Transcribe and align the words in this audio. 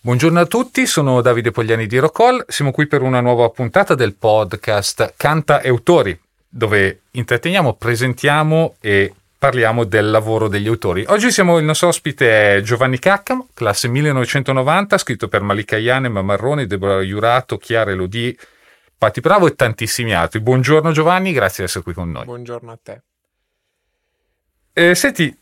Buongiorno 0.00 0.38
a 0.38 0.46
tutti, 0.46 0.86
sono 0.86 1.20
Davide 1.20 1.50
Pogliani 1.50 1.88
di 1.88 1.98
Rocol, 1.98 2.44
siamo 2.46 2.70
qui 2.70 2.86
per 2.86 3.02
una 3.02 3.20
nuova 3.20 3.50
puntata 3.50 3.96
del 3.96 4.14
podcast 4.14 5.14
Canta 5.16 5.60
e 5.60 5.70
Autori, 5.70 6.16
dove 6.48 7.00
intratteniamo, 7.10 7.74
presentiamo 7.74 8.76
e 8.80 9.12
parliamo 9.36 9.82
del 9.82 10.08
lavoro 10.12 10.46
degli 10.46 10.68
autori. 10.68 11.04
Oggi 11.08 11.32
siamo, 11.32 11.58
il 11.58 11.64
nostro 11.64 11.88
ospite 11.88 12.58
è 12.58 12.60
Giovanni 12.60 13.00
Caccamo, 13.00 13.48
classe 13.52 13.88
1990, 13.88 14.98
scritto 14.98 15.26
per 15.26 15.42
Malika 15.42 15.76
Iane, 15.76 16.08
Marroni, 16.08 16.68
Deborah 16.68 17.02
Iurato, 17.02 17.58
Chiara 17.58 17.90
Elodie, 17.90 18.36
Patti 18.96 19.20
Bravo 19.20 19.48
e 19.48 19.56
tantissimi 19.56 20.14
altri. 20.14 20.38
Buongiorno 20.38 20.92
Giovanni, 20.92 21.32
grazie 21.32 21.64
di 21.64 21.70
essere 21.70 21.82
qui 21.82 21.92
con 21.92 22.12
noi. 22.12 22.24
Buongiorno 22.24 22.70
a 22.70 22.78
te. 22.80 23.02
Eh, 24.72 24.94
senti, 24.94 25.36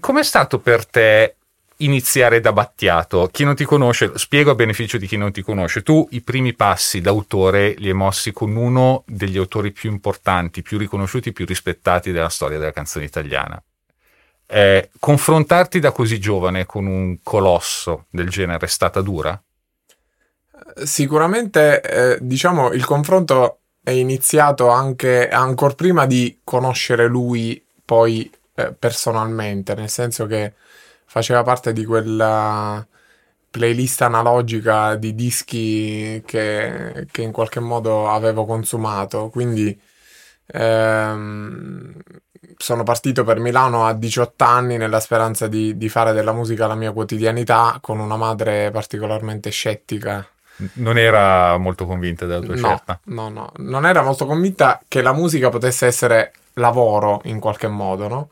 com'è 0.00 0.24
stato 0.24 0.58
per 0.58 0.86
te 0.86 1.36
iniziare 1.84 2.40
da 2.40 2.52
Battiato. 2.52 3.28
Chi 3.30 3.44
non 3.44 3.54
ti 3.54 3.64
conosce, 3.64 4.12
spiego 4.16 4.50
a 4.50 4.54
beneficio 4.54 4.98
di 4.98 5.06
chi 5.06 5.16
non 5.16 5.32
ti 5.32 5.42
conosce, 5.42 5.82
tu 5.82 6.06
i 6.10 6.20
primi 6.20 6.54
passi 6.54 7.00
d'autore 7.00 7.74
li 7.78 7.88
hai 7.88 7.94
mossi 7.94 8.32
con 8.32 8.54
uno 8.56 9.04
degli 9.06 9.38
autori 9.38 9.72
più 9.72 9.90
importanti, 9.90 10.62
più 10.62 10.78
riconosciuti, 10.78 11.32
più 11.32 11.46
rispettati 11.46 12.12
della 12.12 12.28
storia 12.28 12.58
della 12.58 12.72
canzone 12.72 13.04
italiana. 13.04 13.62
Eh, 14.46 14.90
confrontarti 14.98 15.78
da 15.78 15.92
così 15.92 16.20
giovane 16.20 16.66
con 16.66 16.86
un 16.86 17.18
colosso 17.22 18.06
del 18.10 18.28
genere 18.28 18.66
è 18.66 18.68
stata 18.68 19.00
dura? 19.00 19.40
Sicuramente, 20.84 21.80
eh, 21.80 22.18
diciamo, 22.20 22.72
il 22.72 22.84
confronto 22.84 23.60
è 23.82 23.90
iniziato 23.90 24.68
anche 24.68 25.28
ancora 25.28 25.74
prima 25.74 26.06
di 26.06 26.40
conoscere 26.44 27.06
lui 27.08 27.64
poi 27.84 28.30
eh, 28.54 28.72
personalmente, 28.72 29.74
nel 29.74 29.88
senso 29.88 30.26
che 30.26 30.52
faceva 31.12 31.42
parte 31.42 31.74
di 31.74 31.84
quella 31.84 32.86
playlist 33.50 34.00
analogica 34.00 34.94
di 34.94 35.14
dischi 35.14 36.22
che, 36.24 37.06
che 37.10 37.20
in 37.20 37.32
qualche 37.32 37.60
modo 37.60 38.08
avevo 38.08 38.46
consumato. 38.46 39.28
Quindi 39.28 39.78
ehm, 40.46 41.92
sono 42.56 42.82
partito 42.82 43.24
per 43.24 43.40
Milano 43.40 43.84
a 43.84 43.92
18 43.92 44.42
anni 44.42 44.78
nella 44.78 45.00
speranza 45.00 45.48
di, 45.48 45.76
di 45.76 45.90
fare 45.90 46.14
della 46.14 46.32
musica 46.32 46.66
la 46.66 46.76
mia 46.76 46.92
quotidianità 46.92 47.76
con 47.82 47.98
una 47.98 48.16
madre 48.16 48.70
particolarmente 48.70 49.50
scettica 49.50 50.26
non 50.74 50.96
era 50.96 51.58
molto 51.58 51.86
convinta 51.86 52.24
della 52.24 52.40
tua 52.40 52.54
no, 52.54 52.60
scelta. 52.60 53.00
No, 53.04 53.28
no, 53.28 53.52
non 53.56 53.84
era 53.84 54.02
molto 54.02 54.26
convinta 54.26 54.80
che 54.86 55.02
la 55.02 55.12
musica 55.12 55.48
potesse 55.48 55.86
essere 55.86 56.32
lavoro 56.54 57.20
in 57.24 57.40
qualche 57.40 57.68
modo, 57.68 58.06
no? 58.06 58.28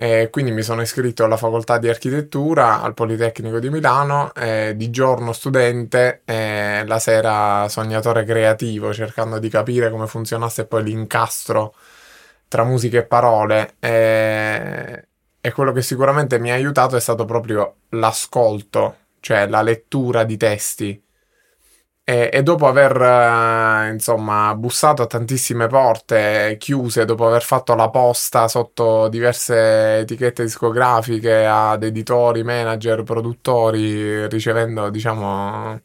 E 0.00 0.28
quindi 0.30 0.52
mi 0.52 0.62
sono 0.62 0.80
iscritto 0.80 1.24
alla 1.24 1.36
facoltà 1.36 1.78
di 1.78 1.88
architettura 1.88 2.82
al 2.82 2.94
Politecnico 2.94 3.58
di 3.58 3.68
Milano, 3.68 4.32
eh, 4.32 4.74
di 4.76 4.90
giorno 4.90 5.32
studente, 5.32 6.22
eh, 6.24 6.84
la 6.86 7.00
sera 7.00 7.68
sognatore 7.68 8.24
creativo, 8.24 8.92
cercando 8.92 9.40
di 9.40 9.48
capire 9.48 9.90
come 9.90 10.06
funzionasse 10.06 10.66
poi 10.66 10.84
l'incastro 10.84 11.74
tra 12.46 12.62
musica 12.62 12.98
e 12.98 13.04
parole. 13.06 13.74
E, 13.80 15.06
e 15.40 15.52
quello 15.52 15.72
che 15.72 15.82
sicuramente 15.82 16.38
mi 16.38 16.52
ha 16.52 16.54
aiutato 16.54 16.94
è 16.94 17.00
stato 17.00 17.24
proprio 17.24 17.74
l'ascolto, 17.90 18.96
cioè 19.18 19.48
la 19.48 19.62
lettura 19.62 20.22
di 20.22 20.36
testi 20.36 21.02
e, 22.10 22.30
e, 22.32 22.42
dopo 22.42 22.66
aver 22.66 22.96
eh, 23.02 23.90
insomma 23.92 24.54
bussato 24.54 25.02
a 25.02 25.06
tantissime 25.06 25.66
porte 25.66 26.56
chiuse, 26.58 27.04
dopo 27.04 27.26
aver 27.26 27.42
fatto 27.42 27.74
la 27.74 27.90
posta 27.90 28.48
sotto 28.48 29.08
diverse 29.08 29.98
etichette 29.98 30.42
discografiche 30.44 31.44
ad 31.44 31.82
editori, 31.82 32.42
manager, 32.42 33.02
produttori, 33.02 34.26
ricevendo 34.26 34.88
diciamo 34.88 35.82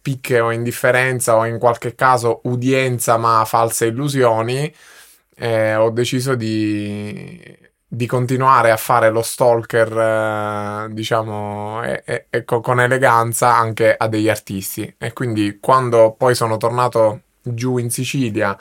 picche 0.00 0.40
o 0.40 0.50
indifferenza 0.50 1.36
o 1.36 1.44
in 1.44 1.58
qualche 1.58 1.94
caso 1.94 2.40
udienza 2.44 3.18
ma 3.18 3.44
false 3.44 3.86
illusioni, 3.86 4.72
eh, 5.36 5.74
ho 5.74 5.90
deciso 5.90 6.36
di 6.36 7.38
di 7.92 8.06
continuare 8.06 8.70
a 8.70 8.76
fare 8.76 9.10
lo 9.10 9.20
stalker, 9.20 9.98
eh, 9.98 10.94
diciamo, 10.94 11.82
e, 11.82 12.02
e, 12.06 12.26
e 12.30 12.44
con 12.44 12.80
eleganza 12.80 13.56
anche 13.56 13.96
a 13.96 14.06
degli 14.06 14.28
artisti. 14.28 14.94
E 14.96 15.12
quindi 15.12 15.58
quando 15.60 16.14
poi 16.16 16.36
sono 16.36 16.56
tornato 16.56 17.22
giù 17.42 17.78
in 17.78 17.90
Sicilia 17.90 18.56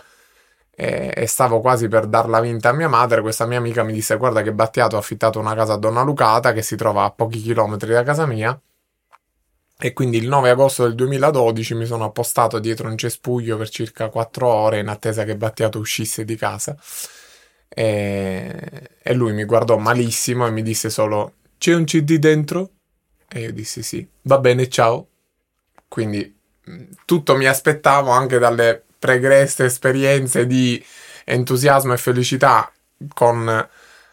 e, 0.71 1.13
e, 1.15 1.27
stavo 1.27 1.61
quasi 1.61 1.87
per 1.87 2.07
darla 2.07 2.39
vinta 2.39 2.69
a 2.69 2.73
mia 2.73 2.87
madre, 2.87 3.21
questa 3.21 3.45
mia 3.45 3.59
amica 3.59 3.83
mi 3.83 3.93
disse: 3.93 4.17
Guarda, 4.17 4.41
che 4.41 4.51
Battiato 4.51 4.95
ha 4.95 4.99
affittato 4.99 5.39
una 5.39 5.53
casa 5.53 5.73
a 5.73 5.77
Donna 5.77 6.01
Lucata 6.01 6.51
che 6.51 6.63
si 6.63 6.75
trova 6.75 7.03
a 7.03 7.11
pochi 7.11 7.39
chilometri 7.39 7.91
da 7.93 8.01
casa 8.03 8.25
mia. 8.25 8.59
E 9.81 9.93
quindi 9.93 10.17
il 10.17 10.27
9 10.27 10.49
agosto 10.49 10.83
del 10.83 10.95
2012 10.95 11.75
mi 11.75 11.85
sono 11.85 12.05
appostato 12.05 12.59
dietro 12.59 12.89
un 12.89 12.97
cespuglio 12.97 13.57
per 13.57 13.69
circa 13.69 14.09
4 14.09 14.47
ore 14.47 14.79
in 14.79 14.87
attesa 14.87 15.23
che 15.23 15.37
Battiato 15.37 15.77
uscisse 15.79 16.25
di 16.25 16.35
casa. 16.35 16.75
E, 17.69 18.89
e 19.01 19.13
lui 19.13 19.33
mi 19.33 19.45
guardò 19.45 19.77
malissimo 19.77 20.47
e 20.47 20.51
mi 20.51 20.63
disse 20.63 20.89
solo: 20.89 21.35
C'è 21.57 21.73
un 21.73 21.85
CD 21.85 22.17
dentro? 22.17 22.71
E 23.27 23.41
io 23.41 23.53
dissi 23.53 23.83
sì. 23.83 24.07
Va 24.23 24.39
bene, 24.39 24.67
ciao. 24.69 25.07
Quindi 25.87 26.37
tutto 27.05 27.35
mi 27.35 27.45
aspettavo 27.45 28.11
anche 28.11 28.37
dalle 28.39 28.83
pregreste 28.97 29.65
esperienze 29.65 30.45
di 30.45 30.83
entusiasmo 31.25 31.93
e 31.93 31.97
felicità 31.97 32.71
con, 33.13 33.47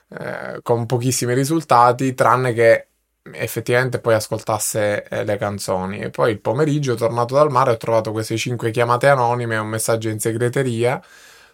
eh, 0.09 0.59
con 0.62 0.87
pochissimi 0.87 1.34
risultati, 1.34 2.15
tranne 2.15 2.53
che 2.53 2.87
effettivamente 3.33 3.99
poi 3.99 4.15
ascoltasse 4.15 5.05
eh, 5.09 5.25
le 5.25 5.37
canzoni. 5.37 5.99
E 6.00 6.11
poi 6.11 6.33
il 6.33 6.41
pomeriggio, 6.41 6.95
tornato 6.95 7.34
dal 7.34 7.50
mare, 7.50 7.72
ho 7.72 7.77
trovato 7.77 8.12
queste 8.12 8.37
cinque 8.37 8.71
chiamate 8.71 9.09
anonime 9.09 9.56
e 9.56 9.59
un 9.59 9.69
messaggio 9.69 10.09
in 10.09 10.21
segreteria 10.21 11.03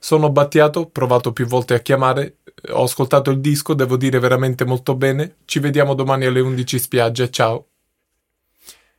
sono 0.04 0.32
Battiato, 0.32 0.86
provato 0.86 1.32
più 1.32 1.46
volte 1.46 1.74
a 1.74 1.78
chiamare, 1.78 2.38
ho 2.72 2.82
ascoltato 2.82 3.30
il 3.30 3.38
disco, 3.38 3.72
devo 3.72 3.96
dire 3.96 4.18
veramente 4.18 4.64
molto 4.64 4.96
bene. 4.96 5.36
Ci 5.44 5.60
vediamo 5.60 5.94
domani 5.94 6.26
alle 6.26 6.40
11 6.40 6.76
spiaggia, 6.80 7.30
ciao. 7.30 7.66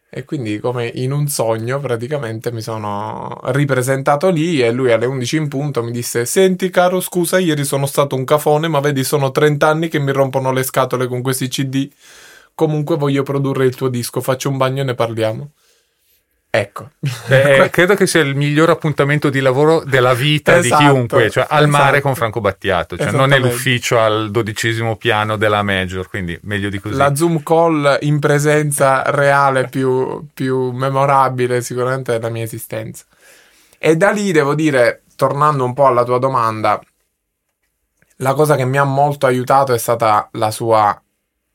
E 0.10 0.24
quindi 0.24 0.60
come 0.60 0.90
in 0.94 1.12
un 1.12 1.28
sogno 1.28 1.82
praticamente 1.82 2.54
mi 2.54 2.62
sono 2.62 3.38
ripresentato 3.48 4.30
lì 4.30 4.62
e 4.62 4.72
lui 4.72 4.94
alle 4.94 5.06
11 5.06 5.36
in 5.36 5.48
punto 5.50 5.84
mi 5.84 5.92
disse 5.92 6.24
Senti 6.26 6.70
caro 6.70 7.02
scusa 7.02 7.40
ieri 7.40 7.66
sono 7.66 7.88
stato 7.88 8.16
un 8.16 8.24
cafone 8.24 8.68
ma 8.68 8.80
vedi 8.80 9.04
sono 9.04 9.32
30 9.32 9.68
anni 9.68 9.88
che 9.88 9.98
mi 9.98 10.12
rompono 10.12 10.52
le 10.52 10.62
scatole 10.62 11.08
con 11.08 11.24
questi 11.24 11.48
cd 11.48 11.90
Comunque 12.56 12.98
voglio 12.98 13.24
produrre 13.24 13.66
il 13.66 13.76
tuo 13.76 13.90
disco, 13.90 14.22
faccio 14.22 14.50
un 14.50 14.58
bagno 14.58 14.82
e 14.82 14.86
ne 14.86 14.94
parliamo. 14.94 15.50
Ecco. 16.56 16.92
Eh, 17.30 17.70
credo 17.72 17.96
che 17.96 18.06
sia 18.06 18.22
il 18.22 18.36
miglior 18.36 18.70
appuntamento 18.70 19.32
di 19.32 19.40
lavoro 19.40 19.84
della 19.84 20.14
vita 20.14 20.56
esatto, 20.58 20.84
di 20.84 20.88
chiunque, 20.88 21.32
cioè 21.32 21.48
al 21.50 21.64
esatto. 21.68 21.84
mare 21.84 22.00
con 22.00 22.14
Franco 22.14 22.42
Battiato, 22.42 22.96
cioè 22.96 23.10
non 23.10 23.34
è 23.34 23.40
l'ufficio 23.40 24.00
al 24.00 24.30
dodicesimo 24.30 24.96
piano 24.96 25.36
della 25.36 25.64
Major, 25.64 26.08
quindi 26.08 26.38
meglio 26.44 26.70
di 26.70 26.78
così. 26.78 26.96
La 26.96 27.16
Zoom 27.16 27.42
call 27.42 27.98
in 28.02 28.20
presenza 28.20 29.02
reale 29.08 29.68
più, 29.68 30.28
più 30.32 30.70
memorabile 30.70 31.64
sicuramente 31.64 32.12
della 32.12 32.30
mia 32.30 32.44
esistenza. 32.44 33.06
E 33.80 33.98
da 33.98 34.12
lì 34.12 34.32
devo 34.32 34.54
dire, 34.54 35.02
tornando 35.16 35.66
un 35.66 35.74
po' 35.74 35.88
alla 35.88 36.04
tua 36.04 36.20
domanda, 36.20 36.80
la 38.18 38.34
cosa 38.36 38.56
che 38.56 38.66
mi 38.66 38.78
ha 38.78 38.84
molto 38.84 39.26
aiutato 39.26 39.74
è 39.74 39.80
stata 39.80 40.30
la 40.34 40.52
sua 40.52 41.02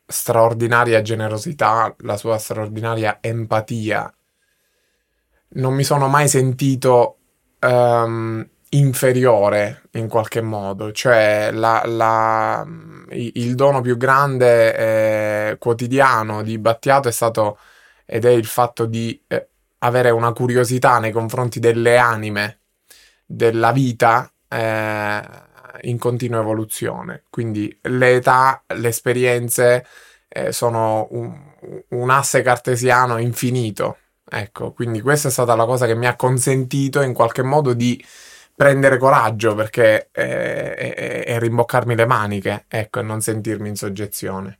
straordinaria 0.05 1.03
generosità, 1.03 1.95
la 1.99 2.17
sua 2.17 2.37
straordinaria 2.39 3.19
empatia 3.21 4.13
non 5.51 5.75
mi 5.75 5.85
sono 5.85 6.09
mai 6.09 6.29
sentito 6.29 7.17
um, 7.61 8.47
inferiore 8.71 9.83
in 9.93 10.09
qualche 10.09 10.41
modo, 10.41 10.93
cioè 10.93 11.51
la, 11.53 11.83
la, 11.87 12.67
il 13.11 13.55
dono 13.55 13.81
più 13.81 13.97
grande 13.97 14.77
eh, 15.51 15.57
quotidiano 15.59 16.43
di 16.43 16.59
Battiato 16.59 17.09
è 17.09 17.13
stato 17.13 17.59
ed 18.05 18.25
è 18.25 18.31
il 18.31 18.47
fatto 18.47 18.87
di 18.87 19.21
eh, 19.27 19.49
avere 19.79 20.11
una 20.11 20.33
curiosità 20.33 20.99
nei 20.99 21.13
confronti 21.13 21.61
delle 21.61 21.97
anime, 21.99 22.61
della 23.25 23.73
vita 23.73 24.31
eh, 24.49 25.23
in 25.83 25.99
continua 25.99 26.41
evoluzione. 26.41 27.25
Quindi 27.31 27.77
le 27.83 28.17
età, 28.17 28.63
le 28.67 28.89
esperienze 28.89 29.87
eh, 30.29 30.53
sono 30.53 31.09
un, 31.11 31.39
un 31.89 32.11
asse 32.11 32.43
cartesiano 32.43 33.19
infinito 33.19 33.99
Ecco, 34.31 34.73
quindi 34.73 35.01
questa 35.01 35.29
è 35.29 35.31
stata 35.31 35.55
la 35.55 35.65
cosa 35.65 35.87
che 35.87 35.95
mi 35.95 36.07
ha 36.07 36.17
consentito 36.17 37.01
in 37.01 37.15
qualche 37.15 37.43
modo 37.43 37.73
di 37.73 38.03
prendere 38.55 38.99
coraggio 38.99 39.55
perché 39.55 40.09
eh, 40.11 41.25
e, 41.27 41.39
rimboccarmi 41.39 41.95
le 41.95 42.07
maniche, 42.07 42.65
ecco, 42.69 42.99
e 42.99 43.03
non 43.03 43.21
sentirmi 43.21 43.69
in 43.69 43.77
soggezione. 43.77 44.59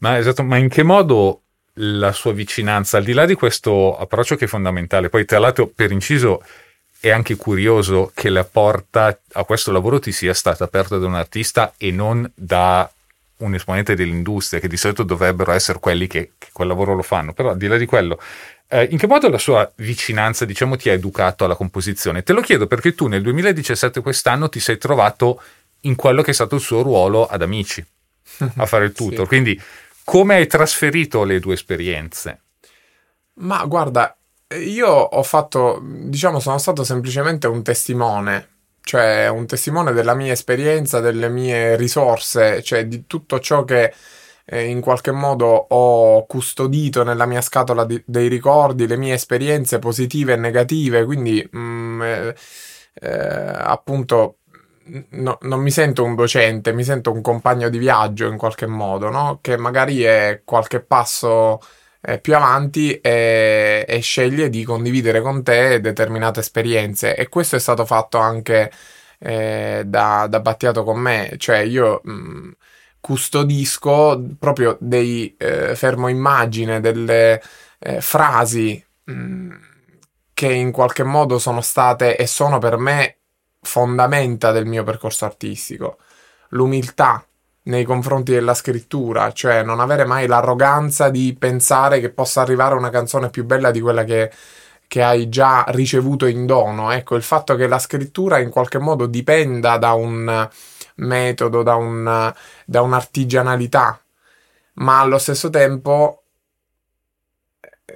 Ma 0.00 0.18
esatto, 0.18 0.42
ma 0.42 0.58
in 0.58 0.68
che 0.68 0.82
modo 0.82 1.42
la 1.76 2.12
sua 2.12 2.32
vicinanza, 2.32 2.98
al 2.98 3.04
di 3.04 3.14
là 3.14 3.24
di 3.24 3.34
questo 3.34 3.96
approccio 3.96 4.36
che 4.36 4.44
è 4.44 4.48
fondamentale, 4.48 5.08
poi 5.08 5.24
tra 5.24 5.38
l'altro 5.38 5.66
per 5.66 5.90
inciso 5.90 6.42
è 7.00 7.10
anche 7.10 7.36
curioso 7.36 8.12
che 8.14 8.28
la 8.28 8.44
porta 8.44 9.18
a 9.32 9.44
questo 9.44 9.72
lavoro 9.72 9.98
ti 9.98 10.12
sia 10.12 10.34
stata 10.34 10.64
aperta 10.64 10.98
da 10.98 11.06
un 11.06 11.14
artista 11.14 11.72
e 11.76 11.90
non 11.90 12.30
da 12.34 12.88
un 13.38 13.54
esponente 13.54 13.96
dell'industria, 13.96 14.60
che 14.60 14.68
di 14.68 14.76
solito 14.76 15.02
dovrebbero 15.02 15.52
essere 15.52 15.80
quelli 15.80 16.06
che, 16.06 16.32
che 16.38 16.48
quel 16.52 16.68
lavoro 16.68 16.94
lo 16.94 17.02
fanno, 17.02 17.32
però 17.32 17.50
al 17.50 17.56
di 17.56 17.66
là 17.66 17.76
di 17.76 17.86
quello, 17.86 18.20
eh, 18.72 18.88
in 18.90 18.96
che 18.96 19.06
modo 19.06 19.28
la 19.28 19.36
sua 19.36 19.70
vicinanza, 19.76 20.46
diciamo, 20.46 20.76
ti 20.76 20.88
ha 20.88 20.94
educato 20.94 21.44
alla 21.44 21.56
composizione? 21.56 22.22
Te 22.22 22.32
lo 22.32 22.40
chiedo 22.40 22.66
perché 22.66 22.94
tu 22.94 23.06
nel 23.06 23.20
2017 23.20 24.00
quest'anno 24.00 24.48
ti 24.48 24.60
sei 24.60 24.78
trovato 24.78 25.42
in 25.80 25.94
quello 25.94 26.22
che 26.22 26.30
è 26.30 26.34
stato 26.34 26.54
il 26.54 26.62
suo 26.62 26.80
ruolo 26.80 27.26
ad 27.26 27.42
Amici, 27.42 27.84
a 28.56 28.64
fare 28.64 28.86
il 28.86 28.92
tutor, 28.96 29.20
sì. 29.20 29.26
quindi 29.26 29.62
come 30.04 30.36
hai 30.36 30.46
trasferito 30.46 31.22
le 31.24 31.38
due 31.38 31.52
esperienze? 31.52 32.40
Ma 33.34 33.62
guarda, 33.66 34.16
io 34.56 34.88
ho 34.88 35.22
fatto, 35.22 35.78
diciamo, 35.82 36.40
sono 36.40 36.56
stato 36.56 36.82
semplicemente 36.82 37.46
un 37.48 37.62
testimone, 37.62 38.48
cioè 38.80 39.28
un 39.28 39.44
testimone 39.44 39.92
della 39.92 40.14
mia 40.14 40.32
esperienza, 40.32 41.00
delle 41.00 41.28
mie 41.28 41.76
risorse, 41.76 42.62
cioè 42.62 42.86
di 42.86 43.06
tutto 43.06 43.38
ciò 43.38 43.64
che 43.64 43.92
eh, 44.52 44.66
in 44.66 44.82
qualche 44.82 45.12
modo 45.12 45.46
ho 45.46 46.26
custodito 46.26 47.02
nella 47.04 47.24
mia 47.24 47.40
scatola 47.40 47.86
di, 47.86 48.02
dei 48.04 48.28
ricordi, 48.28 48.86
le 48.86 48.98
mie 48.98 49.14
esperienze 49.14 49.78
positive 49.78 50.34
e 50.34 50.36
negative, 50.36 51.04
quindi 51.06 51.46
mh, 51.50 51.58
mm, 51.58 52.02
eh, 52.02 52.34
eh, 53.00 53.08
appunto 53.10 54.38
no, 55.10 55.38
non 55.42 55.60
mi 55.60 55.70
sento 55.70 56.04
un 56.04 56.14
docente, 56.14 56.72
mi 56.74 56.84
sento 56.84 57.12
un 57.12 57.22
compagno 57.22 57.70
di 57.70 57.78
viaggio 57.78 58.26
in 58.28 58.36
qualche 58.36 58.66
modo, 58.66 59.08
no? 59.08 59.38
che 59.40 59.56
magari 59.56 60.02
è 60.02 60.42
qualche 60.44 60.80
passo 60.80 61.58
eh, 62.02 62.18
più 62.20 62.34
avanti 62.36 63.00
e, 63.00 63.84
e, 63.88 64.00
sceglie 64.00 64.50
di 64.50 64.64
condividere 64.64 65.20
con 65.22 65.42
te 65.42 65.80
determinate 65.80 66.40
esperienze 66.40 67.16
e 67.16 67.28
questo 67.28 67.56
è 67.56 67.58
stato 67.60 67.86
fatto 67.86 68.18
anche 68.18 68.70
eh, 69.18 69.82
da, 69.86 70.26
da, 70.28 70.40
Battiato 70.40 70.84
con 70.84 70.98
me, 70.98 71.34
cioè 71.38 71.58
io 71.58 72.00
mh, 72.04 72.50
custodisco 73.02 74.22
proprio 74.38 74.76
dei 74.80 75.34
eh, 75.36 75.74
fermo 75.74 76.06
immagine, 76.06 76.80
delle 76.80 77.42
eh, 77.80 78.00
frasi 78.00 78.82
mh, 79.04 79.54
che 80.32 80.52
in 80.52 80.70
qualche 80.70 81.02
modo 81.02 81.40
sono 81.40 81.60
state 81.60 82.16
e 82.16 82.28
sono 82.28 82.58
per 82.58 82.78
me 82.78 83.16
fondamenta 83.60 84.52
del 84.52 84.66
mio 84.66 84.84
percorso 84.84 85.24
artistico. 85.24 85.98
L'umiltà, 86.50 87.24
nei 87.64 87.84
confronti 87.84 88.32
della 88.32 88.54
scrittura, 88.54 89.32
cioè 89.32 89.64
non 89.64 89.80
avere 89.80 90.04
mai 90.04 90.28
l'arroganza 90.28 91.08
di 91.10 91.34
pensare 91.36 91.98
che 91.98 92.10
possa 92.10 92.40
arrivare 92.40 92.76
una 92.76 92.90
canzone 92.90 93.30
più 93.30 93.44
bella 93.44 93.72
di 93.72 93.80
quella 93.80 94.04
che, 94.04 94.30
che 94.86 95.02
hai 95.02 95.28
già 95.28 95.64
ricevuto 95.68 96.26
in 96.26 96.46
dono. 96.46 96.92
Ecco, 96.92 97.16
il 97.16 97.22
fatto 97.22 97.56
che 97.56 97.66
la 97.66 97.80
scrittura 97.80 98.38
in 98.38 98.50
qualche 98.50 98.78
modo 98.78 99.06
dipenda 99.06 99.76
da 99.76 99.92
un 99.92 100.48
metodo, 100.96 101.62
da, 101.62 101.74
un, 101.74 102.32
da 102.64 102.80
un'artigianalità, 102.82 104.00
ma 104.74 105.00
allo 105.00 105.18
stesso 105.18 105.50
tempo 105.50 106.22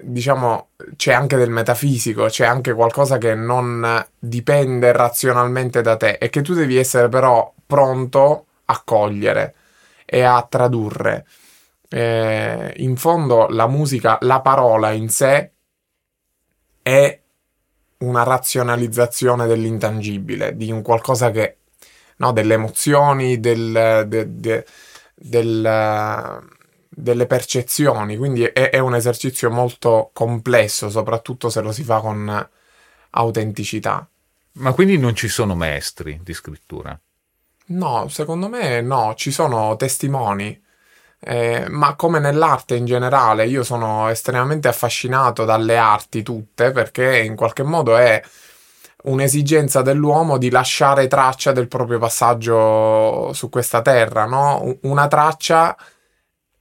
diciamo 0.02 0.70
c'è 0.96 1.12
anche 1.12 1.36
del 1.36 1.50
metafisico, 1.50 2.26
c'è 2.26 2.44
anche 2.44 2.72
qualcosa 2.72 3.18
che 3.18 3.34
non 3.34 4.04
dipende 4.18 4.92
razionalmente 4.92 5.80
da 5.80 5.96
te 5.96 6.18
e 6.20 6.28
che 6.28 6.42
tu 6.42 6.54
devi 6.54 6.76
essere 6.76 7.08
però 7.08 7.52
pronto 7.66 8.46
a 8.66 8.82
cogliere 8.84 9.54
e 10.04 10.22
a 10.22 10.44
tradurre. 10.48 11.26
Eh, 11.88 12.72
in 12.78 12.96
fondo 12.96 13.46
la 13.48 13.66
musica, 13.68 14.18
la 14.22 14.40
parola 14.40 14.90
in 14.90 15.08
sé 15.08 15.52
è 16.82 17.20
una 17.98 18.22
razionalizzazione 18.22 19.46
dell'intangibile, 19.46 20.56
di 20.56 20.70
un 20.70 20.82
qualcosa 20.82 21.30
che, 21.30 21.56
no, 22.16 22.32
delle 22.32 22.54
emozioni, 22.54 23.40
del, 23.40 24.04
de, 24.06 24.38
de, 24.40 24.66
del, 25.14 26.48
delle 26.88 27.26
percezioni, 27.26 28.16
quindi 28.16 28.44
è, 28.44 28.70
è 28.70 28.78
un 28.78 28.94
esercizio 28.94 29.50
molto 29.50 30.10
complesso, 30.12 30.90
soprattutto 30.90 31.48
se 31.50 31.60
lo 31.60 31.72
si 31.72 31.82
fa 31.82 32.00
con 32.00 32.48
autenticità. 33.10 34.08
Ma 34.52 34.72
quindi 34.72 34.98
non 34.98 35.14
ci 35.14 35.28
sono 35.28 35.54
maestri 35.54 36.20
di 36.22 36.32
scrittura? 36.32 36.98
No, 37.68 38.08
secondo 38.08 38.48
me 38.48 38.80
no, 38.80 39.14
ci 39.16 39.30
sono 39.30 39.76
testimoni, 39.76 40.62
eh, 41.18 41.66
ma 41.68 41.94
come 41.96 42.20
nell'arte 42.20 42.76
in 42.76 42.84
generale, 42.84 43.46
io 43.46 43.64
sono 43.64 44.08
estremamente 44.08 44.68
affascinato 44.68 45.44
dalle 45.44 45.76
arti 45.76 46.22
tutte 46.22 46.70
perché 46.70 47.18
in 47.18 47.34
qualche 47.34 47.64
modo 47.64 47.96
è 47.96 48.22
un'esigenza 49.06 49.82
dell'uomo 49.82 50.38
di 50.38 50.50
lasciare 50.50 51.08
traccia 51.08 51.52
del 51.52 51.68
proprio 51.68 51.98
passaggio 51.98 53.32
su 53.32 53.48
questa 53.48 53.82
terra, 53.82 54.24
no? 54.26 54.78
Una 54.82 55.08
traccia 55.08 55.76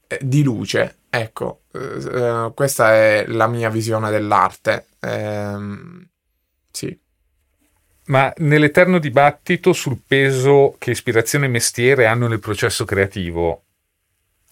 eh, 0.07 0.19
di 0.21 0.44
luce, 0.44 0.97
ecco, 1.09 1.62
eh, 1.74 2.51
questa 2.53 2.94
è 2.94 3.25
la 3.27 3.47
mia 3.47 3.69
visione 3.69 4.09
dell'arte. 4.09 4.88
Eh, 5.00 5.57
sì. 6.71 7.00
Ma 8.07 8.31
nell'eterno 8.38 9.00
dibattito 9.00 9.74
sul 9.74 10.00
peso 10.06 10.75
che 10.77 10.91
ispirazione 10.91 11.45
e 11.45 11.50
mestiere 11.50 12.06
hanno 12.06 12.27
nel 12.27 12.39
processo 12.39 12.86
creativo, 12.86 13.63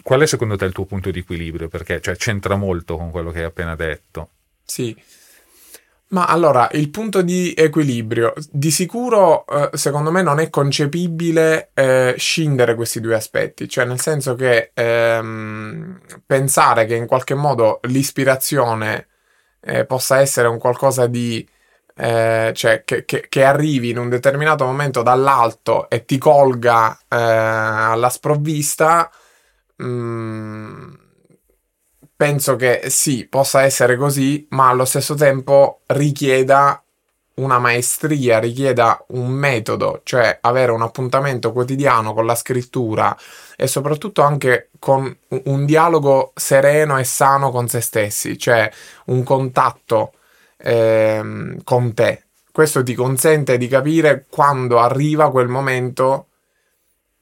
qual 0.02 0.22
è 0.22 0.26
secondo 0.26 0.56
te 0.56 0.66
il 0.66 0.74
tuo 0.74 0.86
punto 0.86 1.12
di 1.12 1.20
equilibrio? 1.20 1.68
Perché 1.68 2.02
cioè, 2.02 2.16
c'entra 2.16 2.56
molto 2.56 2.98
con 2.98 3.12
quello 3.12 3.30
che 3.30 3.40
hai 3.40 3.46
appena 3.46 3.76
detto. 3.76 4.30
Sì. 4.66 4.96
Ma 6.14 6.26
allora, 6.26 6.70
il 6.74 6.92
punto 6.92 7.24
di 7.24 7.54
equilibrio, 7.58 8.34
di 8.52 8.70
sicuro 8.70 9.48
eh, 9.48 9.76
secondo 9.76 10.12
me 10.12 10.22
non 10.22 10.40
è 10.40 10.52
concepibile 10.52 11.72
eh, 11.74 12.14
scindere 12.20 12.76
questi 12.76 13.00
due 13.00 13.16
aspetti, 13.16 13.68
cioè 13.68 13.86
nel 13.86 14.00
senso 14.00 14.36
che 14.36 14.70
ehm, 14.76 16.00
pensare 16.24 16.86
che 16.86 16.94
in 16.96 17.08
qualche 17.08 17.34
modo 17.34 17.80
l'ispirazione 17.84 19.08
eh, 19.60 19.86
possa 19.86 20.20
essere 20.20 20.48
un 20.48 20.60
qualcosa 20.60 21.08
di 21.08 21.48
eh, 21.96 22.52
cioè 22.56 22.84
che, 22.86 23.06
che, 23.06 23.26
che, 23.28 23.44
arrivi 23.44 23.90
in 23.90 23.98
un 23.98 24.10
determinato 24.10 24.66
momento 24.66 25.02
dall'alto 25.02 25.90
e 25.90 26.06
ti 26.06 26.18
colga 26.20 26.96
eh, 27.08 27.16
alla 27.18 28.10
sprovvista, 28.10 29.12
mh, 29.78 29.86
mm, 29.86 30.94
penso 32.16 32.56
che 32.56 32.84
sì, 32.90 33.28
possa 33.28 33.64
essere 33.64 33.98
così, 33.98 34.46
ma 34.52 34.70
allo 34.70 34.86
stesso 34.86 35.16
tempo 35.16 35.82
richieda 35.88 36.84
una 37.36 37.58
maestria, 37.58 38.40
richieda 38.40 39.04
un 39.10 39.30
metodo, 39.30 40.02
cioè 40.04 40.38
avere 40.42 40.72
un 40.72 40.82
appuntamento 40.84 41.52
quotidiano 41.52 42.14
con 42.14 42.26
la 42.26 42.36
scrittura 42.36 43.18
e 43.58 43.68
soprattutto 43.68 44.22
anche 44.22 44.70
con 44.78 45.16
un 45.46 45.66
dialogo 45.66 46.32
sereno 46.36 46.98
e 47.00 47.04
sano 47.04 47.50
con 47.50 47.68
se 47.68 47.82
stessi, 47.82 48.38
cioè 48.38 48.70
un 49.06 49.24
contatto 49.24 50.14
ehm, 50.58 51.64
con 51.64 51.94
te. 51.94 52.24
Questo 52.52 52.84
ti 52.84 52.94
consente 52.94 53.58
di 53.58 53.68
capire 53.68 54.26
quando 54.30 54.80
arriva 54.80 55.32
quel 55.32 55.48
momento 55.48 56.28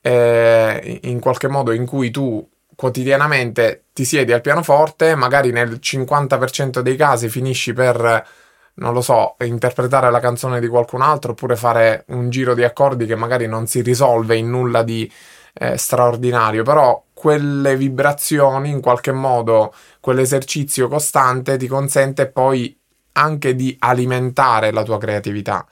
eh, 0.01 0.99
in 1.03 1.19
qualche 1.21 1.47
modo 1.47 1.71
in 1.71 1.85
cui 1.85 2.11
tu 2.11 2.45
quotidianamente 2.75 3.85
ti 3.93 4.05
siedi 4.05 4.31
al 4.31 4.41
pianoforte, 4.41 5.15
magari 5.15 5.51
nel 5.51 5.79
50% 5.81 6.79
dei 6.79 6.95
casi 6.95 7.29
finisci 7.29 7.73
per, 7.73 8.27
non 8.75 8.93
lo 8.93 9.01
so, 9.01 9.35
interpretare 9.41 10.09
la 10.09 10.19
canzone 10.19 10.59
di 10.59 10.67
qualcun 10.67 11.01
altro 11.01 11.31
oppure 11.31 11.55
fare 11.55 12.05
un 12.07 12.29
giro 12.29 12.53
di 12.53 12.63
accordi 12.63 13.05
che 13.05 13.15
magari 13.15 13.47
non 13.47 13.67
si 13.67 13.81
risolve 13.81 14.35
in 14.35 14.49
nulla 14.49 14.83
di 14.83 15.11
eh, 15.53 15.77
straordinario, 15.77 16.63
però 16.63 17.03
quelle 17.13 17.75
vibrazioni 17.75 18.69
in 18.69 18.81
qualche 18.81 19.11
modo, 19.11 19.73
quell'esercizio 19.99 20.87
costante 20.87 21.57
ti 21.57 21.67
consente 21.67 22.27
poi 22.27 22.75
anche 23.13 23.55
di 23.55 23.75
alimentare 23.79 24.71
la 24.71 24.83
tua 24.83 24.97
creatività. 24.97 25.67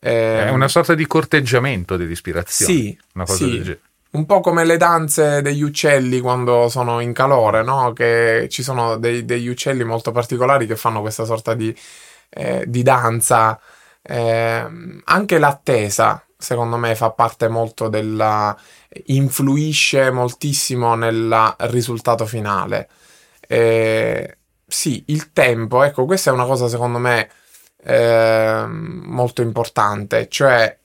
Eh, 0.00 0.46
è 0.46 0.50
una 0.50 0.68
sorta 0.68 0.94
di 0.94 1.06
corteggiamento 1.06 1.96
dell'ispirazione. 1.96 2.72
Sì, 2.72 2.98
una 3.14 3.24
cosa 3.24 3.44
sì. 3.44 3.62
Del 3.62 3.80
un 4.10 4.24
po' 4.26 4.40
come 4.40 4.64
le 4.64 4.76
danze 4.76 5.42
degli 5.42 5.62
uccelli 5.62 6.20
quando 6.20 6.68
sono 6.68 7.00
in 7.00 7.12
calore, 7.12 7.62
no? 7.62 7.92
Che 7.92 8.46
ci 8.50 8.62
sono 8.62 8.96
dei, 8.96 9.24
degli 9.24 9.48
uccelli 9.48 9.84
molto 9.84 10.12
particolari 10.12 10.66
che 10.66 10.76
fanno 10.76 11.00
questa 11.00 11.24
sorta 11.24 11.54
di, 11.54 11.74
eh, 12.30 12.64
di 12.66 12.82
danza. 12.82 13.60
Eh, 14.02 14.66
anche 15.04 15.38
l'attesa, 15.38 16.24
secondo 16.36 16.76
me, 16.76 16.94
fa 16.94 17.10
parte 17.10 17.48
molto 17.48 17.88
della. 17.88 18.56
influisce 19.06 20.10
moltissimo 20.10 20.94
nel 20.94 21.54
risultato 21.60 22.26
finale. 22.26 22.88
Eh, 23.46 24.38
sì, 24.66 25.04
il 25.08 25.32
tempo, 25.32 25.82
ecco, 25.82 26.04
questa 26.04 26.30
è 26.30 26.32
una 26.34 26.44
cosa 26.46 26.68
secondo 26.68 26.98
me 26.98 27.28
eh, 27.82 28.64
molto 28.66 29.42
importante, 29.42 30.28
cioè 30.28 30.77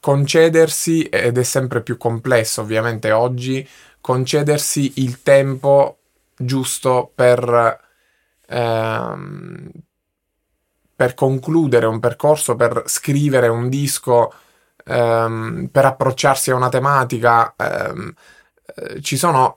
concedersi, 0.00 1.04
ed 1.04 1.38
è 1.38 1.42
sempre 1.42 1.82
più 1.82 1.96
complesso 1.96 2.60
ovviamente 2.60 3.10
oggi, 3.12 3.66
concedersi 4.00 4.92
il 4.96 5.22
tempo 5.22 5.98
giusto 6.36 7.10
per, 7.14 7.80
ehm, 8.46 9.70
per 10.96 11.14
concludere 11.14 11.86
un 11.86 12.00
percorso, 12.00 12.56
per 12.56 12.82
scrivere 12.86 13.48
un 13.48 13.68
disco, 13.68 14.32
ehm, 14.84 15.68
per 15.72 15.84
approcciarsi 15.86 16.50
a 16.50 16.54
una 16.54 16.68
tematica. 16.68 17.54
Ehm, 17.56 18.14
eh, 18.76 19.00
ci 19.02 19.16
sono 19.16 19.56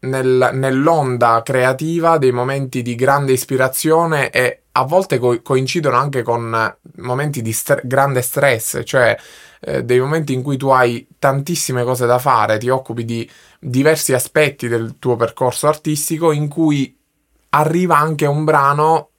nel, 0.00 0.50
nell'onda 0.52 1.42
creativa 1.42 2.18
dei 2.18 2.32
momenti 2.32 2.82
di 2.82 2.94
grande 2.94 3.32
ispirazione 3.32 4.30
e 4.30 4.63
a 4.76 4.84
volte 4.84 5.18
co- 5.18 5.40
coincidono 5.42 5.96
anche 5.96 6.22
con 6.22 6.76
momenti 6.96 7.42
di 7.42 7.52
st- 7.52 7.80
grande 7.84 8.22
stress, 8.22 8.80
cioè 8.84 9.16
eh, 9.60 9.84
dei 9.84 10.00
momenti 10.00 10.32
in 10.32 10.42
cui 10.42 10.56
tu 10.56 10.68
hai 10.68 11.06
tantissime 11.18 11.84
cose 11.84 12.06
da 12.06 12.18
fare, 12.18 12.58
ti 12.58 12.68
occupi 12.68 13.04
di 13.04 13.28
diversi 13.60 14.12
aspetti 14.12 14.66
del 14.66 14.96
tuo 14.98 15.16
percorso 15.16 15.68
artistico 15.68 16.32
in 16.32 16.48
cui 16.48 16.96
arriva 17.50 17.96
anche 17.96 18.26
un 18.26 18.44
brano 18.44 19.10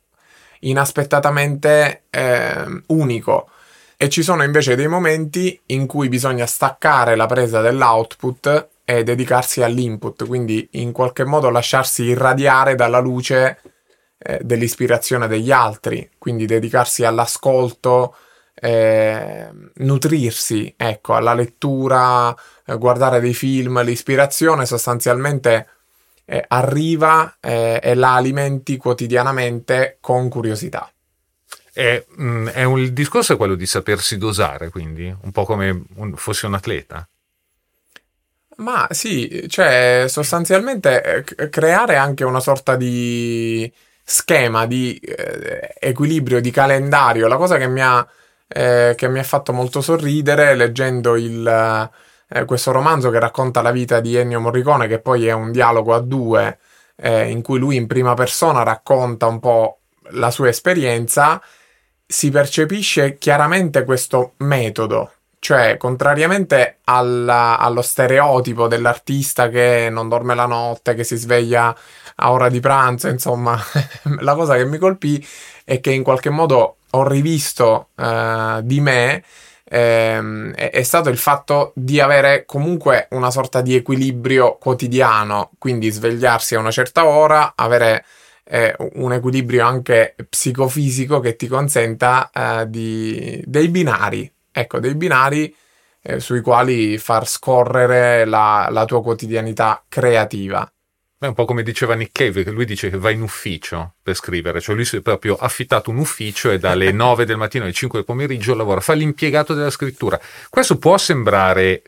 inaspettatamente 0.60 2.04
eh, 2.10 2.82
unico. 2.88 3.50
E 3.98 4.10
ci 4.10 4.24
sono 4.24 4.44
invece 4.44 4.76
dei 4.76 4.88
momenti 4.90 5.58
in 5.68 5.86
cui 5.86 6.10
bisogna 6.10 6.46
staccare 6.46 7.16
la 7.16 7.28
presa 7.28 7.62
dell'output 7.62 8.68
e 8.84 9.04
dedicarsi 9.04 9.64
all'input, 9.64 10.28
quindi 10.28 10.68
in 10.72 10.92
qualche 10.92 11.24
modo 11.24 11.50
lasciarsi 11.50 12.04
irradiare 12.04 12.76
dalla 12.76 13.00
luce 13.00 13.60
eh, 14.28 14.40
dell'ispirazione 14.42 15.28
degli 15.28 15.52
altri, 15.52 16.10
quindi 16.18 16.48
dedicarsi 16.48 17.06
all'ascolto, 17.06 18.16
eh, 18.56 19.50
nutrirsi, 19.76 20.74
ecco, 20.76 21.14
alla 21.14 21.36
lettura, 21.36 22.36
eh, 22.66 22.76
guardare 22.78 23.20
dei 23.20 23.36
film, 23.36 23.84
l'ispirazione 23.84 24.66
sostanzialmente 24.66 25.68
eh, 26.26 26.44
arriva 26.48 27.38
eh, 27.40 27.80
e 27.84 27.94
la 27.94 28.16
alimenti 28.16 28.78
quotidianamente 28.78 29.98
con 30.02 30.28
curiosità. 30.28 30.90
È, 31.72 32.04
mh, 32.08 32.24
mm, 32.24 32.48
è 32.48 32.64
un, 32.64 32.80
il 32.80 32.94
discorso 32.94 33.34
è 33.34 33.38
quello 33.38 33.54
di 33.54 33.68
sapersi 33.68 34.18
dosare, 34.18 34.70
quindi, 34.70 35.16
un 35.22 35.32
po' 35.32 35.46
come 35.46 35.86
un, 35.98 36.16
fosse 36.16 36.48
un 36.48 36.56
atleta. 36.56 37.08
Ma 38.58 38.88
sì, 38.90 39.46
cioè 39.50 40.06
sostanzialmente 40.08 41.26
eh, 41.38 41.50
creare 41.50 41.98
anche 41.98 42.24
una 42.24 42.40
sorta 42.40 42.76
di 42.76 43.72
schema, 44.06 44.68
di 44.68 44.96
eh, 44.98 45.76
equilibrio, 45.80 46.40
di 46.40 46.52
calendario. 46.52 47.28
La 47.28 47.38
cosa 47.38 47.58
che 47.58 47.68
mi 47.68 47.82
ha, 47.82 48.08
eh, 48.48 48.94
che 48.96 49.10
mi 49.10 49.20
ha 49.20 49.24
fatto 49.24 49.52
molto 49.52 49.82
sorridere 49.82 50.56
leggendo 50.56 51.16
il, 51.16 51.92
eh, 52.30 52.46
questo 52.46 52.72
romanzo 52.72 53.10
che 53.10 53.20
racconta 53.20 53.62
la 53.62 53.72
vita 53.72 54.00
di 54.00 54.16
Ennio 54.16 54.40
Morricone, 54.40 54.88
che 54.88 55.00
poi 55.00 55.28
è 55.28 55.32
un 55.32 55.52
dialogo 55.52 55.96
a 55.96 56.00
due, 56.00 56.60
eh, 56.98 57.30
in 57.30 57.42
cui 57.42 57.60
lui 57.60 57.76
in 57.76 57.88
prima 57.88 58.14
persona 58.14 58.64
racconta 58.64 59.26
un 59.26 59.40
po' 59.40 59.80
la 60.12 60.30
sua 60.30 60.50
esperienza, 60.50 61.42
si 62.06 62.30
percepisce 62.30 63.18
chiaramente 63.18 63.84
questo 63.84 64.34
metodo 64.38 65.12
cioè, 65.46 65.78
contrariamente 65.78 66.80
alla, 66.86 67.60
allo 67.60 67.84
stereotipo 67.84 68.68
dell'artista 68.68 69.48
che 69.48 69.90
non 69.92 70.10
dorme 70.10 70.34
la 70.34 70.48
notte, 70.48 70.96
che 70.96 71.04
si 71.04 71.18
sveglia 71.18 71.76
a 72.16 72.32
ora 72.32 72.50
di 72.50 72.60
pranzo, 72.60 73.08
insomma, 73.08 73.60
la 74.20 74.36
cosa 74.36 74.56
che 74.56 74.66
mi 74.66 74.78
colpì 74.78 75.26
è 75.64 75.80
che 75.80 75.92
in 75.92 76.04
qualche 76.04 76.30
modo 76.30 76.78
ho 76.90 77.08
rivisto 77.08 77.90
uh, 77.96 78.62
di 78.62 78.80
me 78.80 79.24
ehm, 79.66 80.54
è, 80.54 80.70
è, 80.72 80.84
stato 80.84 81.10
il 81.10 81.18
fatto 81.18 81.72
di 81.76 82.00
avere 82.00 82.46
comunque 82.46 83.08
una 83.12 83.32
sorta 83.32 83.62
di 83.62 83.76
equilibrio 83.76 84.58
quotidiano, 84.58 85.52
quindi 85.58 85.90
svegliarsi 85.90 86.56
a 86.56 86.60
una 86.60 86.72
certa 86.72 87.06
ora, 87.06 87.54
avere 87.56 88.06
eh, 88.46 88.76
un 88.94 89.14
equilibrio 89.14 89.66
anche 89.66 90.16
psicofisico 90.30 91.20
che 91.20 91.36
ti 91.36 91.48
consenta 91.48 92.30
eh, 92.32 92.70
di, 92.70 93.42
dei 93.46 93.70
binari, 93.70 94.32
ecco, 94.52 94.80
dei 94.80 94.96
binari 94.96 95.54
eh, 96.02 96.20
sui 96.20 96.42
quali 96.42 96.98
far 96.98 97.28
scorrere 97.28 98.26
la, 98.26 98.68
la 98.70 98.86
tua 98.86 99.02
quotidianità 99.02 99.84
creativa. 99.88 100.70
È 101.26 101.28
un 101.28 101.34
po' 101.34 101.46
come 101.46 101.64
diceva 101.64 101.96
Nick 101.96 102.12
Cave, 102.12 102.44
che 102.44 102.52
lui 102.52 102.66
dice 102.66 102.92
che 102.92 102.98
va 102.98 103.10
in 103.10 103.22
ufficio 103.22 103.96
per 104.02 104.16
scrivere, 104.16 104.62
cioè 104.62 104.76
lui 104.76 104.86
si 104.86 104.98
è 104.98 105.02
proprio 105.02 105.36
affittato 105.36 105.90
un 105.90 105.98
ufficio 105.98 106.52
e 106.52 106.60
dalle 106.60 106.92
9 106.94 107.26
del 107.26 107.38
mattino 107.38 107.64
alle 107.64 107.74
5 107.74 108.00
del 108.00 108.08
pomeriggio 108.08 108.54
lavora, 108.54 108.80
fa 108.80 108.94
l'impiegato 108.94 109.56
della 109.56 109.72
scrittura. 109.72 110.20
Questo 110.50 110.78
può 110.78 110.98
sembrare, 110.98 111.82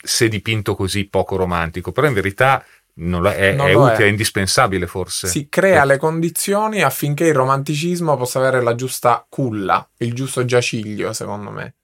se 0.00 0.28
dipinto 0.28 0.76
così, 0.76 1.06
poco 1.06 1.34
romantico, 1.34 1.90
però 1.90 2.06
in 2.06 2.14
verità 2.14 2.64
non 2.94 3.26
è, 3.26 3.52
non 3.54 3.68
è 3.68 3.72
utile, 3.72 3.96
è. 3.96 4.02
è. 4.02 4.06
indispensabile 4.06 4.86
forse. 4.86 5.26
Si 5.26 5.48
crea 5.48 5.84
le 5.84 5.96
condizioni 5.96 6.82
affinché 6.82 7.26
il 7.26 7.34
romanticismo 7.34 8.16
possa 8.16 8.38
avere 8.38 8.62
la 8.62 8.74
giusta 8.76 9.26
culla, 9.28 9.86
il 9.98 10.14
giusto 10.14 10.44
giaciglio, 10.44 11.12
secondo 11.12 11.50
me. 11.50 11.74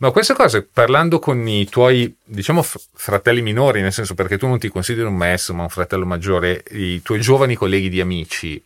Ma 0.00 0.12
queste 0.12 0.32
cose, 0.32 0.62
parlando 0.62 1.18
con 1.18 1.46
i 1.46 1.68
tuoi, 1.68 2.16
diciamo, 2.24 2.62
fratelli 2.62 3.42
minori, 3.42 3.82
nel 3.82 3.92
senso 3.92 4.14
perché 4.14 4.38
tu 4.38 4.46
non 4.46 4.58
ti 4.58 4.70
consideri 4.70 5.06
un 5.06 5.14
maestro, 5.14 5.52
ma 5.52 5.64
un 5.64 5.68
fratello 5.68 6.06
maggiore, 6.06 6.64
i 6.70 7.02
tuoi 7.02 7.20
giovani 7.20 7.54
colleghi 7.54 7.90
di 7.90 8.00
amici, 8.00 8.62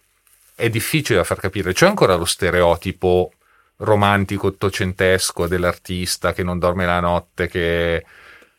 è 0.54 0.70
difficile 0.70 1.18
da 1.18 1.24
far 1.24 1.40
capire. 1.40 1.72
C'è 1.72 1.86
ancora 1.86 2.14
lo 2.14 2.24
stereotipo 2.24 3.32
romantico, 3.78 4.46
ottocentesco 4.46 5.48
dell'artista 5.48 6.32
che 6.32 6.44
non 6.44 6.60
dorme 6.60 6.86
la 6.86 7.00
notte, 7.00 7.48
che, 7.48 8.04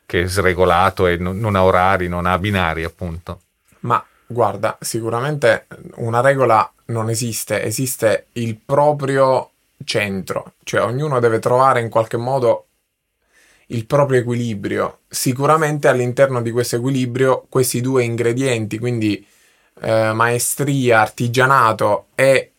che 0.05 0.23
è 0.23 0.27
sregolato 0.27 1.07
e 1.07 1.15
non, 1.15 1.39
non 1.39 1.55
ha 1.55 1.63
orari, 1.63 2.09
non 2.09 2.25
ha 2.25 2.37
binari, 2.37 2.83
appunto. 2.83 3.39
Ma 3.81 4.05
guarda, 4.27 4.77
sicuramente 4.81 5.67
una 5.95 6.19
regola 6.19 6.69
non 6.87 7.09
esiste, 7.09 7.63
esiste 7.63 8.27
il 8.33 8.57
proprio 8.57 9.51
centro, 9.85 10.53
cioè 10.63 10.81
ognuno 10.81 11.19
deve 11.19 11.39
trovare 11.39 11.79
in 11.79 11.89
qualche 11.89 12.17
modo 12.17 12.67
il 13.67 13.85
proprio 13.85 14.19
equilibrio. 14.19 14.99
Sicuramente 15.07 15.87
all'interno 15.87 16.41
di 16.41 16.51
questo 16.51 16.75
equilibrio 16.75 17.45
questi 17.49 17.81
due 17.81 18.03
ingredienti, 18.03 18.77
quindi 18.77 19.25
eh, 19.81 20.11
maestria, 20.13 21.01
artigianato 21.01 22.07
e 22.15 22.51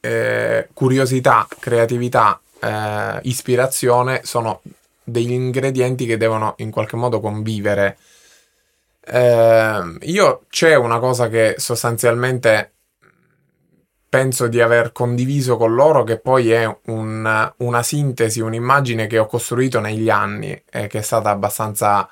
eh, 0.00 0.68
curiosità, 0.72 1.46
creatività, 1.58 2.40
eh, 2.60 3.18
ispirazione, 3.22 4.20
sono 4.24 4.62
degli 5.02 5.32
ingredienti 5.32 6.06
che 6.06 6.16
devono 6.16 6.54
in 6.58 6.70
qualche 6.70 6.96
modo 6.96 7.20
convivere. 7.20 7.98
Eh, 9.04 9.98
io 10.00 10.44
c'è 10.48 10.74
una 10.74 10.98
cosa 10.98 11.28
che 11.28 11.54
sostanzialmente 11.58 12.72
penso 14.08 14.48
di 14.48 14.60
aver 14.60 14.92
condiviso 14.92 15.56
con 15.56 15.74
loro, 15.74 16.04
che 16.04 16.18
poi 16.18 16.50
è 16.50 16.78
un, 16.86 17.52
una 17.56 17.82
sintesi, 17.82 18.40
un'immagine 18.40 19.06
che 19.06 19.18
ho 19.18 19.26
costruito 19.26 19.80
negli 19.80 20.08
anni 20.08 20.62
e 20.70 20.86
che 20.86 20.98
è 20.98 21.02
stata 21.02 21.30
abbastanza 21.30 22.08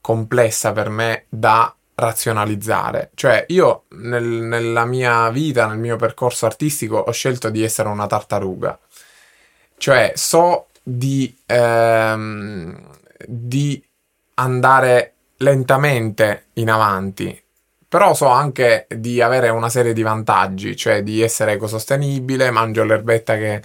complessa 0.00 0.72
per 0.72 0.88
me 0.88 1.24
da 1.28 1.74
razionalizzare. 1.94 3.10
Cioè, 3.14 3.46
io 3.48 3.84
nel, 3.90 4.24
nella 4.24 4.84
mia 4.84 5.28
vita, 5.30 5.66
nel 5.66 5.78
mio 5.78 5.96
percorso 5.96 6.46
artistico, 6.46 6.96
ho 6.98 7.10
scelto 7.10 7.50
di 7.50 7.62
essere 7.62 7.88
una 7.88 8.06
tartaruga. 8.06 8.78
Cioè, 9.78 10.12
so 10.14 10.68
di, 10.82 11.36
ehm, 11.46 12.98
di 13.26 13.82
andare 14.34 15.14
lentamente 15.38 16.46
in 16.54 16.70
avanti, 16.70 17.42
però 17.88 18.14
so 18.14 18.26
anche 18.26 18.86
di 18.88 19.20
avere 19.20 19.48
una 19.48 19.68
serie 19.68 19.92
di 19.92 20.02
vantaggi, 20.02 20.76
cioè 20.76 21.02
di 21.02 21.22
essere 21.22 21.52
ecosostenibile, 21.52 22.50
mangio 22.50 22.84
l'erbetta 22.84 23.36
che, 23.36 23.62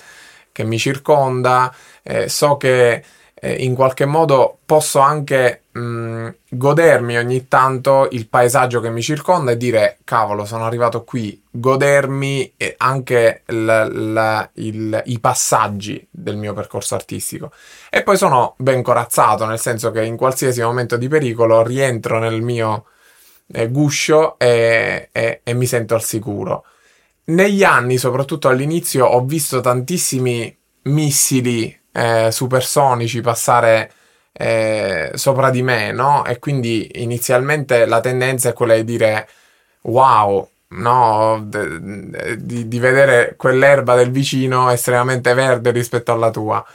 che 0.52 0.64
mi 0.64 0.78
circonda, 0.78 1.74
eh, 2.04 2.30
so 2.30 2.58
che 2.58 3.04
eh, 3.34 3.54
in 3.54 3.74
qualche 3.74 4.06
modo 4.06 4.60
posso 4.64 5.00
anche 5.00 5.64
mh, 5.72 6.30
godermi 6.50 7.18
ogni 7.18 7.48
tanto 7.48 8.08
il 8.12 8.28
paesaggio 8.28 8.80
che 8.80 8.92
mi 8.92 9.02
circonda 9.02 9.52
e 9.52 9.58
dire 9.58 9.98
cavolo 10.04 10.46
sono 10.46 10.66
arrivato 10.66 11.04
qui, 11.04 11.42
godermi 11.50 12.54
anche 12.78 13.42
l, 13.48 13.66
l, 13.66 14.50
il, 14.54 15.02
i 15.06 15.20
passaggi 15.20 16.08
del 16.12 16.38
mio 16.38 16.54
percorso 16.54 16.94
artistico. 16.94 17.52
E 17.90 18.04
poi 18.04 18.18
sono 18.18 18.54
ben 18.58 18.84
corazzato, 18.84 19.46
nel 19.46 19.60
senso 19.60 19.90
che 19.90 20.04
in 20.04 20.18
qualsiasi 20.18 20.62
momento 20.62 20.96
di 20.96 21.08
pericolo 21.08 21.64
rientro 21.64 22.20
nel 22.20 22.42
mio 22.42 22.76
eh, 22.76 22.90
guscio 23.70 24.38
e, 24.40 25.10
e, 25.12 25.42
e 25.44 25.54
mi 25.54 25.66
sento 25.66 25.96
al 25.96 26.04
sicuro. 26.04 26.66
Negli 27.26 27.64
anni, 27.64 27.98
soprattutto 27.98 28.48
all'inizio, 28.48 29.06
ho 29.06 29.24
visto 29.24 29.62
tantissimi 29.62 30.56
missili 30.84 31.80
eh, 31.92 32.30
supersonici 32.32 33.22
passare 33.22 33.92
eh, 34.34 35.12
sopra 35.14 35.50
di 35.50 35.62
me, 35.62 35.92
no? 35.92 36.26
E 36.26 36.40
quindi 36.40 36.90
inizialmente 36.96 37.86
la 37.86 38.00
tendenza 38.00 38.50
è 38.50 38.54
quella 38.54 38.76
di 38.76 38.84
dire 38.84 39.28
wow, 39.82 40.50
no? 40.70 41.46
Di, 41.48 42.68
di 42.68 42.80
vedere 42.80 43.36
quell'erba 43.38 43.96
del 43.96 44.12
vicino 44.12 44.70
estremamente 44.72 45.34
verde 45.34 45.72
rispetto 45.72 46.12
alla 46.12 46.32
tua. 46.32 46.66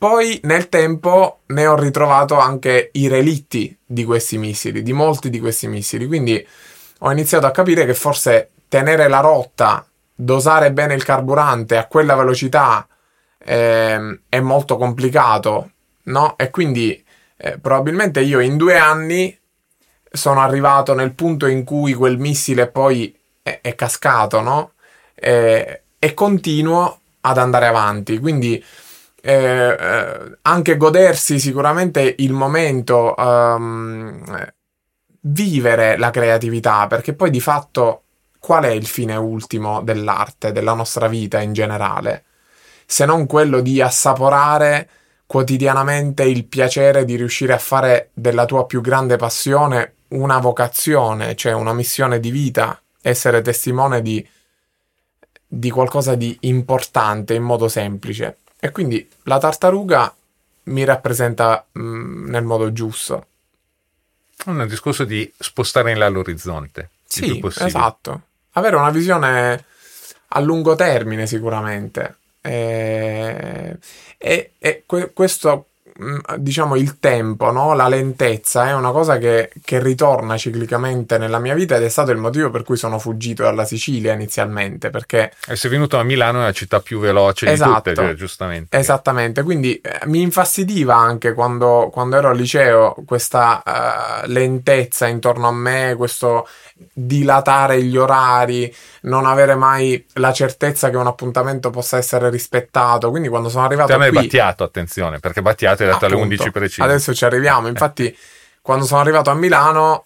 Poi 0.00 0.40
nel 0.44 0.70
tempo 0.70 1.40
ne 1.48 1.66
ho 1.66 1.76
ritrovato 1.76 2.38
anche 2.38 2.88
i 2.94 3.06
relitti 3.06 3.76
di 3.84 4.06
questi 4.06 4.38
missili, 4.38 4.82
di 4.82 4.94
molti 4.94 5.28
di 5.28 5.38
questi 5.38 5.68
missili, 5.68 6.06
quindi 6.06 6.42
ho 7.00 7.12
iniziato 7.12 7.44
a 7.44 7.50
capire 7.50 7.84
che 7.84 7.92
forse 7.92 8.48
tenere 8.66 9.08
la 9.08 9.20
rotta, 9.20 9.86
dosare 10.14 10.72
bene 10.72 10.94
il 10.94 11.04
carburante 11.04 11.76
a 11.76 11.84
quella 11.84 12.14
velocità 12.14 12.88
eh, 13.36 14.20
è 14.26 14.40
molto 14.40 14.78
complicato, 14.78 15.70
no? 16.04 16.38
E 16.38 16.48
quindi 16.48 17.04
eh, 17.36 17.58
probabilmente 17.58 18.22
io 18.22 18.40
in 18.40 18.56
due 18.56 18.78
anni 18.78 19.38
sono 20.10 20.40
arrivato 20.40 20.94
nel 20.94 21.12
punto 21.12 21.44
in 21.44 21.62
cui 21.62 21.92
quel 21.92 22.16
missile 22.16 22.68
poi 22.68 23.14
è, 23.42 23.58
è 23.60 23.74
cascato, 23.74 24.40
no? 24.40 24.72
E, 25.14 25.82
e, 25.98 26.14
continuo 26.14 27.00
ad 27.20 27.36
andare 27.36 27.66
avanti. 27.66 28.18
Quindi 28.18 28.64
eh, 29.22 29.76
eh, 29.78 30.38
anche 30.42 30.76
godersi 30.76 31.38
sicuramente 31.38 32.14
il 32.18 32.32
momento, 32.32 33.14
um, 33.16 34.52
vivere 35.22 35.96
la 35.98 36.10
creatività, 36.10 36.86
perché 36.86 37.14
poi 37.14 37.30
di 37.30 37.40
fatto 37.40 38.02
qual 38.38 38.64
è 38.64 38.70
il 38.70 38.86
fine 38.86 39.16
ultimo 39.16 39.82
dell'arte, 39.82 40.52
della 40.52 40.74
nostra 40.74 41.08
vita 41.08 41.40
in 41.40 41.52
generale? 41.52 42.24
Se 42.86 43.04
non 43.04 43.26
quello 43.26 43.60
di 43.60 43.80
assaporare 43.80 44.88
quotidianamente 45.26 46.24
il 46.24 46.44
piacere 46.46 47.04
di 47.04 47.14
riuscire 47.14 47.52
a 47.52 47.58
fare 47.58 48.10
della 48.14 48.46
tua 48.46 48.66
più 48.66 48.80
grande 48.80 49.16
passione 49.16 49.94
una 50.08 50.38
vocazione, 50.38 51.36
cioè 51.36 51.52
una 51.52 51.72
missione 51.72 52.18
di 52.18 52.30
vita, 52.32 52.80
essere 53.00 53.40
testimone 53.42 54.02
di, 54.02 54.26
di 55.46 55.70
qualcosa 55.70 56.16
di 56.16 56.36
importante 56.40 57.34
in 57.34 57.42
modo 57.42 57.68
semplice. 57.68 58.38
E 58.60 58.70
quindi 58.70 59.08
la 59.24 59.38
tartaruga 59.38 60.14
mi 60.64 60.84
rappresenta 60.84 61.64
mh, 61.72 61.80
mm, 61.80 62.28
nel 62.28 62.44
modo 62.44 62.72
giusto. 62.72 63.26
Un 64.46 64.66
discorso 64.68 65.04
di 65.04 65.30
spostare 65.38 65.92
in 65.92 65.98
là 65.98 66.08
l'orizzonte. 66.08 66.90
Sì, 67.04 67.42
esatto. 67.58 68.22
Avere 68.52 68.76
una 68.76 68.90
visione 68.90 69.64
a 70.28 70.40
lungo 70.40 70.74
termine 70.74 71.26
sicuramente. 71.26 72.16
E, 72.40 73.76
e, 74.16 74.52
e 74.58 74.84
questo 75.12 75.66
Mm, 75.66 75.69
diciamo 76.36 76.76
il 76.76 76.98
tempo, 76.98 77.50
no? 77.50 77.74
la 77.74 77.88
lentezza 77.88 78.68
è 78.68 78.74
una 78.74 78.90
cosa 78.90 79.18
che, 79.18 79.50
che, 79.64 79.82
ritorna 79.82 80.36
ciclicamente 80.36 81.18
nella 81.18 81.38
mia 81.38 81.54
vita 81.54 81.76
ed 81.76 81.82
è 81.82 81.88
stato 81.88 82.10
il 82.10 82.18
motivo 82.18 82.50
per 82.50 82.62
cui 82.62 82.76
sono 82.76 82.98
fuggito 82.98 83.42
dalla 83.42 83.64
Sicilia 83.64 84.12
inizialmente 84.12 84.90
perché 84.90 85.32
e 85.46 85.56
sei 85.56 85.70
venuto 85.70 85.98
a 85.98 86.02
Milano, 86.02 86.40
è 86.40 86.44
la 86.44 86.52
città 86.52 86.80
più 86.80 86.98
veloce 87.00 87.50
esatto, 87.50 87.90
di 87.90 87.94
tutte, 87.94 87.94
cioè, 87.94 88.14
giustamente. 88.14 88.76
Esattamente, 88.76 89.42
quindi 89.42 89.80
eh, 89.80 90.00
mi 90.06 90.20
infastidiva 90.20 90.94
anche 90.94 91.32
quando, 91.32 91.88
quando, 91.92 92.16
ero 92.16 92.28
al 92.28 92.36
liceo 92.36 92.94
questa 93.06 93.62
uh, 93.64 94.28
lentezza 94.28 95.06
intorno 95.06 95.48
a 95.48 95.52
me, 95.52 95.94
questo 95.96 96.46
dilatare 96.92 97.82
gli 97.82 97.96
orari, 97.96 98.74
non 99.02 99.26
avere 99.26 99.54
mai 99.54 100.04
la 100.14 100.32
certezza 100.32 100.90
che 100.90 100.96
un 100.96 101.06
appuntamento 101.06 101.70
possa 101.70 101.96
essere 101.96 102.30
rispettato. 102.30 103.10
Quindi 103.10 103.28
quando 103.28 103.48
sono 103.48 103.64
arrivato 103.64 103.92
Te 103.92 103.98
qui... 103.98 104.10
Battiato, 104.10 104.64
attenzione, 104.64 105.18
perché 105.18 105.42
Battiato 105.42 105.79
è 105.84 105.88
dato 105.88 106.06
alle 106.06 106.16
11 106.16 106.50
precise. 106.50 106.82
Adesso 106.82 107.14
ci 107.14 107.24
arriviamo. 107.24 107.68
Infatti, 107.68 108.16
quando 108.62 108.84
sono 108.84 109.00
arrivato 109.00 109.30
a 109.30 109.34
Milano 109.34 110.04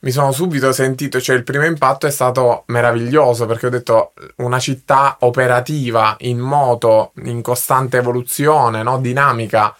mi 0.00 0.10
sono 0.10 0.32
subito 0.32 0.72
sentito, 0.72 1.20
cioè 1.20 1.36
il 1.36 1.44
primo 1.44 1.64
impatto 1.64 2.06
è 2.06 2.10
stato 2.10 2.64
meraviglioso 2.68 3.44
perché 3.44 3.66
ho 3.66 3.70
detto 3.70 4.14
una 4.36 4.58
città 4.58 5.18
operativa, 5.20 6.16
in 6.20 6.38
moto, 6.38 7.12
in 7.24 7.42
costante 7.42 7.98
evoluzione, 7.98 8.82
no? 8.82 8.98
dinamica. 8.98 9.76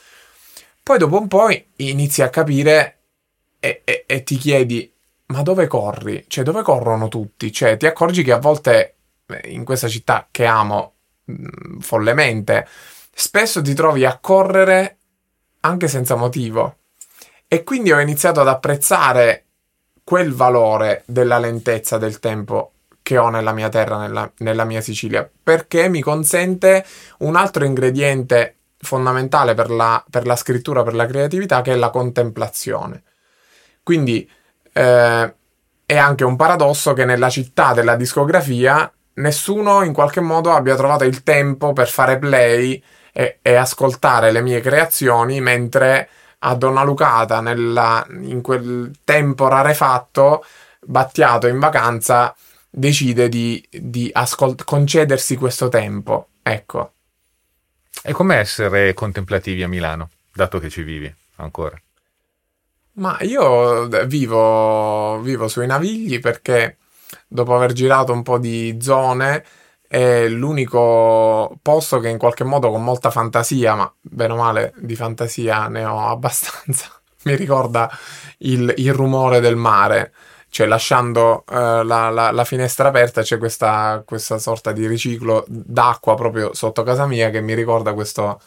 Poi 0.83 0.99
dopo 0.99 1.19
un 1.19 1.29
po' 1.29 1.49
inizi 1.77 2.23
a 2.23 2.29
capire 2.29 2.99
e, 3.61 3.83
e, 3.85 4.05
e, 4.07 4.23
ti 4.23 4.37
chiedi 4.37 4.93
ma 5.27 5.43
dove 5.43 5.67
corri? 5.67 6.25
Cioè 6.29 6.45
dove 6.45 6.63
corrono 6.63 7.09
tutti? 7.09 7.53
Cioè 7.53 7.77
ti 7.77 7.87
accorgi 7.87 8.23
che 8.23 8.33
a 8.33 8.39
volte 8.39 8.97
eh, 9.27 9.51
in 9.51 9.65
questa 9.65 9.89
città 9.89 10.29
che 10.31 10.45
amo 10.45 10.95
mh, 11.25 11.33
mm, 11.33 11.79
follemente, 11.79 12.67
spesso 13.15 13.63
ti 13.63 13.75
trovi 13.75 14.05
a 14.05 14.19
correre 14.19 14.99
anche 15.61 15.89
senza 15.89 16.15
motivo. 16.15 16.77
E 17.49 17.65
quindi 17.65 17.93
ho 17.93 18.01
iniziato 18.01 18.41
ad 18.41 18.49
apprezzare 18.49 19.45
quel 20.05 20.33
valore 20.33 21.03
della 21.07 21.39
lentezza 21.39 21.99
del 21.99 22.19
tempo 22.19 22.73
che 23.03 23.19
ho 23.19 23.29
nella 23.29 23.53
mia 23.53 23.69
terra, 23.69 23.97
nella, 23.97 24.31
nella 24.39 24.65
mia 24.65 24.81
Sicilia, 24.81 25.29
perché 25.43 25.89
mi 25.89 26.01
consente 26.01 26.85
un 27.19 27.37
altro 27.37 27.65
ingrediente 27.65 28.57
fondamentale 28.79 29.55
per 29.55 29.71
la, 29.71 30.03
per 30.09 30.27
la 30.27 30.37
scrittura, 30.37 30.83
per 30.83 30.95
la 30.95 31.07
creatività, 31.07 31.61
che 31.61 31.73
è 31.73 31.77
la 31.77 31.91
contemplazione. 31.91 33.03
Quindi 33.83 34.29
eh, 34.73 35.35
è 35.87 35.97
anche 35.97 36.25
un 36.25 36.37
paradosso 36.37 36.93
che 36.93 37.05
nella 37.05 37.31
città 37.31 37.73
della 37.73 37.97
discografia 37.97 38.91
nessuno 39.15 39.83
in 39.83 39.93
qualche 39.93 40.21
modo 40.21 40.53
abbia 40.53 40.77
trovato 40.77 41.05
il 41.05 41.23
tempo 41.23 41.73
per 41.73 41.89
fare 41.89 42.19
play 42.19 42.83
e, 43.13 43.39
e 43.43 43.55
ascoltare 43.55 44.33
le 44.33 44.43
mie 44.43 44.61
creazioni 44.61 45.41
mentre 45.41 46.09
a 46.41 46.55
Donna 46.55 46.83
Lucata, 46.83 47.41
nella, 47.41 48.07
in 48.11 48.41
quel 48.41 48.93
tempo 49.05 49.49
rarefatto, 49.49 50.45
Battiato 50.83 51.47
in 51.47 51.59
vacanza, 51.59 52.35
decide 52.71 53.29
di, 53.29 53.63
di 53.71 54.11
ascolt- 54.13 54.65
concedersi 54.65 55.37
questo 55.37 55.69
tempo. 55.69 56.29
Ecco. 56.43 56.93
E 58.03 58.13
com'è 58.13 58.39
essere 58.39 58.95
contemplativi 58.95 59.63
a 59.63 59.69
Milano, 59.69 60.09
dato 60.33 60.59
che 60.59 60.71
ci 60.71 60.83
vivi 60.83 61.15
ancora? 61.37 61.79
Ma 62.93 63.19
io 63.21 63.87
vivo, 64.07 65.21
vivo 65.21 65.49
sui 65.49 65.67
Navigli 65.67 66.19
perché 66.19 66.79
dopo 67.29 67.55
aver 67.55 67.73
girato 67.73 68.13
un 68.13 68.23
po' 68.23 68.39
di 68.39 68.79
zone 68.81 69.45
è 69.91 70.29
l'unico 70.29 71.59
posto 71.63 71.99
che 71.99 72.09
in 72.09 72.17
qualche 72.17 72.45
modo 72.45 72.71
con 72.71 72.85
molta 72.85 73.11
fantasia, 73.11 73.75
ma 73.75 73.93
bene 74.01 74.35
o 74.35 74.37
male 74.37 74.73
di 74.77 74.95
fantasia 74.95 75.67
ne 75.67 75.85
ho 75.85 76.07
abbastanza, 76.07 76.87
mi 77.25 77.35
ricorda 77.35 77.91
il, 78.39 78.73
il 78.77 78.93
rumore 78.95 79.41
del 79.41 79.57
mare. 79.57 80.13
Cioè, 80.49 80.69
lasciando 80.69 81.43
uh, 81.49 81.83
la, 81.83 82.09
la, 82.09 82.31
la, 82.31 82.45
finestra 82.45 82.87
aperta 82.87 83.23
c'è 83.23 83.37
questa, 83.39 84.03
questa 84.07 84.39
sorta 84.39 84.71
di 84.71 84.87
riciclo 84.87 85.45
d'acqua 85.49 86.15
proprio 86.15 86.55
sotto 86.55 86.85
casa 86.85 87.07
mia 87.07 87.31
che 87.31 87.41
mi 87.41 87.55
ricorda 87.55 87.93
questo, 87.93 88.41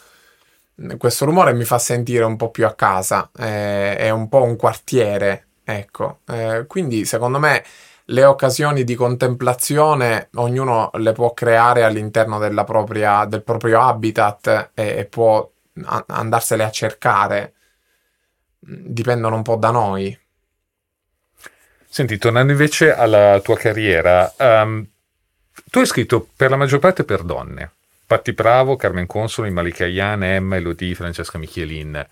questo 0.98 1.26
rumore 1.26 1.52
e 1.52 1.56
mi 1.56 1.66
fa 1.66 1.78
sentire 1.78 2.24
un 2.24 2.38
po' 2.38 2.52
più 2.52 2.66
a 2.66 2.74
casa. 2.74 3.30
Eh, 3.38 3.98
è 3.98 4.10
un 4.12 4.30
po' 4.30 4.44
un 4.44 4.56
quartiere, 4.56 5.48
ecco. 5.66 6.20
Eh, 6.26 6.64
quindi, 6.68 7.04
secondo 7.04 7.38
me 7.40 7.64
le 8.06 8.26
occasioni 8.26 8.84
di 8.84 8.96
contemplazione 8.96 10.30
ognuno 10.36 10.90
le 10.96 11.14
può 11.14 11.34
creare 11.34 11.84
all'interno 11.84 12.38
propria, 12.64 13.26
del 13.26 13.44
proprio 13.44 13.82
habitat 13.82 14.72
e, 14.74 14.98
e 14.98 15.06
può 15.06 15.50
a- 15.86 16.06
andarsele 16.08 16.64
a 16.64 16.72
cercare. 16.72 17.54
Dipendono 18.60 19.36
un 19.36 19.42
po' 19.42 19.56
da 19.56 19.72
noi. 19.72 20.18
Senti, 21.88 22.18
tornando 22.18 22.52
invece 22.52 22.94
alla 22.94 23.40
tua 23.42 23.56
carriera, 23.56 24.34
um, 24.38 24.86
tu 25.70 25.80
hai 25.80 25.86
scritto 25.86 26.28
per 26.36 26.50
la 26.50 26.56
maggior 26.56 26.80
parte 26.80 27.04
per 27.04 27.24
donne. 27.24 27.72
Patti 28.06 28.34
Bravo, 28.34 28.76
Carmen 28.76 29.06
Consoli, 29.06 29.52
Malika 29.52 29.86
Ian, 29.86 30.24
Emma, 30.24 30.56
Elodie, 30.56 30.96
Francesca 30.96 31.38
Michelin. 31.38 32.06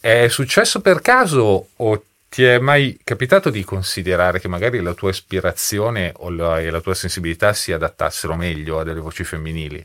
È 0.00 0.28
successo 0.28 0.80
per 0.80 1.00
caso 1.00 1.68
o 1.76 2.04
ti 2.30 2.44
è 2.44 2.60
mai 2.60 3.00
capitato 3.02 3.50
di 3.50 3.64
considerare 3.64 4.38
che 4.38 4.46
magari 4.46 4.80
la 4.80 4.94
tua 4.94 5.10
ispirazione 5.10 6.12
o 6.18 6.30
la, 6.30 6.60
e 6.60 6.70
la 6.70 6.80
tua 6.80 6.94
sensibilità 6.94 7.52
si 7.52 7.72
adattassero 7.72 8.36
meglio 8.36 8.78
a 8.78 8.84
delle 8.84 9.00
voci 9.00 9.24
femminili? 9.24 9.84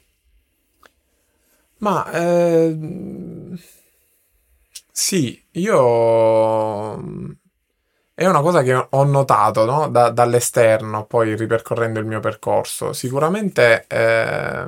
Ma 1.77 2.11
eh, 2.11 2.77
sì, 4.91 5.43
io 5.53 6.93
è 8.13 8.25
una 8.27 8.41
cosa 8.41 8.61
che 8.61 8.73
ho 8.75 9.03
notato 9.03 9.65
no? 9.65 9.89
da, 9.89 10.11
dall'esterno, 10.11 11.05
poi 11.05 11.35
ripercorrendo 11.35 11.99
il 11.99 12.05
mio 12.05 12.19
percorso. 12.19 12.93
Sicuramente 12.93 13.85
eh, 13.87 14.67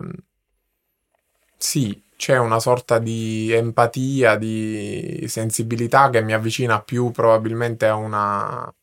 sì, 1.56 2.04
c'è 2.18 2.38
una 2.38 2.60
sorta 2.60 3.00
di 3.00 3.52
empatia, 3.54 4.36
di 4.36 5.26
sensibilità 5.28 6.10
che 6.10 6.22
mi 6.22 6.34
avvicina 6.34 6.82
più 6.82 7.12
probabilmente 7.12 7.86
a 7.88 7.96
una 7.96 8.74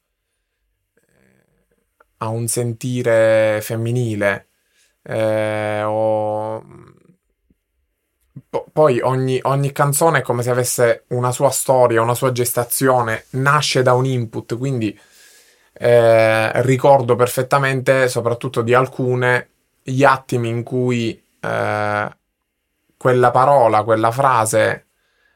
a 2.18 2.28
un 2.28 2.48
sentire 2.48 3.60
femminile. 3.62 4.48
Eh, 5.02 5.82
o... 5.82 6.64
Poi 8.72 9.00
ogni, 9.00 9.38
ogni, 9.42 9.72
canzone 9.72 10.18
è 10.18 10.22
come 10.22 10.42
se 10.42 10.50
avesse 10.50 11.04
una 11.08 11.32
sua 11.32 11.50
storia, 11.50 12.02
una 12.02 12.14
sua 12.14 12.32
gestazione, 12.32 13.26
nasce 13.30 13.82
da 13.82 13.94
un 13.94 14.06
input, 14.06 14.56
quindi 14.56 14.98
eh, 15.72 16.62
ricordo 16.62 17.16
perfettamente, 17.16 18.08
soprattutto 18.08 18.62
di 18.62 18.74
alcune, 18.74 19.48
gli 19.82 20.04
attimi 20.04 20.48
in 20.48 20.62
cui 20.62 21.20
eh, 21.40 22.16
quella 23.04 23.30
parola, 23.30 23.82
quella 23.82 24.10
frase 24.10 24.86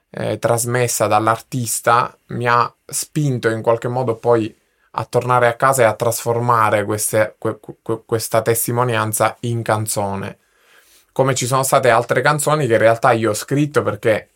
eh, 0.09 0.39
trasmessa 0.39 1.07
dall'artista 1.07 2.17
mi 2.29 2.49
ha 2.49 2.75
spinto 2.87 3.51
in 3.51 3.61
qualche 3.61 3.89
modo 3.89 4.15
poi 4.15 4.59
a 4.93 5.05
tornare 5.05 5.49
a 5.49 5.55
casa 5.55 5.83
e 5.83 5.85
a 5.85 5.93
trasformare 5.93 6.87
queste, 6.87 7.35
que, 7.37 7.61
que, 7.61 8.05
questa 8.07 8.41
testimonianza 8.41 9.37
in 9.41 9.61
canzone. 9.61 10.39
Come 11.13 11.35
ci 11.35 11.45
sono 11.45 11.63
state 11.63 11.91
altre 11.91 12.23
canzoni 12.23 12.67
che 12.67 12.73
in 12.73 12.79
realtà 12.79 13.13
io 13.13 13.33
ho 13.33 13.35
scritto 13.35 13.83
perché 13.83 14.31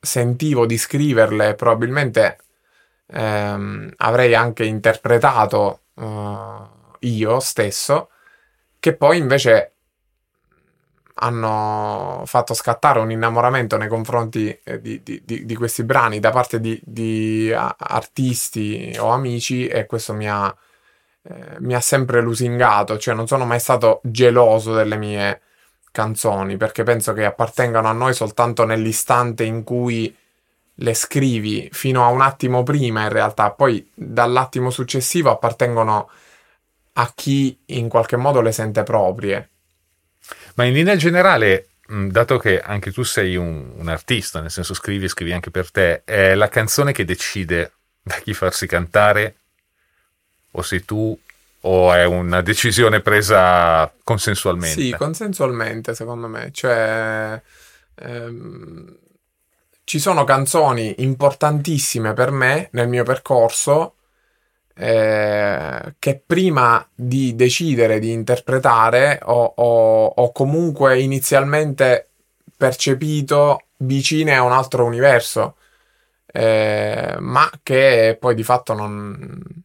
sentivo 0.00 0.64
di 0.64 0.78
scriverle, 0.78 1.56
probabilmente 1.56 2.38
ehm, 3.08 3.92
avrei 3.98 4.34
anche 4.34 4.64
interpretato 4.64 5.80
uh, 5.92 6.96
io 7.00 7.38
stesso, 7.38 8.08
che 8.80 8.94
poi 8.94 9.18
invece 9.18 9.72
hanno 11.18 12.22
fatto 12.26 12.52
scattare 12.52 12.98
un 13.00 13.10
innamoramento 13.10 13.76
nei 13.76 13.88
confronti 13.88 14.58
eh, 14.62 14.80
di, 14.80 15.02
di, 15.02 15.22
di, 15.24 15.46
di, 15.46 15.54
questi 15.54 15.82
brani 15.84 16.20
da 16.20 16.30
parte 16.30 16.60
di, 16.60 17.54
artisti 17.54 18.94
o 18.98 19.08
amici 19.08 19.66
e 19.66 19.86
questo 19.86 20.12
mi 20.12 20.28
ha, 20.28 20.54
eh, 21.22 21.56
mi 21.60 21.74
ha 21.74 21.80
sempre 21.80 22.20
lusingato, 22.20 22.98
cioè 22.98 23.14
non 23.14 23.26
sono 23.26 23.46
mai 23.46 23.60
stato 23.60 24.00
geloso 24.02 24.74
delle 24.74 24.96
mie 24.96 25.40
canzoni 25.90 26.58
perché 26.58 26.82
penso 26.82 27.14
che 27.14 27.24
appartengano 27.24 27.88
a 27.88 27.92
noi 27.92 28.12
soltanto 28.12 28.66
nell'istante 28.66 29.44
in 29.44 29.64
cui 29.64 30.14
le 30.80 30.94
scrivi 30.94 31.70
fino 31.72 32.04
a 32.04 32.08
un 32.08 32.20
attimo 32.20 32.62
prima 32.62 33.04
in 33.04 33.08
realtà, 33.08 33.52
poi 33.52 33.90
dall'attimo 33.94 34.68
successivo 34.68 35.30
appartengono 35.30 36.10
a 36.98 37.12
chi 37.14 37.58
in 37.66 37.88
qualche 37.88 38.16
modo 38.16 38.42
le 38.42 38.52
sente 38.52 38.82
proprie. 38.82 39.50
Ma 40.56 40.64
in 40.64 40.72
linea 40.72 40.96
generale, 40.96 41.68
dato 41.86 42.38
che 42.38 42.60
anche 42.60 42.90
tu 42.90 43.02
sei 43.02 43.36
un, 43.36 43.72
un 43.76 43.88
artista, 43.88 44.40
nel 44.40 44.50
senso 44.50 44.74
scrivi 44.74 45.04
e 45.04 45.08
scrivi 45.08 45.32
anche 45.32 45.50
per 45.50 45.70
te, 45.70 46.02
è 46.04 46.34
la 46.34 46.48
canzone 46.48 46.92
che 46.92 47.04
decide 47.04 47.72
da 48.02 48.14
chi 48.16 48.32
farsi 48.32 48.66
cantare? 48.66 49.36
O 50.52 50.62
sei 50.62 50.84
tu 50.84 51.18
o 51.60 51.92
è 51.92 52.04
una 52.04 52.40
decisione 52.40 53.00
presa 53.00 53.92
consensualmente? 54.02 54.80
Sì, 54.80 54.94
consensualmente 54.96 55.94
secondo 55.94 56.26
me. 56.26 56.50
Cioè, 56.52 57.42
ehm, 57.96 58.96
ci 59.84 59.98
sono 59.98 60.24
canzoni 60.24 61.02
importantissime 61.02 62.14
per 62.14 62.30
me 62.30 62.68
nel 62.72 62.88
mio 62.88 63.04
percorso 63.04 63.95
eh, 64.78 65.94
che 65.98 66.22
prima 66.24 66.86
di 66.94 67.34
decidere 67.34 67.98
di 67.98 68.12
interpretare 68.12 69.20
ho, 69.24 69.54
ho, 69.56 70.06
ho, 70.06 70.32
comunque 70.32 71.00
inizialmente 71.00 72.08
percepito 72.56 73.62
vicine 73.78 74.36
a 74.36 74.42
un 74.42 74.52
altro 74.52 74.84
universo, 74.84 75.56
eh, 76.26 77.16
ma 77.18 77.50
che 77.62 78.16
poi 78.20 78.34
di 78.34 78.42
fatto 78.42 78.74
non 78.74 79.64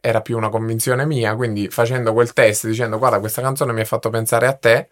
era 0.00 0.20
più 0.20 0.36
una 0.36 0.50
convinzione 0.50 1.06
mia, 1.06 1.34
quindi 1.34 1.68
facendo 1.68 2.12
quel 2.12 2.32
test 2.32 2.66
dicendo 2.66 2.98
guarda 2.98 3.18
questa 3.20 3.42
canzone 3.42 3.72
mi 3.72 3.80
ha 3.80 3.84
fatto 3.84 4.10
pensare 4.10 4.46
a 4.46 4.52
te, 4.52 4.88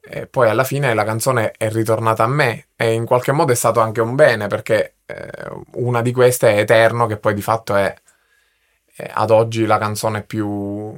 e 0.00 0.26
poi 0.26 0.48
alla 0.48 0.64
fine 0.64 0.94
la 0.94 1.04
canzone 1.04 1.52
è 1.52 1.70
ritornata 1.70 2.24
a 2.24 2.28
me 2.28 2.68
e 2.76 2.92
in 2.92 3.04
qualche 3.04 3.32
modo 3.32 3.52
è 3.52 3.54
stato 3.54 3.80
anche 3.80 4.00
un 4.00 4.14
bene 4.14 4.46
perché 4.46 4.96
eh, 5.06 5.30
una 5.74 6.02
di 6.02 6.12
queste 6.12 6.50
è 6.54 6.58
Eterno 6.60 7.06
che 7.06 7.18
poi 7.18 7.34
di 7.34 7.42
fatto 7.42 7.74
è, 7.76 7.94
è, 8.98 9.10
ad 9.12 9.30
oggi 9.30 9.64
la 9.66 9.78
canzone 9.78 10.22
più 10.22 10.96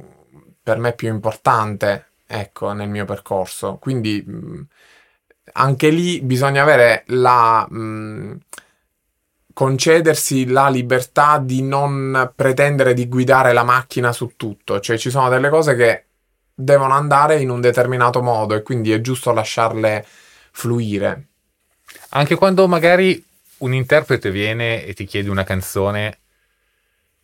per 0.63 0.77
me 0.77 0.93
più 0.93 1.09
importante 1.09 2.07
ecco 2.25 2.73
nel 2.73 2.89
mio 2.89 3.05
percorso 3.05 3.77
quindi 3.77 4.23
mh, 4.25 4.67
anche 5.53 5.89
lì 5.89 6.21
bisogna 6.21 6.61
avere 6.63 7.03
la 7.07 7.67
mh, 7.69 8.39
concedersi 9.53 10.47
la 10.47 10.69
libertà 10.69 11.37
di 11.37 11.61
non 11.61 12.31
pretendere 12.35 12.93
di 12.93 13.07
guidare 13.07 13.53
la 13.53 13.63
macchina 13.63 14.11
su 14.11 14.33
tutto 14.35 14.79
cioè 14.79 14.97
ci 14.97 15.09
sono 15.09 15.29
delle 15.29 15.49
cose 15.49 15.75
che 15.75 16.05
devono 16.53 16.93
andare 16.93 17.39
in 17.39 17.49
un 17.49 17.61
determinato 17.61 18.21
modo 18.21 18.55
e 18.55 18.61
quindi 18.61 18.91
è 18.91 19.01
giusto 19.01 19.31
lasciarle 19.31 20.05
fluire. 20.51 21.27
Anche 22.09 22.35
quando 22.35 22.67
magari 22.67 23.23
un 23.59 23.73
interprete 23.73 24.31
viene 24.31 24.85
e 24.85 24.93
ti 24.93 25.05
chiede 25.05 25.29
una 25.29 25.43
canzone 25.43 26.19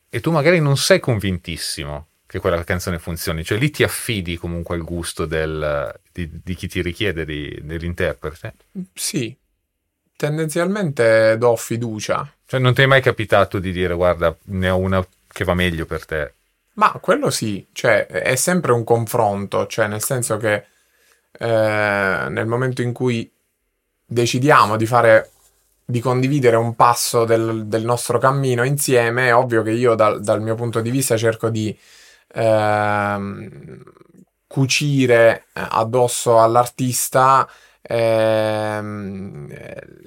e 0.10 0.20
tu 0.22 0.32
magari 0.32 0.60
non 0.60 0.78
sei 0.78 1.00
convintissimo 1.00 2.08
che 2.28 2.40
quella 2.40 2.64
canzone 2.64 3.00
funzioni, 3.00 3.44
cioè 3.44 3.58
lì 3.58 3.72
ti 3.72 3.84
affidi 3.84 4.36
comunque 4.38 4.76
al 4.76 4.84
gusto 4.84 5.26
del, 5.26 5.94
di, 6.12 6.30
di, 6.44 6.56
chi 6.56 6.68
ti 6.68 6.82
richiede 6.82 7.24
di, 7.24 7.58
dell'interprete? 7.62 8.54
Sì, 8.94 9.36
tendenzialmente 10.16 11.38
do 11.38 11.56
fiducia. 11.56 12.30
Cioè 12.46 12.60
non 12.60 12.74
ti 12.74 12.82
è 12.82 12.86
mai 12.86 13.02
capitato 13.02 13.60
di 13.60 13.72
dire 13.72 13.94
guarda 13.94 14.36
ne 14.46 14.70
ho 14.70 14.78
una 14.78 15.06
che 15.28 15.44
va 15.46 15.54
meglio 15.54 15.86
per 15.86 16.06
te? 16.06 16.34
Ma 16.74 16.92
quello 17.02 17.30
sì, 17.30 17.66
cioè 17.72 18.06
è 18.08 18.36
sempre 18.36 18.72
un 18.72 18.84
confronto, 18.84 19.66
cioè 19.68 19.88
nel 19.88 20.04
senso 20.04 20.38
che 20.38 20.66
eh, 21.32 22.26
nel 22.30 22.46
momento 22.46 22.82
in 22.82 22.94
cui 22.94 23.30
decidiamo 24.06 24.78
di 24.78 24.86
fare 24.86 25.32
di 25.90 26.02
condividere 26.02 26.58
un 26.58 26.76
passo 26.76 27.24
del, 27.24 27.66
del 27.68 27.86
nostro 27.86 28.18
cammino 28.18 28.64
insieme, 28.66 29.30
è 29.30 29.36
ovvio 29.36 29.62
che 29.62 29.72
io 29.72 29.96
dal, 29.96 30.22
dal 30.22 30.42
mio 30.42 30.56
punto 30.56 30.82
di 30.82 30.92
vista 30.92 31.16
cerco 31.16 31.50
di 31.50 31.78
eh, 32.34 33.18
cucire 34.48 35.46
addosso 35.54 36.42
all'artista 36.42 37.48
eh, 37.82 38.82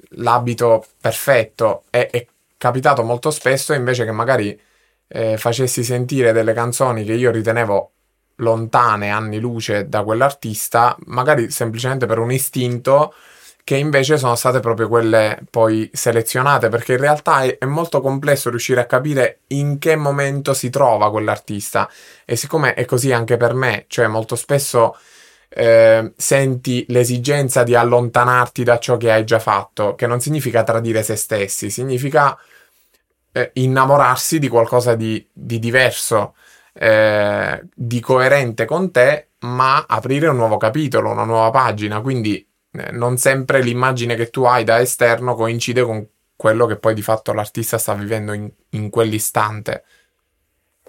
l'abito 0.09 0.85
perfetto. 0.99 1.83
È, 1.89 2.07
è 2.11 2.27
capitato 2.57 3.01
molto 3.03 3.31
spesso 3.31 3.73
invece 3.73 4.05
che 4.05 4.11
magari 4.11 4.59
eh, 5.07 5.37
facessi 5.37 5.83
sentire 5.83 6.31
delle 6.31 6.53
canzoni 6.53 7.03
che 7.03 7.13
io 7.13 7.31
ritenevo 7.31 7.91
lontane 8.35 9.09
anni 9.09 9.39
luce 9.39 9.89
da 9.89 10.03
quell'artista, 10.03 10.95
magari 11.05 11.49
semplicemente 11.49 12.05
per 12.05 12.19
un 12.19 12.31
istinto 12.31 13.13
che 13.63 13.75
invece 13.75 14.17
sono 14.17 14.35
state 14.35 14.59
proprio 14.59 14.87
quelle 14.87 15.39
poi 15.49 15.89
selezionate, 15.93 16.69
perché 16.69 16.93
in 16.93 16.99
realtà 16.99 17.43
è, 17.43 17.57
è, 17.57 17.65
molto 17.65 18.01
complesso 18.01 18.49
riuscire 18.49 18.81
a 18.81 18.85
capire 18.85 19.41
in 19.47 19.77
che 19.77 19.95
momento 19.95 20.53
si 20.53 20.69
trova 20.69 21.11
quell'artista 21.11 21.89
e 22.25 22.35
siccome 22.35 22.73
è 22.73 22.85
così 22.85 23.11
anche 23.11 23.37
per 23.37 23.53
me, 23.53 23.85
cioè 23.87 24.07
molto 24.07 24.35
spesso 24.35 24.95
eh, 25.49 26.13
senti 26.15 26.85
l'esigenza 26.89 27.63
di 27.63 27.75
allontanarti 27.75 28.63
da 28.63 28.79
ciò 28.79 28.97
che 28.97 29.11
hai 29.11 29.25
già 29.25 29.39
fatto, 29.39 29.95
che 29.95 30.07
non 30.07 30.21
significa 30.21 30.63
tradire 30.63 31.03
se 31.03 31.15
stessi, 31.15 31.69
significa 31.69 32.37
eh, 33.31 33.51
innamorarsi 33.53 34.39
di 34.39 34.47
qualcosa 34.47 34.95
di, 34.95 35.25
di 35.31 35.59
diverso, 35.59 36.35
eh, 36.73 37.61
di 37.73 37.99
coerente 37.99 38.65
con 38.65 38.91
te, 38.91 39.29
ma 39.39 39.85
aprire 39.87 40.27
un 40.27 40.37
nuovo 40.37 40.57
capitolo, 40.57 41.11
una 41.11 41.25
nuova 41.25 41.49
pagina. 41.49 42.01
Quindi 42.01 42.45
non 42.91 43.17
sempre 43.17 43.61
l'immagine 43.61 44.15
che 44.15 44.29
tu 44.29 44.43
hai 44.43 44.63
da 44.63 44.79
esterno 44.79 45.35
coincide 45.35 45.83
con 45.83 46.05
quello 46.35 46.65
che 46.65 46.77
poi 46.77 46.93
di 46.93 47.01
fatto 47.01 47.33
l'artista 47.33 47.77
sta 47.77 47.93
vivendo 47.93 48.33
in, 48.33 48.49
in 48.69 48.89
quell'istante. 48.89 49.83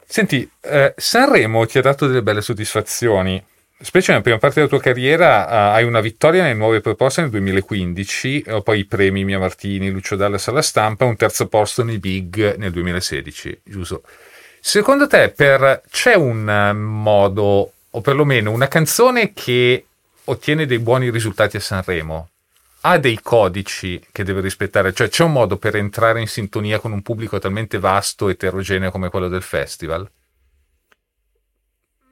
Senti, 0.05 0.49
eh, 0.61 0.95
Sanremo 0.97 1.66
ti 1.66 1.79
ha 1.79 1.83
dato 1.83 2.07
delle 2.07 2.23
belle 2.23 2.42
soddisfazioni 2.42 3.42
specie 3.83 4.12
nella 4.12 4.23
prima 4.23 4.38
parte 4.38 4.57
della 4.57 4.68
tua 4.68 4.81
carriera 4.81 5.45
uh, 5.45 5.75
hai 5.75 5.85
una 5.85 6.01
vittoria 6.01 6.42
nelle 6.42 6.55
nuove 6.55 6.81
proposte 6.81 7.21
nel 7.21 7.31
2015, 7.31 8.45
uh, 8.47 8.62
poi 8.62 8.81
i 8.81 8.85
premi 8.85 9.25
Mia 9.25 9.38
Martini, 9.38 9.90
Lucio 9.90 10.16
Dallas 10.16 10.49
alla 10.49 10.62
stampa, 10.62 11.05
un 11.05 11.16
terzo 11.16 11.49
posto 11.49 11.83
nei 11.83 11.99
Big 11.99 12.57
nel 12.57 12.71
2016, 12.71 13.61
giusto? 13.64 14.03
Secondo 14.61 15.07
te 15.07 15.31
per, 15.31 15.83
c'è 15.90 16.14
un 16.14 16.47
uh, 16.47 16.77
modo, 16.77 17.73
o 17.90 18.01
perlomeno 18.01 18.53
una 18.53 18.68
canzone 18.68 19.33
che 19.33 19.87
ottiene 20.25 20.67
dei 20.67 20.79
buoni 20.79 21.11
risultati 21.11 21.57
a 21.57 21.61
Sanremo, 21.61 22.29
ha 22.83 22.99
dei 22.99 23.21
codici 23.21 24.05
che 24.11 24.25
deve 24.25 24.41
rispettare, 24.41 24.93
cioè 24.93 25.09
c'è 25.09 25.25
un 25.25 25.33
modo 25.33 25.57
per 25.57 25.77
entrare 25.77 26.21
in 26.21 26.27
sintonia 26.27 26.79
con 26.79 26.93
un 26.93 27.03
pubblico 27.03 27.39
talmente 27.39 27.79
vasto 27.79 28.29
e 28.29 28.33
eterogeneo 28.33 28.91
come 28.91 29.09
quello 29.09 29.29
del 29.29 29.43
festival? 29.43 30.11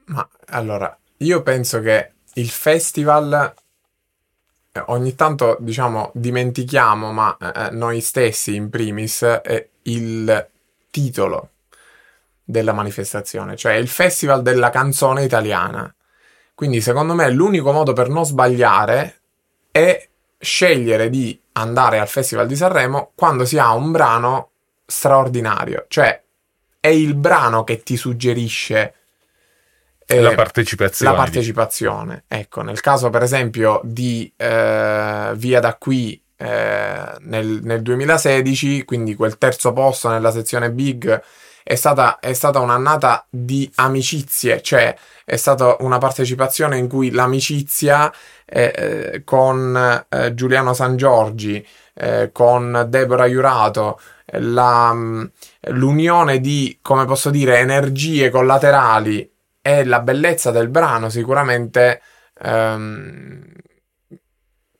Ma 0.05 0.27
allora, 0.47 0.97
io 1.17 1.41
penso 1.41 1.81
che 1.81 2.11
il 2.33 2.49
festival 2.49 3.53
eh, 4.73 4.83
ogni 4.87 5.15
tanto 5.15 5.57
diciamo 5.59 6.11
dimentichiamo, 6.13 7.11
ma 7.11 7.37
eh, 7.37 7.65
eh, 7.65 7.69
noi 7.71 7.99
stessi 8.01 8.55
in 8.55 8.69
primis, 8.69 9.21
è 9.23 9.67
il 9.83 10.49
titolo 10.89 11.49
della 12.43 12.73
manifestazione, 12.73 13.55
cioè 13.55 13.73
il 13.73 13.87
festival 13.87 14.41
della 14.41 14.69
canzone 14.69 15.23
italiana. 15.23 15.93
Quindi 16.61 16.79
secondo 16.79 17.15
me 17.15 17.27
l'unico 17.31 17.71
modo 17.71 17.91
per 17.91 18.09
non 18.09 18.23
sbagliare 18.23 19.21
è 19.71 20.07
scegliere 20.37 21.09
di 21.09 21.41
andare 21.53 21.97
al 21.97 22.07
Festival 22.07 22.45
di 22.45 22.55
Sanremo 22.55 23.13
quando 23.15 23.45
si 23.45 23.57
ha 23.57 23.73
un 23.73 23.89
brano 23.89 24.51
straordinario, 24.85 25.85
cioè 25.87 26.21
è 26.79 26.87
il 26.87 27.15
brano 27.15 27.63
che 27.63 27.81
ti 27.81 27.97
suggerisce 27.97 28.93
eh, 30.05 30.21
la 30.21 30.35
partecipazione. 30.35 31.11
La 31.11 31.17
partecipazione. 31.17 32.23
Ecco, 32.27 32.61
nel 32.61 32.79
caso 32.79 33.09
per 33.09 33.23
esempio 33.23 33.81
di 33.83 34.31
eh, 34.37 35.31
Via 35.33 35.59
da 35.59 35.75
qui 35.77 36.21
eh, 36.37 37.15
nel, 37.21 37.59
nel, 37.63 37.81
2016, 37.81 38.85
quindi 38.85 39.15
quel 39.15 39.39
terzo 39.39 39.73
posto 39.73 40.09
nella 40.09 40.29
sezione 40.29 40.69
Big, 40.69 41.23
è 41.63 41.75
stata, 41.75 42.19
è 42.19 42.33
stata 42.33 42.59
un'annata 42.59 43.25
di 43.29 43.67
amicizie, 43.75 44.61
cioè 44.61 44.95
è 45.31 45.37
stata 45.37 45.77
una 45.79 45.97
partecipazione 45.97 46.77
in 46.77 46.89
cui 46.89 47.09
l'amicizia 47.09 48.11
eh, 48.43 49.21
con 49.23 50.03
eh, 50.09 50.33
Giuliano 50.33 50.73
San 50.73 50.97
Giorgi, 50.97 51.65
eh, 51.93 52.31
con 52.33 52.87
Deborah 52.89 53.27
Jurato, 53.27 53.97
la, 54.39 54.93
mm, 54.93 55.23
l'unione 55.69 56.41
di, 56.41 56.79
come 56.81 57.05
posso 57.05 57.29
dire, 57.29 57.59
energie 57.59 58.29
collaterali 58.29 59.31
e 59.61 59.85
la 59.85 60.01
bellezza 60.01 60.51
del 60.51 60.67
brano 60.67 61.07
sicuramente 61.07 62.01
ehm, 62.41 63.53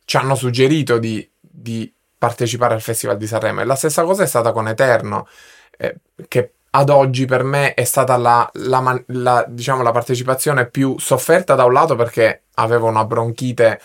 ci 0.04 0.18
hanno 0.18 0.36
suggerito 0.36 0.98
di, 0.98 1.26
di, 1.40 1.94
partecipare 2.18 2.74
al 2.74 2.82
Festival 2.82 3.16
di 3.16 3.26
Sanremo. 3.26 3.62
E 3.62 3.64
la 3.64 3.76
stessa 3.76 4.04
cosa 4.04 4.24
è 4.24 4.28
stata 4.28 4.52
con 4.52 4.68
Eterno, 4.68 5.30
eh, 5.78 5.96
che 6.28 6.56
ad 6.72 6.90
oggi 6.90 7.26
per 7.26 7.44
me 7.44 7.74
è 7.74 7.84
stata 7.84 8.18
la, 8.18 8.50
la, 8.54 9.04
la, 9.08 9.46
diciamo, 9.48 9.84
la 9.84 9.92
partecipazione 9.92 10.70
più 10.70 10.98
sofferta 10.98 11.56
da 11.56 11.66
un 11.66 11.74
lato 11.74 11.96
perché 11.96 12.44
avevo 12.56 12.88
una 12.88 13.06
bronchite 13.06 13.80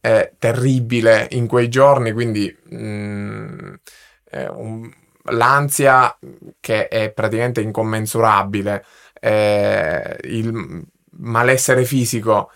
eh, 0.00 0.32
terribile 0.38 1.28
in 1.32 1.46
quei 1.46 1.68
giorni, 1.68 2.12
quindi 2.12 2.54
mh, 2.70 2.76
mm, 2.76 3.74
eh, 4.30 4.48
un, 4.48 4.90
l'ansia 5.30 6.16
che 6.60 6.88
è 6.88 7.10
praticamente 7.10 7.60
incommensurabile, 7.60 8.84
eh, 9.20 10.16
il 10.24 10.82
malessere 11.20 11.84
fisico 11.84 12.50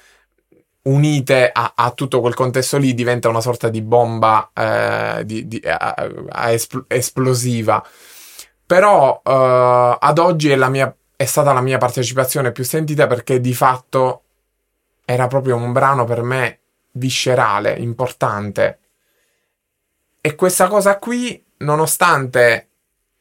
unite 0.83 1.51
a, 1.53 1.73
a, 1.77 1.91
tutto 1.93 2.21
quel 2.21 2.35
contesto 2.35 2.77
lì 2.79 2.95
diventa 2.95 3.29
una 3.29 3.41
sorta 3.41 3.69
di 3.69 3.83
bomba 3.83 4.51
eh, 4.55 5.25
di, 5.25 5.47
di, 5.47 5.61
a, 5.65 5.95
a 6.29 6.51
espl- 6.51 6.85
esplosiva. 6.89 7.85
Però 8.67 9.21
eh, 9.25 9.97
ad 10.01 10.19
oggi 10.19 10.51
è, 10.51 10.69
mia, 10.69 10.95
è 11.17 11.25
stata 11.25 11.53
la 11.53 11.61
mia 11.61 11.79
partecipazione 11.79 12.53
più 12.53 12.65
sentita 12.65 13.07
perché 13.07 13.41
di 13.41 13.55
fatto 13.55 14.23
era 15.05 15.27
proprio 15.27 15.57
un 15.57 15.73
brano 15.73 16.05
per 16.05 16.23
me 16.23 16.61
viscerale, 16.93 17.73
importante. 17.73 18.79
E 20.21 20.35
questa 20.35 20.69
cosa 20.69 20.99
qui, 20.99 21.45
nonostante 21.59 22.69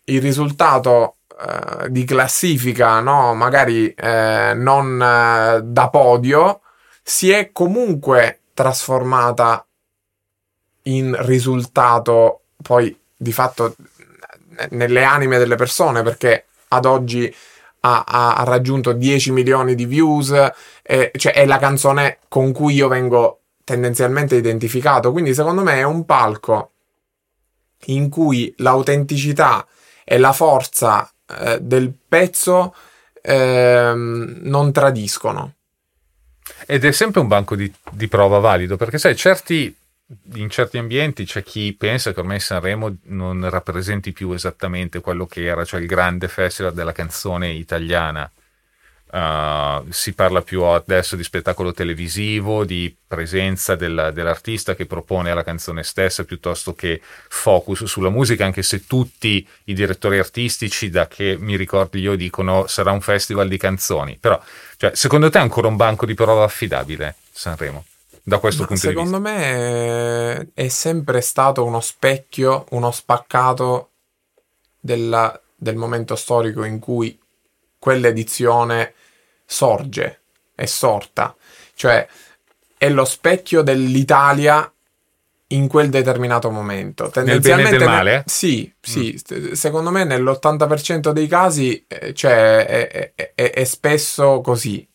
il 0.06 0.22
risultato 0.22 1.18
eh, 1.30 1.90
di 1.90 2.06
classifica, 2.06 3.00
no, 3.00 3.34
magari 3.34 3.92
eh, 3.94 4.54
non 4.56 5.02
eh, 5.02 5.62
da 5.64 5.90
podio, 5.90 6.62
si 7.02 7.32
è 7.32 7.52
comunque 7.52 8.42
trasformata 8.54 9.66
in 10.84 11.16
risultato 11.26 12.42
poi 12.62 12.98
di 13.16 13.32
fatto 13.32 13.76
nelle 14.70 15.04
anime 15.04 15.38
delle 15.38 15.56
persone 15.56 16.04
perché 16.04 16.46
ad 16.70 16.86
oggi 16.86 17.34
ha, 17.82 18.04
ha 18.04 18.44
raggiunto 18.44 18.94
10 18.94 19.32
milioni 19.32 19.76
di 19.76 19.86
views, 19.86 20.32
eh, 20.84 21.12
cioè 21.16 21.34
è 21.34 21.46
la 21.46 21.58
canzone 21.58 22.20
con 22.28 22.52
cui 22.52 22.76
io 22.76 22.88
vengo 22.88 23.40
tendenzialmente 23.64 24.36
identificato. 24.36 25.12
Quindi 25.12 25.34
secondo 25.34 25.64
me 25.64 25.76
è 25.76 25.84
un 25.84 26.06
palco 26.06 26.72
in 27.86 28.10
cui 28.10 28.54
l'autenticità 28.58 29.66
e 30.04 30.18
la 30.18 30.34
forza 30.34 31.10
eh, 31.40 31.60
del 31.62 31.94
pezzo 32.08 32.76
eh, 33.22 33.94
non 33.96 34.72
tradiscono. 34.72 35.54
Ed 36.66 36.86
è 36.86 36.92
sempre 36.92 37.22
un 37.22 37.28
banco 37.28 37.56
di, 37.56 37.72
di 37.92 38.08
prova 38.08 38.40
valido, 38.40 38.78
perché 38.78 38.98
sai, 38.98 39.16
certi, 39.16 39.76
in 40.34 40.50
certi 40.50 40.78
ambienti 40.78 41.26
c'è 41.26 41.44
chi 41.44 41.74
pensa 41.78 42.14
che 42.14 42.20
ormai 42.20 42.40
Sanremo 42.40 42.96
non 43.04 43.50
rappresenti 43.50 44.12
più 44.12 44.32
esattamente 44.32 45.00
quello 45.00 45.26
che 45.26 45.46
era, 45.46 45.64
cioè 45.64 45.80
il 45.80 45.88
grande 45.88 46.28
festival 46.28 46.74
della 46.74 46.92
canzone 46.92 47.50
italiana. 47.50 48.30
Uh, 49.14 49.88
si 49.90 50.14
parla 50.14 50.42
più 50.42 50.64
adesso 50.64 51.18
di 51.18 51.24
spettacolo 51.24 51.74
televisivo, 51.74 52.64
di 52.64 52.96
presenza 53.06 53.76
del, 53.76 54.12
dell'artista 54.14 54.74
che 54.74 54.86
propone 54.86 55.34
la 55.34 55.44
canzone 55.44 55.84
stessa 55.84 56.24
piuttosto 56.24 56.74
che 56.74 57.02
focus 57.28 57.84
sulla 57.84 58.10
musica, 58.10 58.46
anche 58.46 58.64
se 58.64 58.88
tutti 58.88 59.46
i 59.66 59.74
direttori 59.74 60.18
artistici, 60.18 60.90
da 60.90 61.10
che 61.10 61.36
mi 61.38 61.58
ricordi 61.58 62.00
io, 62.00 62.16
dicono 62.16 62.68
sarà 62.68 62.92
un 62.92 63.02
festival 63.02 63.50
di 63.50 63.58
canzoni. 63.58 64.18
Però, 64.18 64.42
cioè, 64.78 64.92
secondo 64.94 65.30
te 65.30 65.40
è 65.40 65.42
ancora 65.42 65.68
un 65.68 65.76
banco 65.76 66.06
di 66.06 66.14
prova 66.14 66.46
affidabile 66.46 67.16
Sanremo? 67.34 67.84
Da 68.24 68.38
questo 68.38 68.62
Ma 68.62 68.68
punto 68.68 68.88
di 68.88 68.94
vista? 68.94 69.04
Secondo 69.04 69.30
me 69.30 70.52
è 70.54 70.68
sempre 70.68 71.22
stato 71.22 71.64
uno 71.64 71.80
specchio, 71.80 72.66
uno 72.72 72.92
spaccato 72.92 73.90
della, 74.80 75.40
del 75.56 75.76
momento 75.76 76.16
storico 76.16 76.64
in 76.64 76.80
cui 76.80 77.20
quell'edizione 77.80 78.94
sorge, 79.46 80.20
è 80.54 80.66
sorta, 80.66 81.36
cioè 81.74 82.08
è 82.78 82.90
lo 82.90 83.06
specchio 83.06 83.62
dell'Italia 83.62 84.72
in 85.48 85.68
quel 85.68 85.90
determinato 85.90 86.50
momento. 86.50 87.10
Tendenzialmente, 87.10 87.72
nel 87.72 87.80
bene 87.80 87.84
e 87.84 87.88
nel 87.88 87.98
male? 87.98 88.24
sì, 88.26 88.74
sì. 88.80 89.22
Mm. 89.34 89.52
secondo 89.54 89.92
me 89.92 90.04
nell'80% 90.04 91.12
dei 91.12 91.28
casi 91.28 91.84
eh, 91.88 92.14
cioè, 92.14 92.66
è, 92.66 93.14
è, 93.16 93.34
è, 93.36 93.52
è, 93.52 93.64
spesso 93.64 94.42
così. 94.42 94.88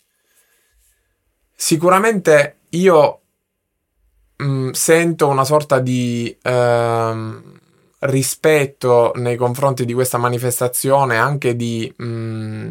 Sicuramente 1.55 2.56
io 2.71 3.21
mh, 4.37 4.45
mm, 4.45 4.71
sento 4.71 5.29
una 5.29 5.45
sorta 5.45 5.79
di 5.79 6.37
uh, 6.43 7.55
rispetto 8.01 9.13
nei 9.17 9.37
confronti 9.37 9.85
di 9.85 9.95
questa 9.95 10.19
manifestazione, 10.19 11.17
anche 11.17 11.57
di... 11.57 11.93
Mh, 11.97 12.05
mm, 12.05 12.71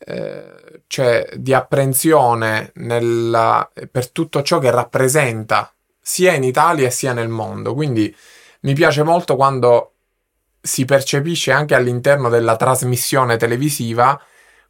eh, 0.00 0.82
cioè 0.86 1.28
di 1.34 1.52
apprensione 1.52 2.70
nella, 2.76 3.68
per 3.90 4.10
tutto 4.10 4.42
ciò 4.42 4.58
che 4.58 4.70
rappresenta 4.70 5.72
sia 6.00 6.32
in 6.32 6.44
Italia 6.44 6.88
sia 6.90 7.12
nel 7.12 7.28
mondo. 7.28 7.74
Quindi 7.74 8.14
mi 8.60 8.72
piace 8.74 9.02
molto 9.02 9.36
quando 9.36 9.92
si 10.60 10.84
percepisce 10.84 11.52
anche 11.52 11.74
all'interno 11.74 12.28
della 12.28 12.56
trasmissione 12.56 13.36
televisiva 13.36 14.20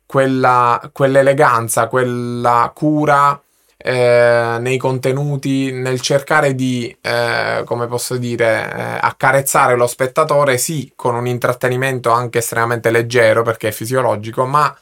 quella, 0.05 0.91
quell'eleganza, 0.93 1.87
quella 1.87 2.73
cura 2.75 3.41
eh, 3.81 4.57
nei 4.61 4.77
contenuti, 4.77 5.71
nel 5.71 6.01
cercare 6.01 6.55
di, 6.57 6.95
eh, 7.01 7.63
come 7.65 7.87
posso 7.87 8.17
dire, 8.17 8.73
eh, 8.75 8.99
accarezzare 9.01 9.77
lo 9.77 9.87
spettatore, 9.87 10.59
sì, 10.59 10.93
con 10.97 11.15
un 11.15 11.29
intrattenimento 11.29 12.11
anche 12.11 12.39
estremamente 12.39 12.91
leggero 12.91 13.43
perché 13.43 13.69
è 13.69 13.73
fisiologico, 13.73 14.45
ma 14.47 14.77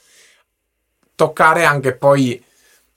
toccare 1.15 1.65
anche 1.65 1.95
poi 1.95 2.43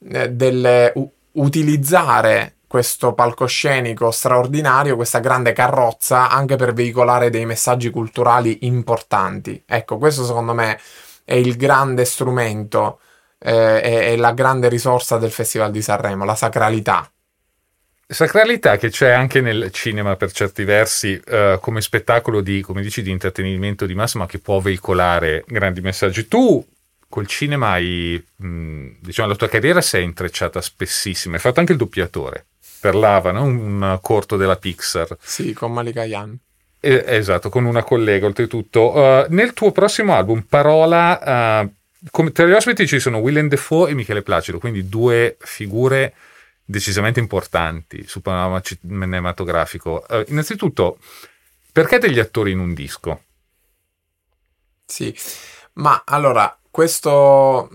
eh, 0.10 0.30
delle, 0.32 0.94
u- 0.96 1.12
utilizzare 1.34 2.56
questo 2.66 3.14
palcoscenico 3.14 4.12
straordinario, 4.12 4.96
questa 4.96 5.20
grande 5.20 5.52
carrozza, 5.54 6.30
anche 6.30 6.56
per 6.56 6.74
veicolare 6.74 7.30
dei 7.30 7.46
messaggi 7.46 7.90
culturali 7.90 8.60
importanti. 8.62 9.62
Ecco, 9.66 9.98
questo 9.98 10.24
secondo 10.24 10.54
me 10.54 10.80
è 11.26 11.34
il 11.34 11.58
grande 11.58 12.06
strumento 12.06 13.00
eh, 13.40 13.82
è, 13.82 14.12
è 14.12 14.16
la 14.16 14.34
grande 14.34 14.70
risorsa 14.70 15.18
del 15.18 15.32
Festival 15.32 15.72
di 15.72 15.82
Sanremo, 15.82 16.26
la 16.26 16.36
sacralità. 16.36 17.10
Sacralità 18.12 18.78
che 18.78 18.90
c'è 18.90 19.12
anche 19.12 19.40
nel 19.40 19.70
cinema 19.72 20.16
per 20.16 20.32
certi 20.32 20.64
versi 20.64 21.20
eh, 21.26 21.60
come 21.62 21.80
spettacolo 21.80 22.42
di, 22.42 22.62
come 22.62 22.82
dici, 22.82 23.04
di 23.04 23.12
intrattenimento 23.12 23.86
di 23.86 23.94
massa, 23.94 24.18
ma 24.18 24.26
che 24.26 24.40
può 24.40 24.60
veicolare 24.60 25.44
grandi 25.48 25.82
messaggi. 25.82 26.28
Tu 26.28 26.66
col 27.08 27.28
cinema 27.28 27.72
hai, 27.72 28.24
mh, 28.36 28.88
diciamo, 29.00 29.28
la 29.28 29.36
tua 29.36 29.48
carriera 29.48 29.82
si 29.82 29.98
è 29.98 30.00
intrecciata 30.00 30.60
spessissimo, 30.60 31.36
hai 31.36 31.42
fatto 31.42 31.60
anche 31.60 31.74
il 31.74 31.78
doppiatore 31.78 32.46
per 32.80 32.96
Lava, 32.96 33.32
no? 33.32 33.44
un 33.44 34.00
corto 34.02 34.38
della 34.38 34.56
Pixar. 34.56 35.16
Sì, 35.22 35.54
con 35.54 35.72
Malika 35.72 36.04
Yan. 36.04 36.36
Eh, 36.80 37.04
esatto, 37.06 37.50
con 37.50 37.66
una 37.66 37.84
collega 37.84 38.26
oltretutto. 38.26 38.96
Uh, 38.96 39.26
nel 39.30 39.54
tuo 39.54 39.72
prossimo 39.72 40.16
album, 40.16 40.46
Parola, 40.48 41.62
uh, 41.62 41.74
come, 42.12 42.32
tra 42.32 42.46
gli 42.46 42.52
ospiti 42.52 42.88
ci 42.88 43.00
sono 43.00 43.18
Willem 43.18 43.48
Defoe 43.48 43.92
e 43.92 43.94
Michele 43.94 44.22
Placido, 44.22 44.60
quindi 44.60 44.88
due 44.88 45.38
figure 45.40 46.14
decisamente 46.64 47.20
importanti 47.20 48.06
sul 48.08 48.22
panorama 48.22 48.62
cinematografico. 48.62 50.06
Uh, 50.08 50.24
innanzitutto, 50.28 51.00
perché 51.72 51.98
degli 51.98 52.20
attori 52.20 52.52
in 52.52 52.60
un 52.60 52.74
disco? 52.74 53.24
Sì, 54.86 55.16
ma 55.74 56.04
allora 56.06 56.58
questo 56.72 57.70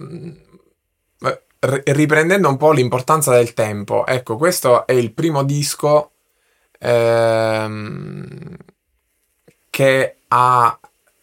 riprendendo 1.84 2.48
un 2.48 2.56
po' 2.56 2.72
l'importanza 2.72 3.32
del 3.32 3.54
tempo, 3.54 4.06
ecco, 4.06 4.36
questo 4.36 4.86
è 4.86 4.92
il 4.92 5.12
primo 5.12 5.42
disco 5.44 6.12
ehm, 6.78 8.56
che 9.70 10.16
ha 10.28 10.78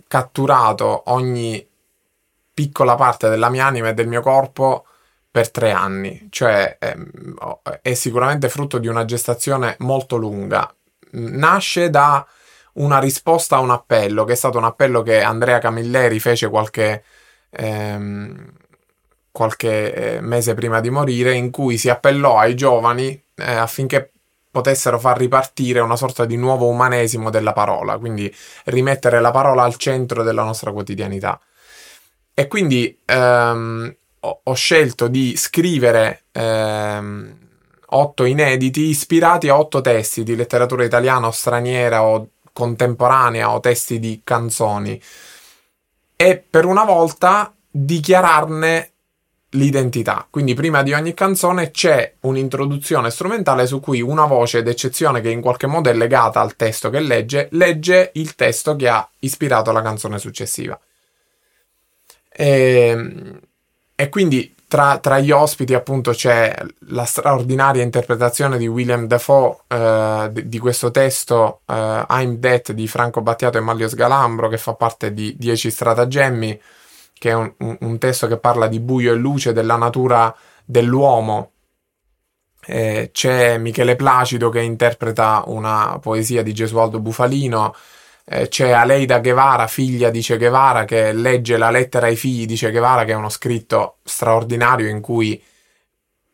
catturato 0.08 1.04
ogni 1.12 1.66
piccola 2.62 2.94
parte 2.94 3.28
della 3.28 3.50
mia 3.50 3.66
anima 3.66 3.90
e 3.90 3.96
del 3.96 4.08
mio 4.08 4.22
corpo 4.22 4.86
per 5.32 5.50
tre 5.50 5.72
anni, 5.72 6.28
cioè 6.30 6.78
ehm, 6.80 7.34
è 7.82 7.94
sicuramente 7.96 8.50
frutto 8.50 8.78
di 8.78 8.88
una 8.88 9.04
gestazione 9.04 9.76
molto 9.80 10.16
lunga. 10.16 10.72
Nasce 11.14 11.90
da 11.90 12.24
una 12.74 13.00
risposta 13.00 13.56
a 13.56 13.60
un 13.60 13.72
appello, 13.72 14.26
che 14.26 14.34
è 14.34 14.36
stato 14.36 14.60
un 14.60 14.66
appello 14.66 15.02
che 15.02 15.22
Andrea 15.24 15.58
Camilleri 15.58 16.20
fece 16.20 16.50
qualche 16.50 17.04
ehm, 17.50 18.52
qualche 19.32 20.18
eh, 20.18 20.22
mese 20.22 20.54
prima 20.54 20.82
di 20.82 20.92
morire, 20.92 21.34
in 21.34 21.50
cui 21.50 21.78
si 21.78 21.90
appellò 21.90 22.38
ai 22.38 22.54
giovani 22.54 23.10
eh, 23.38 23.56
affinché 23.56 24.12
potessero 24.52 25.00
far 25.00 25.18
ripartire 25.18 25.80
una 25.80 25.96
sorta 25.96 26.26
di 26.26 26.36
nuovo 26.36 26.68
umanesimo 26.68 27.32
della 27.32 27.54
parola, 27.54 27.98
quindi 27.98 28.32
rimettere 28.66 29.20
la 29.20 29.32
parola 29.32 29.64
al 29.64 29.78
centro 29.78 30.22
della 30.22 30.44
nostra 30.44 30.72
quotidianità. 30.72 31.40
E 32.42 32.48
quindi 32.48 32.98
ehm, 33.06 33.96
ho, 34.22 34.40
ho, 34.42 34.54
scelto 34.54 35.08
di 35.08 35.36
scrivere 35.38 36.24
ehm, 36.32 37.38
otto 37.86 38.24
inediti 38.24 38.82
ispirati 38.86 39.48
a 39.48 39.60
otto 39.60 39.80
testi 39.82 40.24
di 40.24 40.36
letteratura 40.36 40.84
italiana 40.84 41.28
o 41.28 41.32
straniera 41.32 42.02
o 42.02 42.30
contemporanea 42.52 43.54
o 43.54 43.60
testi 43.60 44.00
di 44.00 44.22
canzoni 44.24 45.00
e 46.16 46.44
per 46.50 46.66
una 46.66 46.84
volta 46.84 47.54
dichiararne 47.70 48.92
l'identità. 49.50 50.26
Quindi 50.28 50.56
prima 50.56 50.82
di 50.82 50.94
ogni 50.94 51.14
canzone 51.14 51.70
c'è 51.70 52.16
un'introduzione 52.22 53.12
strumentale 53.12 53.68
su 53.68 53.80
cui 53.80 54.02
una 54.02 54.26
voce 54.26 54.64
d'eccezione 54.64 55.22
che 55.22 55.30
in 55.30 55.42
qualche 55.42 55.68
modo 55.68 55.92
è 55.92 55.94
legata 55.94 56.42
al 56.42 56.56
testo 56.56 56.90
che 56.90 57.02
legge, 57.02 57.50
legge 57.52 58.10
il 58.16 58.34
testo 58.34 58.76
che 58.76 58.90
ha 58.90 59.08
ispirato 59.20 59.72
la 59.72 59.84
canzone 59.84 60.18
successiva. 60.18 60.80
E, 62.34 62.46
ehm, 62.46 63.40
e 63.96 64.10
quindi 64.10 64.56
tra, 64.68 64.98
tra, 65.00 65.20
gli 65.20 65.32
ospiti 65.32 65.74
appunto 65.74 66.12
c'è 66.12 66.56
la 66.88 67.04
straordinaria 67.04 67.84
interpretazione 67.84 68.58
di 68.58 68.68
William 68.68 69.06
Defoe 69.06 69.58
eh, 69.68 70.30
di, 70.32 70.48
di, 70.48 70.60
questo 70.60 70.92
testo 70.92 71.62
eh, 71.68 72.06
I'm 72.10 72.38
Dead 72.38 72.72
di 72.72 72.88
Franco 72.88 73.22
Battiato 73.22 73.58
e 73.58 73.62
Maglio 73.62 73.90
Sgalambro 73.90 74.48
che 74.48 74.58
fa 74.58 74.74
parte 74.74 75.14
di 75.14 75.36
Dieci 75.38 75.70
stratagemmi 75.70 76.60
che 77.22 77.30
è 77.30 77.34
un, 77.34 77.54
un, 77.82 77.98
testo 78.00 78.26
che 78.26 78.38
parla 78.38 78.66
di 78.66 78.80
buio 78.80 79.14
e 79.14 79.16
luce, 79.16 79.54
della 79.54 79.76
natura 79.76 80.36
dell'uomo. 80.66 81.52
Eh, 82.66 83.12
c'è 83.14 83.60
Michele 83.60 83.96
Placido 83.96 84.50
che 84.50 84.62
interpreta 84.62 85.44
una 85.46 86.00
poesia 86.02 86.42
di 86.42 86.52
Gesualdo 86.52 87.00
Bufalino. 87.00 87.76
Eh, 88.34 88.48
c'è 88.48 88.72
Aleida 88.72 89.20
Guevara, 89.20 89.68
figlia 89.68 90.10
di 90.10 90.22
Che 90.22 90.38
Guevara, 90.38 90.86
che 90.86 91.12
legge 91.12 91.58
la 91.58 91.70
lettera 91.70 92.06
ai 92.06 92.16
figli 92.16 92.46
di 92.46 92.56
Che 92.56 92.72
Guevara, 92.72 93.04
che 93.04 93.12
è 93.12 93.16
uno 93.16 93.28
scritto 93.28 93.98
straordinario 94.04 94.88
in 94.88 95.02
cui 95.02 95.44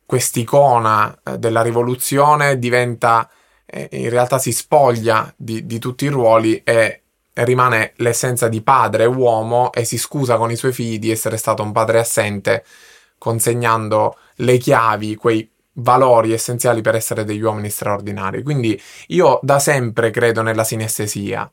quest'icona 0.06 1.20
eh, 1.24 1.40
della 1.40 1.64
rivoluzione 1.64 2.60
diventa, 2.60 3.28
eh, 3.66 3.90
in 3.94 4.12
realtà 4.12 4.38
si 4.38 4.52
spoglia 4.52 5.34
di, 5.36 5.66
di 5.66 5.80
tutti 5.80 6.06
i 6.06 6.10
ruoli 6.10 6.62
e 6.64 7.02
rimane 7.34 7.94
l'essenza 7.96 8.48
di 8.48 8.62
padre 8.62 9.06
uomo 9.06 9.72
e 9.74 9.84
si 9.84 9.98
scusa 9.98 10.38
con 10.38 10.52
i 10.52 10.56
suoi 10.56 10.74
figli 10.74 11.00
di 11.00 11.10
essere 11.10 11.38
stato 11.38 11.64
un 11.64 11.72
padre 11.72 11.98
assente, 11.98 12.64
consegnando 13.18 14.18
le 14.36 14.58
chiavi, 14.58 15.16
quei 15.16 15.50
valori 15.74 16.32
essenziali 16.32 16.82
per 16.82 16.94
essere 16.94 17.24
degli 17.24 17.42
uomini 17.42 17.72
straordinari. 17.72 18.44
Quindi 18.44 18.80
io 19.08 19.40
da 19.42 19.58
sempre 19.58 20.12
credo 20.12 20.44
nella 20.44 20.64
sinestesia, 20.64 21.52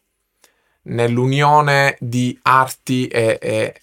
nell'unione 0.84 1.96
di 2.00 2.38
arti 2.42 3.06
e, 3.06 3.38
e, 3.40 3.74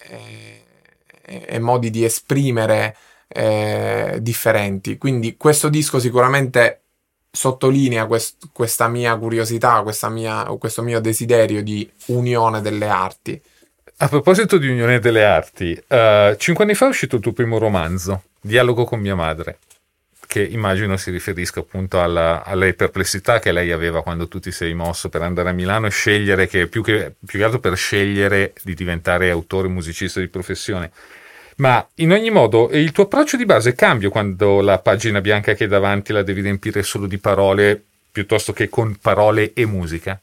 e, 1.22 1.44
e 1.46 1.58
modi 1.58 1.90
di 1.90 2.04
esprimere 2.04 2.96
eh, 3.28 4.18
differenti. 4.20 4.98
Quindi 4.98 5.36
questo 5.36 5.68
disco 5.68 5.98
sicuramente 5.98 6.80
sottolinea 7.30 8.06
quest- 8.06 8.48
questa 8.52 8.88
mia 8.88 9.16
curiosità, 9.16 9.82
questa 9.82 10.08
mia, 10.10 10.44
questo 10.58 10.82
mio 10.82 11.00
desiderio 11.00 11.62
di 11.62 11.90
unione 12.06 12.60
delle 12.60 12.88
arti. 12.88 13.40
A 13.98 14.08
proposito 14.08 14.58
di 14.58 14.68
unione 14.68 14.98
delle 14.98 15.24
arti, 15.24 15.70
uh, 15.70 16.34
cinque 16.36 16.64
anni 16.64 16.74
fa 16.74 16.86
è 16.86 16.88
uscito 16.88 17.16
il 17.16 17.22
tuo 17.22 17.32
primo 17.32 17.58
romanzo, 17.58 18.24
Dialogo 18.40 18.84
con 18.84 18.98
mia 18.98 19.14
madre, 19.14 19.58
che 20.32 20.42
immagino 20.42 20.96
si 20.96 21.10
riferisca 21.10 21.60
appunto 21.60 22.00
alla, 22.00 22.42
alle 22.42 22.72
perplessità 22.72 23.38
che 23.38 23.52
lei 23.52 23.70
aveva 23.70 24.02
quando 24.02 24.28
tu 24.28 24.40
ti 24.40 24.50
sei 24.50 24.72
mosso 24.72 25.10
per 25.10 25.20
andare 25.20 25.50
a 25.50 25.52
Milano 25.52 25.88
e 25.88 25.90
scegliere, 25.90 26.46
che 26.46 26.68
più 26.68 26.82
che, 26.82 27.12
più 27.22 27.38
che 27.38 27.44
altro 27.44 27.60
per 27.60 27.76
scegliere 27.76 28.54
di 28.62 28.72
diventare 28.72 29.28
autore 29.28 29.68
musicista 29.68 30.20
di 30.20 30.28
professione. 30.28 30.90
Ma 31.56 31.86
in 31.96 32.12
ogni 32.12 32.30
modo 32.30 32.70
il 32.72 32.92
tuo 32.92 33.04
approccio 33.04 33.36
di 33.36 33.44
base 33.44 33.74
cambia 33.74 34.08
quando 34.08 34.62
la 34.62 34.78
pagina 34.78 35.20
bianca 35.20 35.52
che 35.52 35.64
hai 35.64 35.68
davanti 35.68 36.14
la 36.14 36.22
devi 36.22 36.40
riempire 36.40 36.82
solo 36.82 37.06
di 37.06 37.18
parole 37.18 37.84
piuttosto 38.10 38.54
che 38.54 38.70
con 38.70 38.96
parole 39.02 39.52
e 39.52 39.66
musica? 39.66 40.18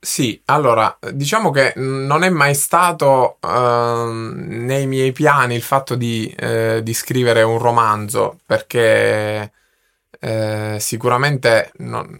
Sì, 0.00 0.40
allora, 0.46 0.96
diciamo 1.12 1.50
che 1.50 1.72
non 1.76 2.22
è 2.22 2.30
mai 2.30 2.54
stato 2.54 3.38
uh, 3.40 4.10
nei 4.10 4.86
miei 4.86 5.10
piani 5.12 5.56
il 5.56 5.62
fatto 5.62 5.96
di, 5.96 6.32
uh, 6.40 6.80
di 6.80 6.94
scrivere 6.94 7.42
un 7.42 7.58
romanzo, 7.58 8.38
perché 8.46 9.52
uh, 10.20 10.78
sicuramente 10.78 11.72
non, 11.78 12.18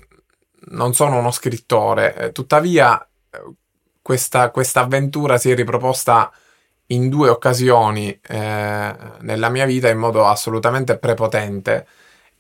non, 0.71 0.93
sono 0.93 1.19
uno 1.19 1.31
scrittore, 1.31 2.31
tuttavia 2.33 3.09
questa, 4.03 4.51
avventura 4.81 5.37
si 5.39 5.51
è 5.51 5.55
riproposta 5.55 6.33
in 6.87 7.09
due 7.09 7.29
occasioni 7.29 8.19
eh, 8.27 8.97
nella 9.21 9.49
mia 9.51 9.67
vita 9.67 9.89
in 9.91 9.99
modo 9.99 10.25
assolutamente 10.27 10.99
prepotente 10.99 11.87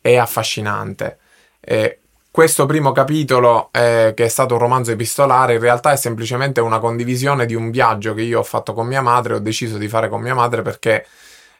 e 0.00 0.16
affascinante. 0.16 1.18
E 1.60 2.00
questo 2.30 2.66
primo 2.66 2.92
capitolo, 2.92 3.70
eh, 3.72 4.12
che 4.14 4.24
è 4.24 4.28
stato 4.28 4.54
un 4.54 4.60
romanzo 4.60 4.92
epistolare, 4.92 5.54
in 5.54 5.60
realtà 5.60 5.92
è 5.92 5.96
semplicemente 5.96 6.60
una 6.60 6.78
condivisione 6.78 7.46
di 7.46 7.54
un 7.54 7.70
viaggio 7.70 8.14
che 8.14 8.22
io 8.22 8.40
ho 8.40 8.44
fatto 8.44 8.72
con 8.74 8.86
mia 8.86 9.02
madre, 9.02 9.34
ho 9.34 9.38
deciso 9.38 9.76
di 9.78 9.88
fare 9.88 10.08
con 10.08 10.20
mia 10.20 10.34
madre 10.34 10.62
perché 10.62 11.06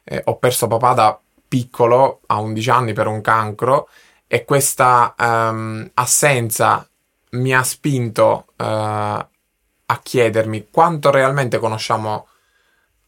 eh, 0.03 0.21
ho 0.25 0.37
perso 0.37 0.67
papà 0.67 0.93
da 0.93 1.19
piccolo, 1.47 2.21
a 2.27 2.39
11 2.39 2.69
anni, 2.69 2.93
per 2.93 3.07
un 3.07 3.21
cancro, 3.21 3.89
e 4.27 4.45
questa 4.45 5.15
ehm, 5.17 5.91
assenza 5.95 6.87
mi 7.31 7.53
ha 7.53 7.63
spinto 7.63 8.45
eh, 8.55 8.63
a 8.65 9.99
chiedermi 10.01 10.67
quanto 10.71 11.09
realmente 11.09 11.57
conosciamo 11.57 12.27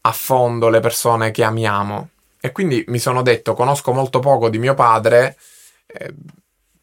a 0.02 0.12
fondo 0.12 0.68
le 0.68 0.80
persone 0.80 1.30
che 1.30 1.44
amiamo. 1.44 2.08
E 2.40 2.50
quindi 2.50 2.84
mi 2.88 2.98
sono 2.98 3.22
detto, 3.22 3.54
conosco 3.54 3.92
molto 3.92 4.18
poco 4.18 4.48
di 4.48 4.58
mio 4.58 4.74
padre, 4.74 5.36
eh, 5.86 6.12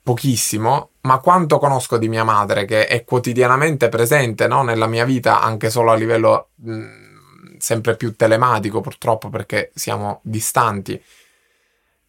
pochissimo, 0.09 0.93
ma 1.01 1.19
quanto 1.19 1.59
conosco 1.59 1.99
di 1.99 2.09
mia 2.09 2.23
madre, 2.23 2.65
che 2.65 2.87
è 2.87 3.03
quotidianamente 3.03 3.89
presente 3.89 4.47
no? 4.47 4.63
nella 4.63 4.87
mia 4.87 5.05
vita, 5.05 5.39
anche 5.39 5.69
solo 5.69 5.91
a 5.91 5.95
livello 5.95 6.49
mh, 6.55 6.71
mm, 6.71 7.57
sempre 7.59 7.95
più 7.95 8.15
telematico, 8.15 8.81
purtroppo, 8.81 9.29
perché 9.29 9.69
siamo 9.75 10.21
distanti. 10.23 10.99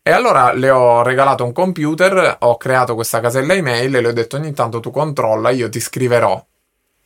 E 0.03 0.11
allora 0.11 0.55
le 0.55 0.71
ho 0.71 1.03
regalato 1.03 1.45
un 1.45 1.53
computer, 1.53 2.39
ho 2.41 2.57
creato 2.57 2.95
questa 2.95 3.21
casella 3.21 3.53
email 3.53 3.95
e 3.95 4.01
le 4.01 4.09
ho 4.09 4.13
detto 4.13 4.37
ogni 4.37 4.55
tanto 4.55 4.81
tu 4.81 4.91
controlla, 4.91 5.51
io 5.51 5.69
ti 5.69 5.79
scriverò. 5.79 6.43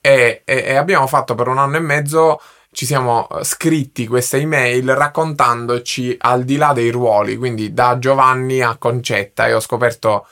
E, 0.01 0.43
e, 0.45 0.57
e 0.65 0.77
abbiamo 0.77 1.09
fatto 1.09 1.35
per 1.35 1.49
un 1.49 1.59
anno 1.59 1.77
e 1.77 1.81
mezzo 1.81 2.41
ci 2.71 2.87
siamo 2.87 3.27
scritti 3.43 4.07
queste 4.07 4.37
email 4.37 4.95
raccontandoci 4.95 6.17
al 6.21 6.45
di 6.45 6.57
là 6.57 6.73
dei 6.73 6.91
ruoli, 6.91 7.37
quindi 7.37 7.73
da 7.73 7.99
Giovanni 7.99 8.61
a 8.63 8.77
Concetta 8.77 9.49
e 9.49 9.55
ho 9.55 9.61
scoperto, 9.61 10.27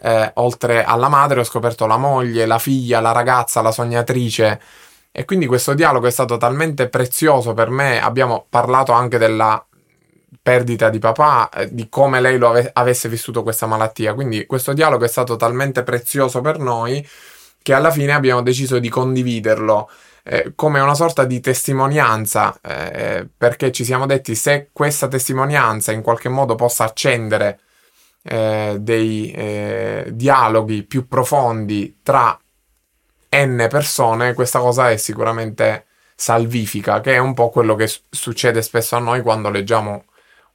eh, 0.00 0.30
oltre 0.34 0.84
alla 0.84 1.08
madre, 1.08 1.40
ho 1.40 1.44
scoperto 1.44 1.86
la 1.86 1.96
moglie, 1.96 2.46
la 2.46 2.58
figlia, 2.58 3.00
la 3.00 3.12
ragazza, 3.12 3.62
la 3.62 3.72
sognatrice. 3.72 4.60
E 5.12 5.24
quindi 5.24 5.46
questo 5.46 5.74
dialogo 5.74 6.06
è 6.06 6.10
stato 6.10 6.36
talmente 6.36 6.88
prezioso 6.88 7.54
per 7.54 7.70
me, 7.70 8.00
abbiamo 8.00 8.46
parlato 8.48 8.92
anche 8.92 9.16
della 9.18 9.64
perdita 10.42 10.90
di 10.90 10.98
papà, 10.98 11.48
eh, 11.48 11.74
di 11.74 11.88
come 11.88 12.20
lei 12.20 12.38
lo 12.38 12.50
ave- 12.50 12.70
avesse 12.72 13.08
vissuto 13.08 13.42
questa 13.42 13.66
malattia, 13.66 14.14
quindi 14.14 14.46
questo 14.46 14.72
dialogo 14.74 15.04
è 15.04 15.08
stato 15.08 15.36
talmente 15.36 15.82
prezioso 15.82 16.40
per 16.40 16.58
noi 16.58 17.06
che 17.62 17.72
alla 17.72 17.90
fine 17.90 18.12
abbiamo 18.12 18.42
deciso 18.42 18.78
di 18.78 18.88
condividerlo 18.88 19.90
eh, 20.22 20.52
come 20.54 20.80
una 20.80 20.94
sorta 20.94 21.24
di 21.24 21.40
testimonianza, 21.40 22.56
eh, 22.60 23.26
perché 23.36 23.72
ci 23.72 23.84
siamo 23.84 24.06
detti 24.06 24.34
se 24.34 24.68
questa 24.72 25.08
testimonianza 25.08 25.92
in 25.92 26.02
qualche 26.02 26.28
modo 26.28 26.54
possa 26.56 26.84
accendere 26.84 27.60
eh, 28.26 28.76
dei 28.80 29.30
eh, 29.30 30.08
dialoghi 30.12 30.82
più 30.82 31.06
profondi 31.06 31.98
tra 32.02 32.38
n 33.30 33.66
persone, 33.68 34.34
questa 34.34 34.58
cosa 34.58 34.90
è 34.90 34.96
sicuramente 34.96 35.86
salvifica, 36.14 37.00
che 37.00 37.14
è 37.14 37.18
un 37.18 37.34
po' 37.34 37.50
quello 37.50 37.74
che 37.74 37.90
succede 38.10 38.62
spesso 38.62 38.96
a 38.96 39.00
noi 39.00 39.20
quando 39.20 39.50
leggiamo 39.50 40.06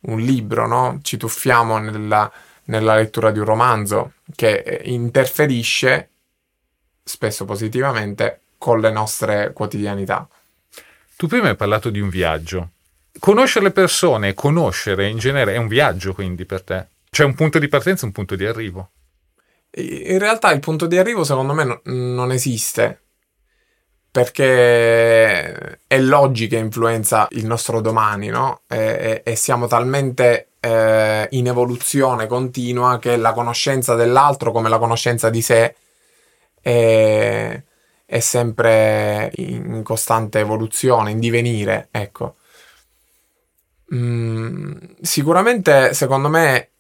un 0.02 0.20
libro, 0.20 0.68
no? 0.68 1.00
Ci 1.02 1.18
tuffiamo 1.18 1.78
nella, 1.78 2.32
nella 2.66 2.96
lettura 2.96 3.32
di 3.32 3.40
un 3.40 3.46
romanzo 3.46 4.14
che 4.36 4.64
eh, 4.66 4.82
interferisce 4.86 6.10
spesso 7.04 7.46
positivamente 7.46 8.42
con 8.58 8.80
le 8.80 8.92
nostre 8.92 9.54
quotidianità. 9.54 10.28
Tu 11.16 11.28
prima 11.28 11.50
hai 11.50 11.56
parlato 11.56 11.90
di 11.90 12.00
un 12.00 12.10
viaggio. 12.10 12.70
Conoscere 13.20 13.66
le 13.66 13.72
persone, 13.72 14.34
conoscere 14.34 15.08
in 15.08 15.18
genere 15.20 15.54
è 15.54 15.58
un 15.58 15.68
viaggio 15.68 16.14
quindi 16.14 16.46
per 16.46 16.64
te. 16.64 16.88
C'è 17.14 17.26
un 17.26 17.36
punto 17.36 17.60
di 17.60 17.68
partenza 17.68 18.04
e 18.04 18.06
un 18.06 18.14
punto 18.14 18.38
di 18.38 18.46
arrivo. 18.46 18.92
In 19.72 20.18
realtà 20.18 20.50
il 20.54 20.62
punto 20.62 20.86
di 20.86 20.98
arrivo 20.98 21.26
secondo 21.26 21.52
me 21.52 21.66
no, 21.66 21.82
non 21.84 22.32
esiste 22.32 23.02
perché 24.10 25.80
è 25.88 26.00
l'oggi 26.00 26.48
che 26.48 26.56
influenza 26.56 27.28
il 27.32 27.46
nostro 27.46 27.82
domani, 27.82 28.28
no? 28.30 28.62
E, 28.66 29.22
e, 29.26 29.32
e 29.32 29.36
siamo 29.36 29.68
talmente 29.68 30.52
eh, 30.62 31.28
in 31.32 31.48
evoluzione 31.48 32.28
continua 32.28 32.98
che 32.98 33.18
la 33.18 33.34
conoscenza 33.34 33.96
dell'altro 33.96 34.54
come 34.54 34.70
la 34.70 34.80
conoscenza 34.80 35.30
di 35.30 35.42
sé 35.42 35.76
è, 36.62 37.62
è 38.06 38.20
sempre 38.22 39.32
in 39.36 39.84
costante 39.84 40.40
evoluzione, 40.40 41.12
in 41.12 41.20
divenire, 41.20 41.90
ecco. 41.92 42.38
Mm, 43.94 44.78
sicuramente, 45.02 45.94
secondo 45.94 46.30
me, 46.30 46.71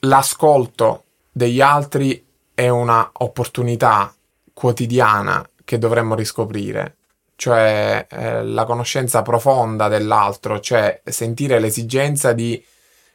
l'ascolto 0.00 1.04
degli 1.30 1.60
altri 1.60 2.24
è 2.54 2.68
una 2.68 3.10
opportunità 3.12 4.12
quotidiana 4.52 5.48
che 5.64 5.78
dovremmo 5.78 6.14
riscoprire, 6.14 6.96
cioè 7.36 8.06
eh, 8.10 8.44
la 8.44 8.64
conoscenza 8.64 9.22
profonda 9.22 9.88
dell'altro, 9.88 10.60
cioè 10.60 11.00
sentire 11.04 11.60
l'esigenza 11.60 12.32
di 12.32 12.62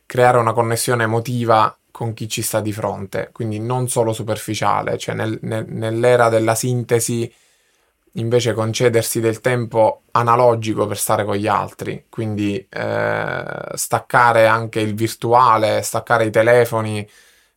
creare 0.06 0.38
una 0.38 0.54
connessione 0.54 1.04
emotiva 1.04 1.76
con 1.92 2.14
chi 2.14 2.30
ci 2.30 2.42
sta 2.42 2.62
di 2.62 2.72
fronte, 2.72 3.30
quindi 3.32 3.60
non 3.60 3.90
solo 3.90 4.14
superficiale, 4.14 4.98
cioè 4.98 5.16
nel, 5.16 5.38
nel, 5.42 5.66
nell'era 5.68 6.30
della 6.30 6.56
sintesi 6.56 7.32
invece 8.14 8.54
concedersi 8.54 9.20
del 9.20 9.40
tempo 9.40 10.04
analogico 10.12 10.86
per 10.86 10.98
stare 10.98 11.24
con 11.26 11.36
gli 11.36 11.48
altri, 11.48 12.06
quindi 12.10 12.56
eh, 12.70 13.46
staccare 13.74 14.46
anche 14.46 14.80
il 14.80 14.94
virtuale, 14.94 15.82
staccare 15.82 16.26
i 16.26 16.32
telefoni 16.32 17.08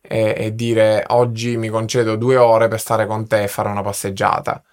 e, 0.01 0.33
e, 0.37 0.55
dire 0.55 1.03
oggi 1.09 1.57
mi 1.57 1.69
concedo 1.69 2.15
due 2.15 2.37
ore 2.37 2.67
per 2.69 2.79
stare 2.79 3.05
con 3.05 3.27
te 3.27 3.43
e 3.43 3.47
fare 3.47 3.69
una 3.69 3.81
passeggiata. 3.81 4.63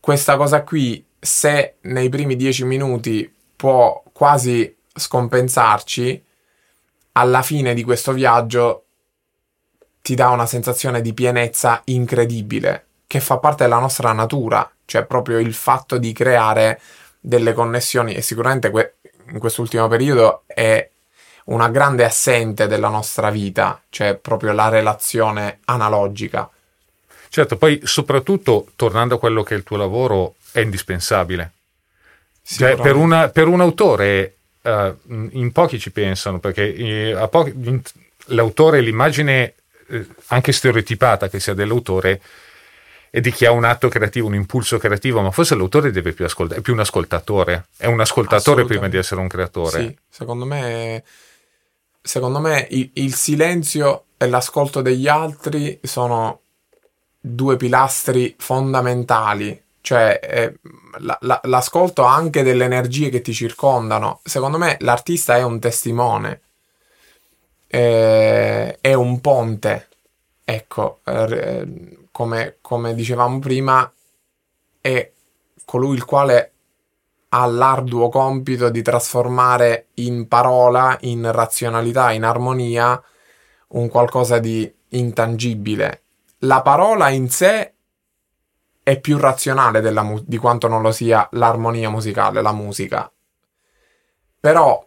Questa 0.00 0.36
cosa 0.36 0.62
qui, 0.62 1.04
se 1.18 1.76
nei 1.82 2.08
primi 2.08 2.36
dieci 2.36 2.64
minuti 2.64 3.30
può 3.56 4.02
quasi 4.12 4.76
scompensarci, 4.94 6.24
alla 7.12 7.42
fine 7.42 7.74
di 7.74 7.82
questo 7.82 8.12
viaggio 8.12 8.84
ti 10.00 10.14
dà 10.14 10.28
una 10.30 10.46
sensazione 10.46 11.00
di 11.00 11.12
pienezza 11.12 11.82
incredibile 11.86 12.87
che 13.08 13.20
fa 13.20 13.38
parte 13.38 13.64
della 13.64 13.78
nostra 13.78 14.12
natura, 14.12 14.70
cioè 14.84 15.04
proprio 15.04 15.38
il 15.38 15.54
fatto 15.54 15.96
di 15.96 16.12
creare 16.12 16.78
delle 17.18 17.54
connessioni 17.54 18.14
e 18.14 18.20
sicuramente 18.20 18.70
que- 18.70 18.96
in 19.30 19.38
quest'ultimo 19.38 19.88
periodo 19.88 20.42
è 20.46 20.88
una 21.44 21.70
grande 21.70 22.04
assente 22.04 22.66
della 22.66 22.90
nostra 22.90 23.30
vita, 23.30 23.80
cioè 23.88 24.14
proprio 24.14 24.52
la 24.52 24.68
relazione 24.68 25.60
analogica. 25.64 26.48
Certo, 27.30 27.56
poi 27.56 27.80
soprattutto 27.82 28.68
tornando 28.76 29.14
a 29.14 29.18
quello 29.18 29.42
che 29.42 29.54
è 29.54 29.56
il 29.56 29.64
tuo 29.64 29.78
lavoro 29.78 30.34
è 30.52 30.60
indispensabile. 30.60 31.52
Cioè, 32.42 32.76
per, 32.76 32.94
una, 32.94 33.28
per, 33.30 33.46
un 33.46 33.60
autore 33.62 34.36
uh, 34.62 34.94
in 35.32 35.50
pochi 35.52 35.78
ci 35.78 35.90
pensano 35.90 36.38
perché 36.38 36.74
eh, 36.74 37.28
pochi, 37.30 37.54
in, 37.54 37.80
l'autore, 38.26 38.80
l'immagine 38.80 39.54
eh, 39.88 40.06
anche 40.28 40.52
stereotipata 40.52 41.28
che 41.28 41.40
sia 41.40 41.54
dell'autore 41.54 42.20
e 43.10 43.20
di 43.20 43.32
chi 43.32 43.46
ha 43.46 43.50
un 43.52 43.64
atto 43.64 43.88
creativo, 43.88 44.26
un 44.26 44.34
impulso 44.34 44.78
creativo, 44.78 45.20
ma 45.20 45.30
forse 45.30 45.54
l'autore 45.54 45.90
deve 45.90 46.12
più 46.12 46.24
ascoltare, 46.24 46.60
è 46.60 46.62
più 46.62 46.74
un 46.74 46.80
ascoltatore, 46.80 47.66
è 47.76 47.86
un 47.86 48.00
ascoltatore 48.00 48.64
prima 48.64 48.88
di 48.88 48.96
essere 48.96 49.20
un 49.20 49.28
creatore. 49.28 49.80
Sì, 49.80 49.98
secondo 50.08 50.44
me, 50.44 51.02
secondo 52.02 52.38
me 52.38 52.66
il, 52.70 52.90
il 52.94 53.14
silenzio 53.14 54.04
e 54.16 54.28
l'ascolto 54.28 54.82
degli 54.82 55.08
altri 55.08 55.78
sono 55.82 56.40
due 57.20 57.56
pilastri 57.56 58.34
fondamentali, 58.38 59.62
cioè 59.80 60.20
eh, 60.22 60.54
la, 60.98 61.16
la, 61.22 61.40
l'ascolto 61.44 62.02
anche 62.02 62.42
delle 62.42 62.64
energie 62.64 63.08
che 63.08 63.20
ti 63.20 63.32
circondano. 63.32 64.20
Secondo 64.22 64.58
me 64.58 64.76
l'artista 64.80 65.36
è 65.36 65.42
un 65.42 65.58
testimone, 65.60 66.40
eh, 67.68 68.78
è 68.80 68.92
un 68.94 69.20
ponte, 69.20 69.88
ecco, 70.44 71.00
eh, 71.04 71.96
come, 72.18 72.56
come 72.62 72.96
dicevamo 72.96 73.38
prima, 73.38 73.92
è 74.80 75.12
colui 75.64 75.94
il 75.94 76.04
quale 76.04 76.52
ha 77.28 77.46
l'arduo 77.46 78.08
compito 78.08 78.70
di 78.70 78.82
trasformare 78.82 79.90
in 79.94 80.26
parola, 80.26 80.96
in 81.02 81.30
razionalità, 81.30 82.10
in 82.10 82.24
armonia, 82.24 83.00
un 83.68 83.88
qualcosa 83.88 84.40
di 84.40 84.68
intangibile. 84.88 86.02
La 86.38 86.60
parola 86.60 87.08
in 87.10 87.30
sé 87.30 87.74
è 88.82 88.98
più 88.98 89.16
razionale 89.18 89.80
mu- 90.02 90.20
di 90.26 90.38
quanto 90.38 90.66
non 90.66 90.82
lo 90.82 90.90
sia 90.90 91.28
l'armonia 91.32 91.88
musicale, 91.88 92.42
la 92.42 92.52
musica. 92.52 93.08
Però 94.40 94.84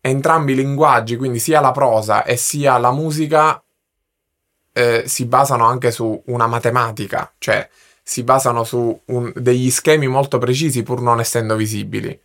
entrambi 0.00 0.50
i 0.50 0.56
linguaggi, 0.56 1.14
quindi 1.16 1.38
sia 1.38 1.60
la 1.60 1.70
prosa 1.70 2.24
e 2.24 2.36
sia 2.36 2.76
la 2.78 2.90
musica, 2.90 3.62
eh, 4.80 5.02
si 5.06 5.26
basano 5.26 5.66
anche 5.66 5.90
su 5.90 6.20
una 6.26 6.46
matematica, 6.46 7.32
cioè 7.38 7.68
si 8.02 8.22
basano 8.22 8.64
su 8.64 8.98
un, 9.06 9.32
degli 9.34 9.70
schemi 9.70 10.06
molto 10.06 10.38
precisi 10.38 10.82
pur 10.82 11.00
non 11.00 11.20
essendo 11.20 11.54
visibili. 11.54 12.18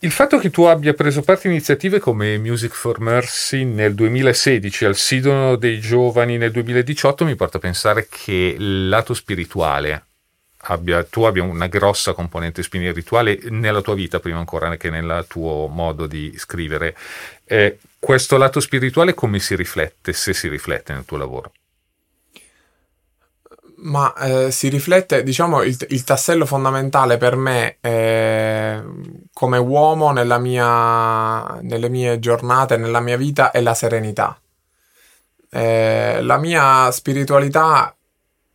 Il 0.00 0.12
fatto 0.12 0.38
che 0.38 0.50
tu 0.50 0.64
abbia 0.64 0.92
preso 0.92 1.22
parte 1.22 1.48
a 1.48 1.50
iniziative 1.50 1.98
come 1.98 2.38
Music 2.38 2.72
for 2.72 3.00
Mercy 3.00 3.64
nel 3.64 3.94
2016, 3.94 4.84
al 4.84 4.96
Sidono 4.96 5.56
dei 5.56 5.80
Giovani 5.80 6.36
nel 6.36 6.52
2018, 6.52 7.24
mi 7.24 7.34
porta 7.34 7.56
a 7.56 7.60
pensare 7.60 8.06
che 8.08 8.54
il 8.56 8.88
lato 8.88 9.14
spirituale 9.14 10.04
abbia, 10.68 11.02
tu 11.04 11.22
abbia 11.22 11.42
una 11.42 11.66
grossa 11.66 12.12
componente 12.12 12.62
spirituale 12.62 13.38
nella 13.48 13.80
tua 13.80 13.94
vita, 13.94 14.20
prima 14.20 14.38
ancora 14.38 14.76
che 14.76 14.90
nel 14.90 15.24
tuo 15.28 15.66
modo 15.68 16.06
di 16.06 16.34
scrivere. 16.36 16.96
Eh, 17.44 17.78
questo 17.98 18.36
lato 18.36 18.60
spirituale 18.60 19.14
come 19.14 19.40
si 19.40 19.56
riflette, 19.56 20.12
se 20.12 20.32
si 20.32 20.48
riflette 20.48 20.92
nel 20.92 21.04
tuo 21.04 21.16
lavoro? 21.16 21.52
Ma 23.80 24.12
eh, 24.14 24.50
si 24.50 24.68
riflette, 24.68 25.22
diciamo, 25.22 25.62
il, 25.62 25.76
il, 25.90 26.02
tassello 26.02 26.46
fondamentale 26.46 27.16
per 27.16 27.36
me 27.36 27.76
eh, 27.80 28.82
come 29.32 29.58
uomo 29.58 30.10
mia, 30.38 31.60
nelle 31.60 31.88
mie 31.88 32.18
giornate, 32.18 32.76
nella 32.76 32.98
mia 32.98 33.16
vita 33.16 33.52
è 33.52 33.60
la 33.60 33.74
serenità. 33.74 34.40
Eh, 35.50 36.20
la 36.22 36.38
mia 36.38 36.90
spiritualità, 36.90 37.94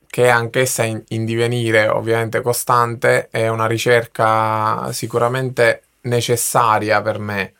che 0.08 0.26
è 0.26 0.30
anch'essa 0.30 0.84
in, 0.84 1.02
in 1.10 1.24
divenire, 1.24 1.88
ovviamente 1.88 2.42
costante, 2.42 3.30
è 3.30 3.48
una 3.48 3.66
ricerca 3.66 4.92
sicuramente 4.92 5.84
necessaria 6.02 7.02
per 7.02 7.20
me. 7.20 7.54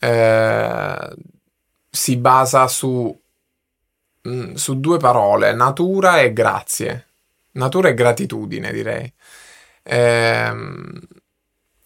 Eh, 0.00 1.16
si 1.90 2.16
basa 2.16 2.66
su 2.68 3.16
Mm, 4.28 4.54
su 4.54 4.80
due 4.80 4.98
parole, 4.98 5.54
natura 5.54 6.20
e 6.20 6.32
grazie. 6.32 7.06
Natura 7.52 7.88
e 7.88 7.94
gratitudine, 7.94 8.70
direi. 8.72 9.10
Ehm, 9.82 11.00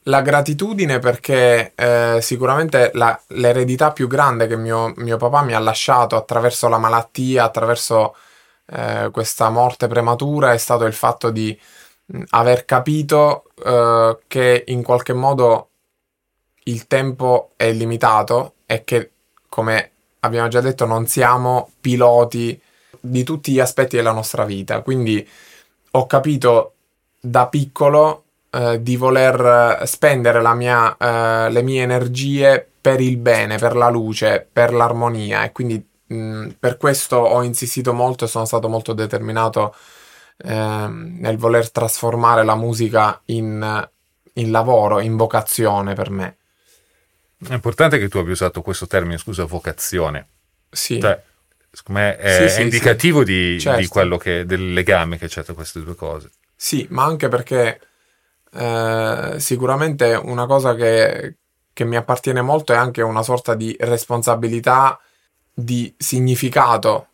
la 0.06 0.20
gratitudine 0.20 0.98
perché 0.98 1.72
eh, 1.74 2.18
sicuramente 2.20 2.90
la, 2.94 3.18
l'eredità 3.28 3.92
più 3.92 4.06
grande 4.08 4.46
che 4.46 4.56
mio, 4.56 4.92
mio, 4.96 5.16
papà 5.16 5.42
mi 5.42 5.54
ha 5.54 5.58
lasciato 5.60 6.16
attraverso 6.16 6.68
la 6.68 6.78
malattia, 6.78 7.44
attraverso 7.44 8.14
eh, 8.66 9.08
questa 9.12 9.48
morte 9.50 9.86
prematura, 9.88 10.52
è 10.52 10.58
stato 10.58 10.84
il 10.84 10.92
fatto 10.92 11.30
di 11.30 11.58
mh, 12.06 12.18
mm, 12.18 12.22
aver 12.30 12.64
capito 12.64 13.44
eh, 13.64 14.18
che 14.26 14.64
in 14.66 14.82
qualche 14.82 15.12
modo 15.14 15.70
il 16.64 16.86
tempo 16.86 17.52
è 17.56 17.70
limitato 17.72 18.54
e 18.66 18.84
che, 18.84 19.10
come 19.48 19.90
abbiamo 20.20 20.48
già 20.48 20.60
detto, 20.60 20.86
non 20.86 21.06
siamo 21.06 21.70
piloti 21.80 22.60
di 23.00 23.22
tutti 23.22 23.52
gli 23.52 23.60
aspetti 23.60 23.96
della 23.96 24.12
nostra 24.12 24.44
vita. 24.44 24.80
Quindi 24.80 25.26
ho 25.92 26.06
capito 26.06 26.72
da 27.20 27.46
piccolo 27.48 28.24
eh, 28.50 28.82
di 28.82 28.96
voler 28.96 29.82
spendere 29.86 30.40
mia, 30.54 30.96
eh, 30.96 31.50
le 31.50 31.62
mie 31.62 31.82
energie 31.82 32.66
per 32.80 33.00
il 33.00 33.16
bene, 33.16 33.58
per 33.58 33.76
la 33.76 33.88
luce, 33.88 34.46
per 34.50 34.72
l'armonia 34.72 35.44
e 35.44 35.52
quindi 35.52 35.86
mh, 36.06 36.48
per 36.58 36.76
questo 36.76 37.16
ho 37.16 37.42
insistito 37.42 37.92
molto 37.92 38.24
e 38.24 38.28
sono 38.28 38.44
stato 38.44 38.68
molto 38.68 38.92
determinato 38.92 39.74
eh, 40.36 40.86
nel 40.88 41.36
voler 41.36 41.70
trasformare 41.70 42.44
la 42.44 42.54
musica 42.54 43.20
in, 43.26 43.88
in 44.34 44.50
lavoro, 44.50 45.00
in 45.00 45.16
vocazione 45.16 45.94
per 45.94 46.10
me. 46.10 46.36
È 47.48 47.54
importante 47.54 47.98
che 47.98 48.08
tu 48.08 48.18
abbia 48.18 48.32
usato 48.32 48.62
questo 48.62 48.86
termine, 48.86 49.18
scusa, 49.18 49.44
vocazione. 49.44 50.28
Sì. 50.70 51.00
Cioè, 51.00 51.22
secondo 51.70 52.00
me 52.00 52.16
è, 52.16 52.48
sì, 52.48 52.54
sì, 52.54 52.62
indicativo 52.62 53.20
sì. 53.20 53.24
Di, 53.24 53.60
certo. 53.60 53.80
di, 53.80 53.86
quello 53.88 54.16
che, 54.16 54.46
del 54.46 54.72
legame 54.72 55.18
che 55.18 55.28
c'è 55.28 55.42
tra 55.42 55.54
queste 55.54 55.82
due 55.82 55.94
cose. 55.94 56.30
Sì, 56.54 56.86
ma 56.90 57.04
anche 57.04 57.28
perché 57.28 57.80
eh, 58.52 59.34
sicuramente 59.38 60.14
una 60.14 60.46
cosa 60.46 60.74
che, 60.74 61.36
che 61.72 61.84
mi 61.84 61.96
appartiene 61.96 62.40
molto 62.40 62.72
è 62.72 62.76
anche 62.76 63.02
una 63.02 63.22
sorta 63.22 63.54
di 63.54 63.76
responsabilità 63.80 64.98
di 65.52 65.92
significato. 65.96 67.08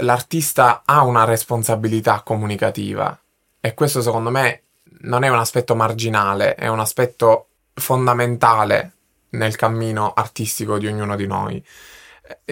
L'artista 0.00 0.82
ha 0.84 1.02
una 1.02 1.24
responsabilità 1.24 2.22
comunicativa 2.24 3.18
e 3.60 3.74
questo 3.74 4.00
secondo 4.00 4.30
me 4.30 4.62
non 5.00 5.24
è 5.24 5.28
un 5.28 5.38
aspetto 5.38 5.74
marginale, 5.74 6.54
è 6.54 6.68
un 6.68 6.80
aspetto 6.80 7.48
fondamentale 7.74 8.92
nel 9.30 9.56
cammino 9.56 10.12
artistico 10.14 10.78
di 10.78 10.86
ognuno 10.86 11.16
di 11.16 11.26
noi. 11.26 11.64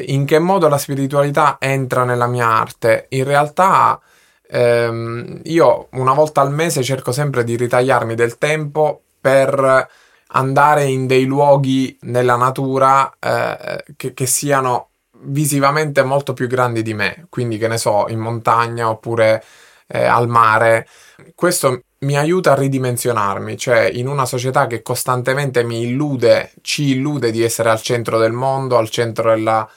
In 0.07 0.25
che 0.25 0.39
modo 0.39 0.69
la 0.69 0.79
spiritualità 0.79 1.57
entra 1.61 2.05
nella 2.05 2.27
mia 2.27 2.47
arte? 2.47 3.07
In 3.11 3.25
realtà 3.25 4.01
ehm, 4.49 5.41
io 5.45 5.89
una 5.93 6.15
volta 6.15 6.41
al 6.41 6.53
mese 6.53 6.83
cerco 6.83 7.13
sempre 7.13 7.45
di 7.45 7.57
ritagliarmi 7.57 8.15
del 8.15 8.39
tempo 8.39 9.03
per 9.21 9.89
andare 10.29 10.85
in 10.85 11.07
dei 11.07 11.25
luoghi 11.25 11.97
nella 12.03 12.37
natura 12.37 13.13
eh, 13.19 13.85
che, 13.97 14.15
che 14.15 14.27
siano 14.27 14.91
visivamente 15.23 16.03
molto 16.03 16.33
più 16.33 16.47
grandi 16.47 16.83
di 16.83 16.95
me, 16.95 17.27
quindi 17.29 17.59
che 17.59 17.69
ne 17.69 17.79
so, 17.79 18.07
in 18.09 18.19
montagna 18.19 18.89
oppure 18.89 19.43
eh, 19.87 20.05
al 20.05 20.29
mare. 20.29 20.87
Questo 21.35 21.83
mi 21.99 22.17
aiuta 22.17 22.53
a 22.53 22.57
ridimensionarmi, 22.57 23.57
cioè 23.57 23.91
in 23.93 24.07
una 24.07 24.27
società 24.27 24.67
che 24.67 24.83
costantemente 24.83 25.65
mi 25.65 25.83
illude, 25.83 26.53
ci 26.61 26.91
illude 26.91 27.31
di 27.31 27.43
essere 27.43 27.71
al 27.71 27.81
centro 27.81 28.19
del 28.19 28.33
mondo, 28.33 28.77
al 28.77 28.91
centro 28.91 29.31
della, 29.31 29.69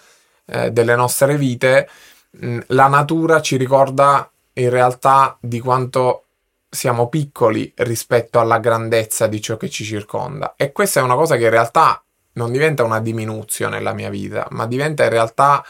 eh, 0.46 0.72
delle 0.72 0.96
nostre 0.96 1.38
vite, 1.38 1.90
mh, 2.32 2.60
la 2.68 2.88
natura 2.88 3.42
ci 3.42 3.56
ricorda 3.56 4.30
in 4.54 4.70
realtà 4.70 5.38
di 5.40 5.60
quanto 5.60 6.26
siamo 6.70 7.08
piccoli 7.08 7.72
rispetto 7.78 8.40
alla 8.40 8.60
grandezza 8.60 9.28
di 9.28 9.42
ciò 9.42 9.58
che 9.58 9.70
ci 9.70 9.84
circonda. 9.84 10.54
E 10.58 10.72
questa 10.72 11.00
è 11.00 11.04
una 11.04 11.16
cosa 11.16 11.38
che 11.38 11.46
in 11.46 11.50
realtà 11.50 12.04
non 12.34 12.52
diventa 12.52 12.84
una 12.84 13.00
diminuzione 13.00 13.78
nella 13.78 13.94
mia 13.94 14.10
vita, 14.10 14.46
ma 14.52 14.68
diventa 14.68 15.04
in 15.04 15.10
realtà 15.10 15.64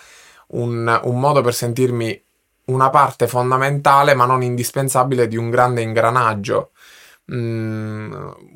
un, 0.48 1.00
un 1.04 1.20
modo 1.20 1.42
per 1.42 1.54
sentirmi 1.54 2.24
una 2.70 2.90
parte 2.90 3.28
fondamentale 3.28 4.14
ma 4.14 4.26
non 4.26 4.44
indispensabile 4.44 5.28
di 5.28 5.38
un 5.38 5.50
grande 5.50 5.82
ingranaggio. 5.82 6.72
Mm, 7.32 8.12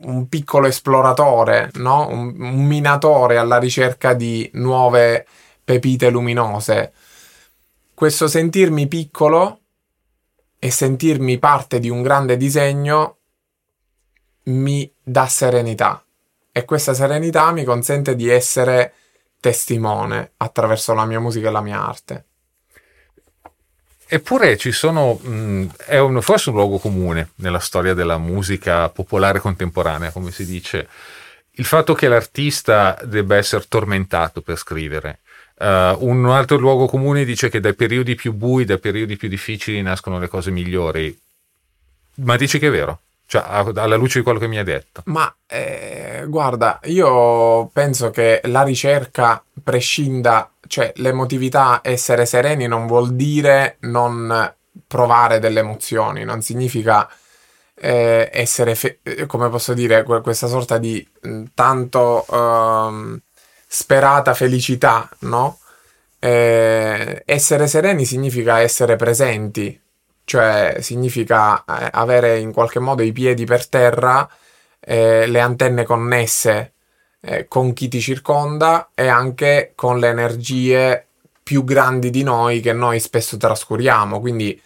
un 0.05 0.27
piccolo 0.29 0.65
esploratore, 0.67 1.69
no? 1.75 2.07
un, 2.09 2.33
un 2.39 2.65
minatore 2.65 3.37
alla 3.37 3.59
ricerca 3.59 4.13
di 4.13 4.49
nuove 4.53 5.27
pepite 5.63 6.09
luminose. 6.09 6.93
Questo 7.93 8.27
sentirmi 8.27 8.87
piccolo 8.87 9.59
e 10.57 10.71
sentirmi 10.71 11.37
parte 11.37 11.79
di 11.79 11.89
un 11.89 12.01
grande 12.01 12.37
disegno 12.37 13.17
mi 14.45 14.91
dà 15.01 15.27
serenità 15.27 16.03
e 16.51 16.65
questa 16.65 16.93
serenità 16.93 17.51
mi 17.51 17.63
consente 17.63 18.15
di 18.15 18.29
essere 18.29 18.93
testimone 19.39 20.33
attraverso 20.37 20.93
la 20.93 21.05
mia 21.05 21.19
musica 21.19 21.49
e 21.49 21.51
la 21.51 21.61
mia 21.61 21.85
arte. 21.85 22.25
Eppure 24.13 24.57
ci 24.57 24.71
sono, 24.71 25.15
mh, 25.15 25.69
è 25.87 25.97
un, 25.97 26.21
forse 26.21 26.49
un 26.49 26.55
luogo 26.57 26.77
comune 26.77 27.31
nella 27.37 27.57
storia 27.57 27.95
della 27.95 28.19
musica 28.19 28.87
popolare 28.89 29.39
contemporanea, 29.39 30.11
come 30.11 30.29
si 30.29 30.45
dice, 30.45 30.87
il 31.53 31.65
fatto 31.65 31.95
che 31.95 32.07
l'artista 32.07 32.95
debba 33.05 33.37
essere 33.37 33.65
tormentato 33.67 34.41
per 34.41 34.57
scrivere. 34.57 35.21
Uh, 35.55 35.97
un 36.05 36.29
altro 36.29 36.57
luogo 36.57 36.85
comune 36.85 37.25
dice 37.25 37.49
che 37.49 37.59
dai 37.59 37.73
periodi 37.73 38.13
più 38.13 38.33
bui, 38.33 38.65
dai 38.65 38.77
periodi 38.77 39.17
più 39.17 39.27
difficili 39.27 39.81
nascono 39.81 40.19
le 40.19 40.27
cose 40.27 40.51
migliori. 40.51 41.19
Ma 42.17 42.35
dici 42.35 42.59
che 42.59 42.67
è 42.67 42.71
vero? 42.71 42.99
Cioè, 43.25 43.41
alla 43.47 43.95
luce 43.95 44.19
di 44.19 44.23
quello 44.23 44.37
che 44.37 44.47
mi 44.47 44.59
hai 44.59 44.63
detto. 44.63 45.01
Ma 45.05 45.35
eh, 45.47 46.23
guarda, 46.27 46.79
io 46.83 47.65
penso 47.73 48.11
che 48.11 48.41
la 48.43 48.61
ricerca 48.61 49.43
prescinda, 49.63 50.51
cioè 50.73 50.91
l'emotività, 50.95 51.81
essere 51.83 52.25
sereni 52.25 52.65
non 52.65 52.87
vuol 52.87 53.13
dire 53.13 53.77
non 53.81 54.55
provare 54.87 55.37
delle 55.37 55.59
emozioni, 55.59 56.23
non 56.23 56.41
significa 56.41 57.07
eh, 57.75 58.27
essere, 58.33 58.73
fe- 58.73 58.99
come 59.27 59.49
posso 59.49 59.75
dire, 59.75 60.01
questa 60.01 60.47
sorta 60.47 60.79
di 60.79 61.07
mh, 61.21 61.43
tanto 61.53 62.25
uh, 62.27 63.19
sperata 63.67 64.33
felicità, 64.33 65.07
no? 65.19 65.59
Eh, 66.17 67.21
essere 67.23 67.67
sereni 67.67 68.03
significa 68.03 68.59
essere 68.59 68.95
presenti, 68.95 69.79
cioè 70.23 70.77
significa 70.79 71.63
eh, 71.65 71.89
avere 71.91 72.39
in 72.39 72.51
qualche 72.51 72.79
modo 72.79 73.03
i 73.03 73.11
piedi 73.11 73.45
per 73.45 73.67
terra, 73.67 74.27
eh, 74.79 75.27
le 75.27 75.39
antenne 75.39 75.83
connesse 75.83 76.73
eh, 77.25 77.47
con 77.47 77.73
chi 77.73 77.87
ti 77.87 78.01
circonda 78.01 78.89
e 78.93 79.07
anche 79.07 79.71
con 79.75 79.99
le 79.99 80.09
energie 80.09 81.05
più 81.41 81.63
grandi 81.63 82.09
di 82.09 82.23
noi 82.23 82.59
che 82.59 82.73
noi 82.73 82.99
spesso 82.99 83.37
trascuriamo. 83.37 84.19
Quindi 84.19 84.59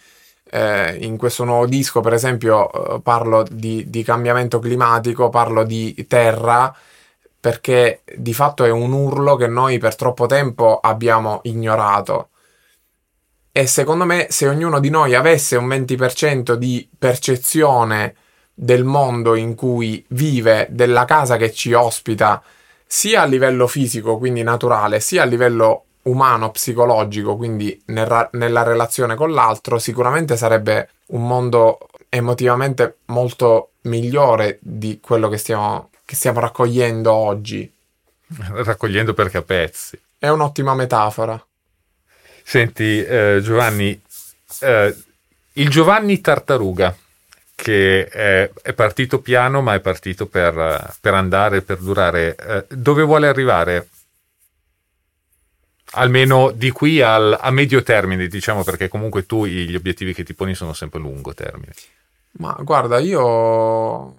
eh, 0.50 0.96
in 1.00 1.16
questo 1.16 1.44
nuovo 1.44 1.66
disco, 1.66 2.00
per 2.00 2.14
esempio, 2.14 2.96
eh, 2.96 3.00
parlo 3.00 3.44
di, 3.48 3.88
di 3.88 4.02
cambiamento 4.02 4.58
climatico, 4.58 5.28
parlo 5.28 5.64
di 5.64 6.06
terra 6.08 6.74
perché 7.40 8.02
di 8.16 8.34
fatto 8.34 8.64
è 8.64 8.70
un 8.70 8.92
urlo 8.92 9.36
che 9.36 9.46
noi 9.46 9.78
per 9.78 9.94
troppo 9.94 10.26
tempo 10.26 10.80
abbiamo 10.80 11.40
ignorato 11.44 12.30
e 13.58 13.66
secondo 13.66 14.04
me 14.04 14.28
se 14.30 14.46
ognuno 14.46 14.78
di 14.78 14.88
noi 14.88 15.16
avesse 15.16 15.56
un 15.56 15.66
20% 15.66 16.52
di 16.54 16.88
percezione 16.96 18.14
del 18.60 18.82
mondo 18.82 19.36
in 19.36 19.54
cui 19.54 20.04
vive, 20.08 20.66
della 20.70 21.04
casa 21.04 21.36
che 21.36 21.52
ci 21.52 21.72
ospita, 21.74 22.42
sia 22.84 23.22
a 23.22 23.24
livello 23.24 23.68
fisico, 23.68 24.18
quindi 24.18 24.42
naturale, 24.42 24.98
sia 24.98 25.22
a 25.22 25.26
livello 25.26 25.84
umano, 26.02 26.50
psicologico, 26.50 27.36
quindi 27.36 27.80
nel, 27.86 28.28
nella 28.32 28.64
relazione 28.64 29.14
con 29.14 29.30
l'altro, 29.30 29.78
sicuramente 29.78 30.36
sarebbe 30.36 30.88
un 31.06 31.24
mondo 31.24 31.78
emotivamente 32.08 32.96
molto 33.06 33.72
migliore 33.82 34.58
di 34.60 34.98
quello 35.00 35.28
che 35.28 35.36
stiamo, 35.36 35.90
che 36.04 36.16
stiamo 36.16 36.40
raccogliendo 36.40 37.12
oggi. 37.12 37.70
Raccogliendo 38.26 39.14
perché 39.14 39.36
a 39.36 39.42
pezzi. 39.42 40.00
È 40.18 40.28
un'ottima 40.28 40.74
metafora. 40.74 41.40
Senti, 42.42 43.04
eh, 43.04 43.38
Giovanni, 43.40 44.02
eh, 44.62 44.96
il 45.52 45.68
Giovanni 45.68 46.20
Tartaruga, 46.20 46.96
che 47.60 48.06
è, 48.06 48.48
è, 48.62 48.72
partito 48.72 49.20
piano, 49.20 49.60
ma 49.62 49.74
è 49.74 49.80
partito 49.80 50.26
per, 50.26 50.94
per 51.00 51.14
andare, 51.14 51.60
per 51.62 51.78
durare, 51.78 52.36
eh, 52.36 52.64
dove 52.68 53.02
vuole 53.02 53.26
arrivare? 53.26 53.88
Almeno 55.94 56.52
di 56.52 56.70
qui 56.70 57.00
al, 57.02 57.36
a 57.38 57.50
medio 57.50 57.82
termine, 57.82 58.28
diciamo, 58.28 58.62
perché 58.62 58.86
comunque 58.86 59.26
tu 59.26 59.44
gli 59.44 59.74
obiettivi 59.74 60.14
che 60.14 60.22
ti 60.22 60.34
poni 60.34 60.54
sono 60.54 60.72
sempre 60.72 61.00
a 61.00 61.02
lungo 61.02 61.34
termine. 61.34 61.72
Ma 62.38 62.56
guarda, 62.60 63.00
io 63.00 64.14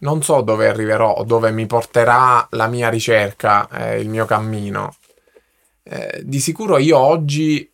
non 0.00 0.22
so 0.22 0.42
dove 0.42 0.68
arriverò, 0.68 1.24
dove 1.24 1.50
mi 1.50 1.64
porterà 1.64 2.46
la 2.50 2.66
mia 2.66 2.90
ricerca, 2.90 3.68
eh, 3.70 4.00
il 4.00 4.10
mio 4.10 4.26
cammino. 4.26 4.96
Eh, 5.82 6.20
di 6.22 6.40
sicuro 6.40 6.76
io 6.76 6.98
oggi 6.98 7.72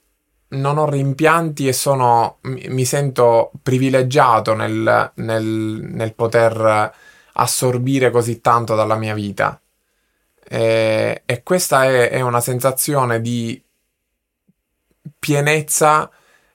non 0.54 0.78
ho 0.78 0.88
rimpianti 0.88 1.68
e 1.68 1.72
sono, 1.72 2.38
mi, 2.42 2.84
sento 2.84 3.52
privilegiato 3.62 4.54
nel, 4.54 5.12
nel, 5.14 5.44
nel, 5.44 6.14
poter 6.14 6.92
assorbire 7.32 8.10
così 8.10 8.40
tanto 8.40 8.74
dalla 8.74 8.96
mia 8.96 9.14
vita. 9.14 9.60
E, 10.46 11.22
e 11.24 11.42
questa 11.42 11.84
è, 11.84 12.10
è, 12.10 12.20
una 12.20 12.40
sensazione 12.40 13.20
di 13.20 13.62
pienezza 15.18 16.10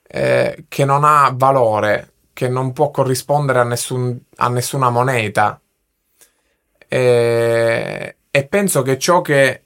eh, 0.07 0.65
che 0.67 0.85
non 0.85 1.03
ha 1.03 1.31
valore, 1.35 2.13
che 2.33 2.47
non 2.47 2.73
può 2.73 2.91
corrispondere 2.91 3.59
a, 3.59 3.63
nessun, 3.63 4.17
a 4.37 4.49
nessuna 4.49 4.89
moneta. 4.89 5.59
E, 6.87 8.15
e 8.31 8.47
penso 8.47 8.81
che 8.81 8.97
ciò 8.97 9.21
che 9.21 9.63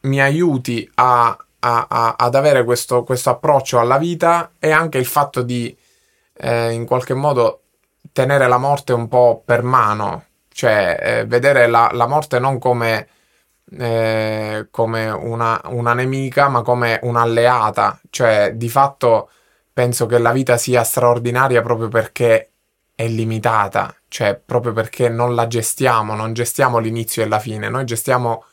mi 0.00 0.20
aiuti 0.20 0.88
a, 0.94 1.36
a, 1.60 1.86
a, 1.88 2.14
ad 2.18 2.34
avere 2.34 2.64
questo, 2.64 3.02
questo, 3.04 3.30
approccio 3.30 3.78
alla 3.78 3.98
vita 3.98 4.52
è 4.58 4.70
anche 4.70 4.98
il 4.98 5.06
fatto 5.06 5.42
di 5.42 5.76
eh, 6.34 6.70
in 6.72 6.86
qualche 6.86 7.14
modo 7.14 7.62
tenere 8.12 8.46
la 8.48 8.58
morte 8.58 8.92
un 8.92 9.08
po' 9.08 9.42
per 9.44 9.62
mano, 9.62 10.24
cioè 10.52 10.96
eh, 11.00 11.26
vedere 11.26 11.66
la, 11.66 11.90
la, 11.92 12.06
morte 12.06 12.38
non 12.38 12.58
come, 12.58 13.08
eh, 13.78 14.68
come 14.70 15.08
una, 15.08 15.60
una, 15.66 15.94
nemica, 15.94 16.48
ma 16.48 16.62
come 16.62 16.98
un'alleata, 17.02 18.00
cioè 18.10 18.52
di 18.54 18.68
fatto 18.68 19.30
penso 19.72 20.06
che 20.06 20.18
la 20.18 20.32
vita 20.32 20.56
sia 20.56 20.82
straordinaria 20.82 21.62
proprio 21.62 21.88
perché 21.88 22.50
è 22.94 23.06
limitata, 23.06 23.94
cioè 24.08 24.34
proprio 24.34 24.72
perché 24.72 25.08
non 25.08 25.34
la 25.34 25.46
gestiamo, 25.46 26.14
non 26.14 26.32
gestiamo 26.32 26.78
l'inizio 26.78 27.22
e 27.22 27.28
la 27.28 27.38
fine, 27.38 27.68
noi 27.68 27.84
gestiamo 27.84 28.44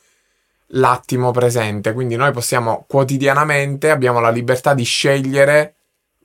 l'attimo 0.69 1.31
presente, 1.31 1.93
quindi 1.93 2.15
noi 2.15 2.31
possiamo 2.31 2.85
quotidianamente, 2.87 3.89
abbiamo 3.89 4.19
la 4.19 4.29
libertà 4.29 4.73
di 4.73 4.83
scegliere 4.83 5.75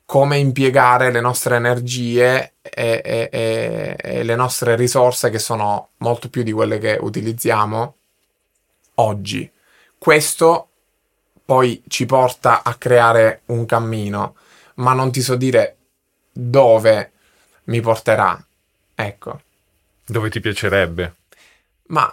come 0.05 0.39
impiegare 0.39 1.13
le 1.13 1.21
nostre 1.21 1.55
energie 1.55 2.55
e, 2.63 3.01
e, 3.05 3.29
e, 3.31 3.97
e, 3.97 4.23
le 4.25 4.35
nostre 4.35 4.75
risorse 4.75 5.31
che 5.31 5.39
sono 5.39 5.91
molto 5.99 6.29
più 6.29 6.43
di 6.43 6.51
quelle 6.51 6.79
che 6.79 6.99
utilizziamo 7.01 7.95
oggi. 8.97 9.49
Questo 9.97 10.69
poi 11.45 11.83
ci 11.87 12.07
porta 12.07 12.63
a 12.65 12.75
creare 12.75 13.43
un 13.47 13.67
cammino, 13.67 14.35
ma 14.77 14.95
non 14.95 15.13
ti 15.13 15.21
so 15.21 15.37
dire 15.37 15.77
dove 16.33 17.13
mi 17.65 17.81
porterà. 17.81 18.45
Ecco. 18.95 19.41
Dove 20.07 20.29
ti 20.29 20.41
piacerebbe? 20.41 21.15
Ma 21.87 22.11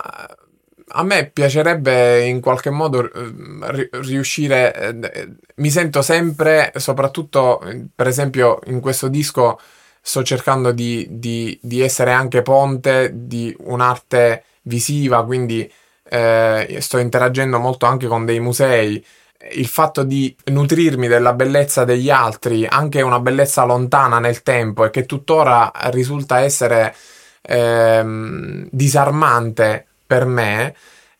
a 0.89 1.03
me 1.03 1.29
piacerebbe 1.31 2.25
in 2.25 2.39
qualche 2.39 2.69
modo 2.69 3.11
eh, 3.11 3.89
riuscire, 4.01 4.73
eh, 4.73 5.29
mi 5.55 5.69
sento 5.69 6.01
sempre, 6.01 6.71
soprattutto 6.75 7.61
per 7.93 8.07
esempio 8.07 8.59
in 8.67 8.79
questo 8.79 9.07
disco, 9.09 9.59
sto 10.01 10.23
cercando 10.23 10.71
di, 10.71 11.05
di, 11.09 11.57
di 11.61 11.81
essere 11.81 12.11
anche 12.11 12.41
ponte 12.41 13.11
di 13.13 13.53
un'arte 13.59 14.43
visiva, 14.63 15.25
quindi 15.25 15.69
eh, 16.09 16.77
sto 16.79 16.97
interagendo 16.97 17.59
molto 17.59 17.85
anche 17.85 18.07
con 18.07 18.25
dei 18.25 18.39
musei. 18.39 19.03
Il 19.51 19.67
fatto 19.67 20.03
di 20.03 20.35
nutrirmi 20.45 21.07
della 21.07 21.33
bellezza 21.33 21.83
degli 21.83 22.09
altri, 22.09 22.65
anche 22.65 23.01
una 23.01 23.19
bellezza 23.19 23.65
lontana 23.65 24.19
nel 24.19 24.41
tempo 24.41 24.85
e 24.85 24.89
che 24.89 25.05
tuttora 25.05 25.71
risulta 25.91 26.39
essere 26.39 26.95
ehm, 27.41 28.67
disarmante 28.71 29.86
per 30.07 30.25
me, 30.25 30.73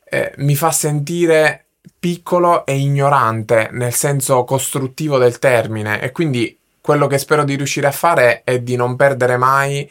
eh, 0.09 0.33
mi 0.38 0.55
fa 0.55 0.71
sentire 0.71 1.65
piccolo 1.99 2.65
e 2.65 2.77
ignorante 2.77 3.69
nel 3.71 3.93
senso 3.93 4.43
costruttivo 4.43 5.17
del 5.17 5.39
termine 5.39 6.01
e 6.01 6.11
quindi 6.11 6.57
quello 6.81 7.07
che 7.07 7.17
spero 7.17 7.43
di 7.43 7.55
riuscire 7.55 7.88
a 7.88 7.91
fare 7.91 8.43
è 8.43 8.59
di 8.59 8.77
non 8.77 8.95
perdere 8.95 9.35
mai 9.35 9.89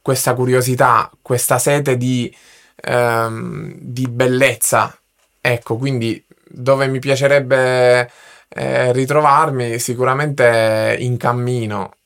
questa 0.00 0.34
curiosità, 0.34 1.10
questa 1.20 1.58
sete 1.58 1.96
di, 1.96 2.32
ehm, 2.76 3.74
di 3.80 4.06
bellezza. 4.06 4.96
Ecco, 5.40 5.76
quindi 5.76 6.24
dove 6.48 6.86
mi 6.86 7.00
piacerebbe 7.00 8.08
eh, 8.48 8.92
ritrovarmi 8.92 9.80
sicuramente 9.80 10.96
in 11.00 11.16
cammino, 11.16 11.96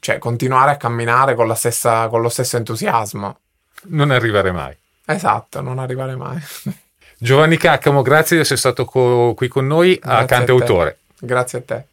cioè 0.00 0.18
continuare 0.18 0.72
a 0.72 0.76
camminare 0.76 1.36
con, 1.36 1.54
stessa, 1.54 2.08
con 2.08 2.20
lo 2.20 2.28
stesso 2.28 2.56
entusiasmo. 2.56 3.38
Non 3.84 4.10
arrivare 4.10 4.50
mai. 4.50 4.76
Esatto, 5.10 5.62
non 5.62 5.78
arrivare 5.78 6.16
mai. 6.16 6.38
Giovanni 7.16 7.56
Caccamo, 7.56 8.02
grazie 8.02 8.36
di 8.36 8.42
essere 8.42 8.58
stato 8.58 8.84
co- 8.84 9.32
qui 9.34 9.48
con 9.48 9.66
noi 9.66 9.98
grazie 9.98 10.22
a 10.22 10.24
Cante 10.26 10.50
Autore. 10.52 10.98
Grazie 11.18 11.58
a 11.58 11.62
te. 11.62 11.84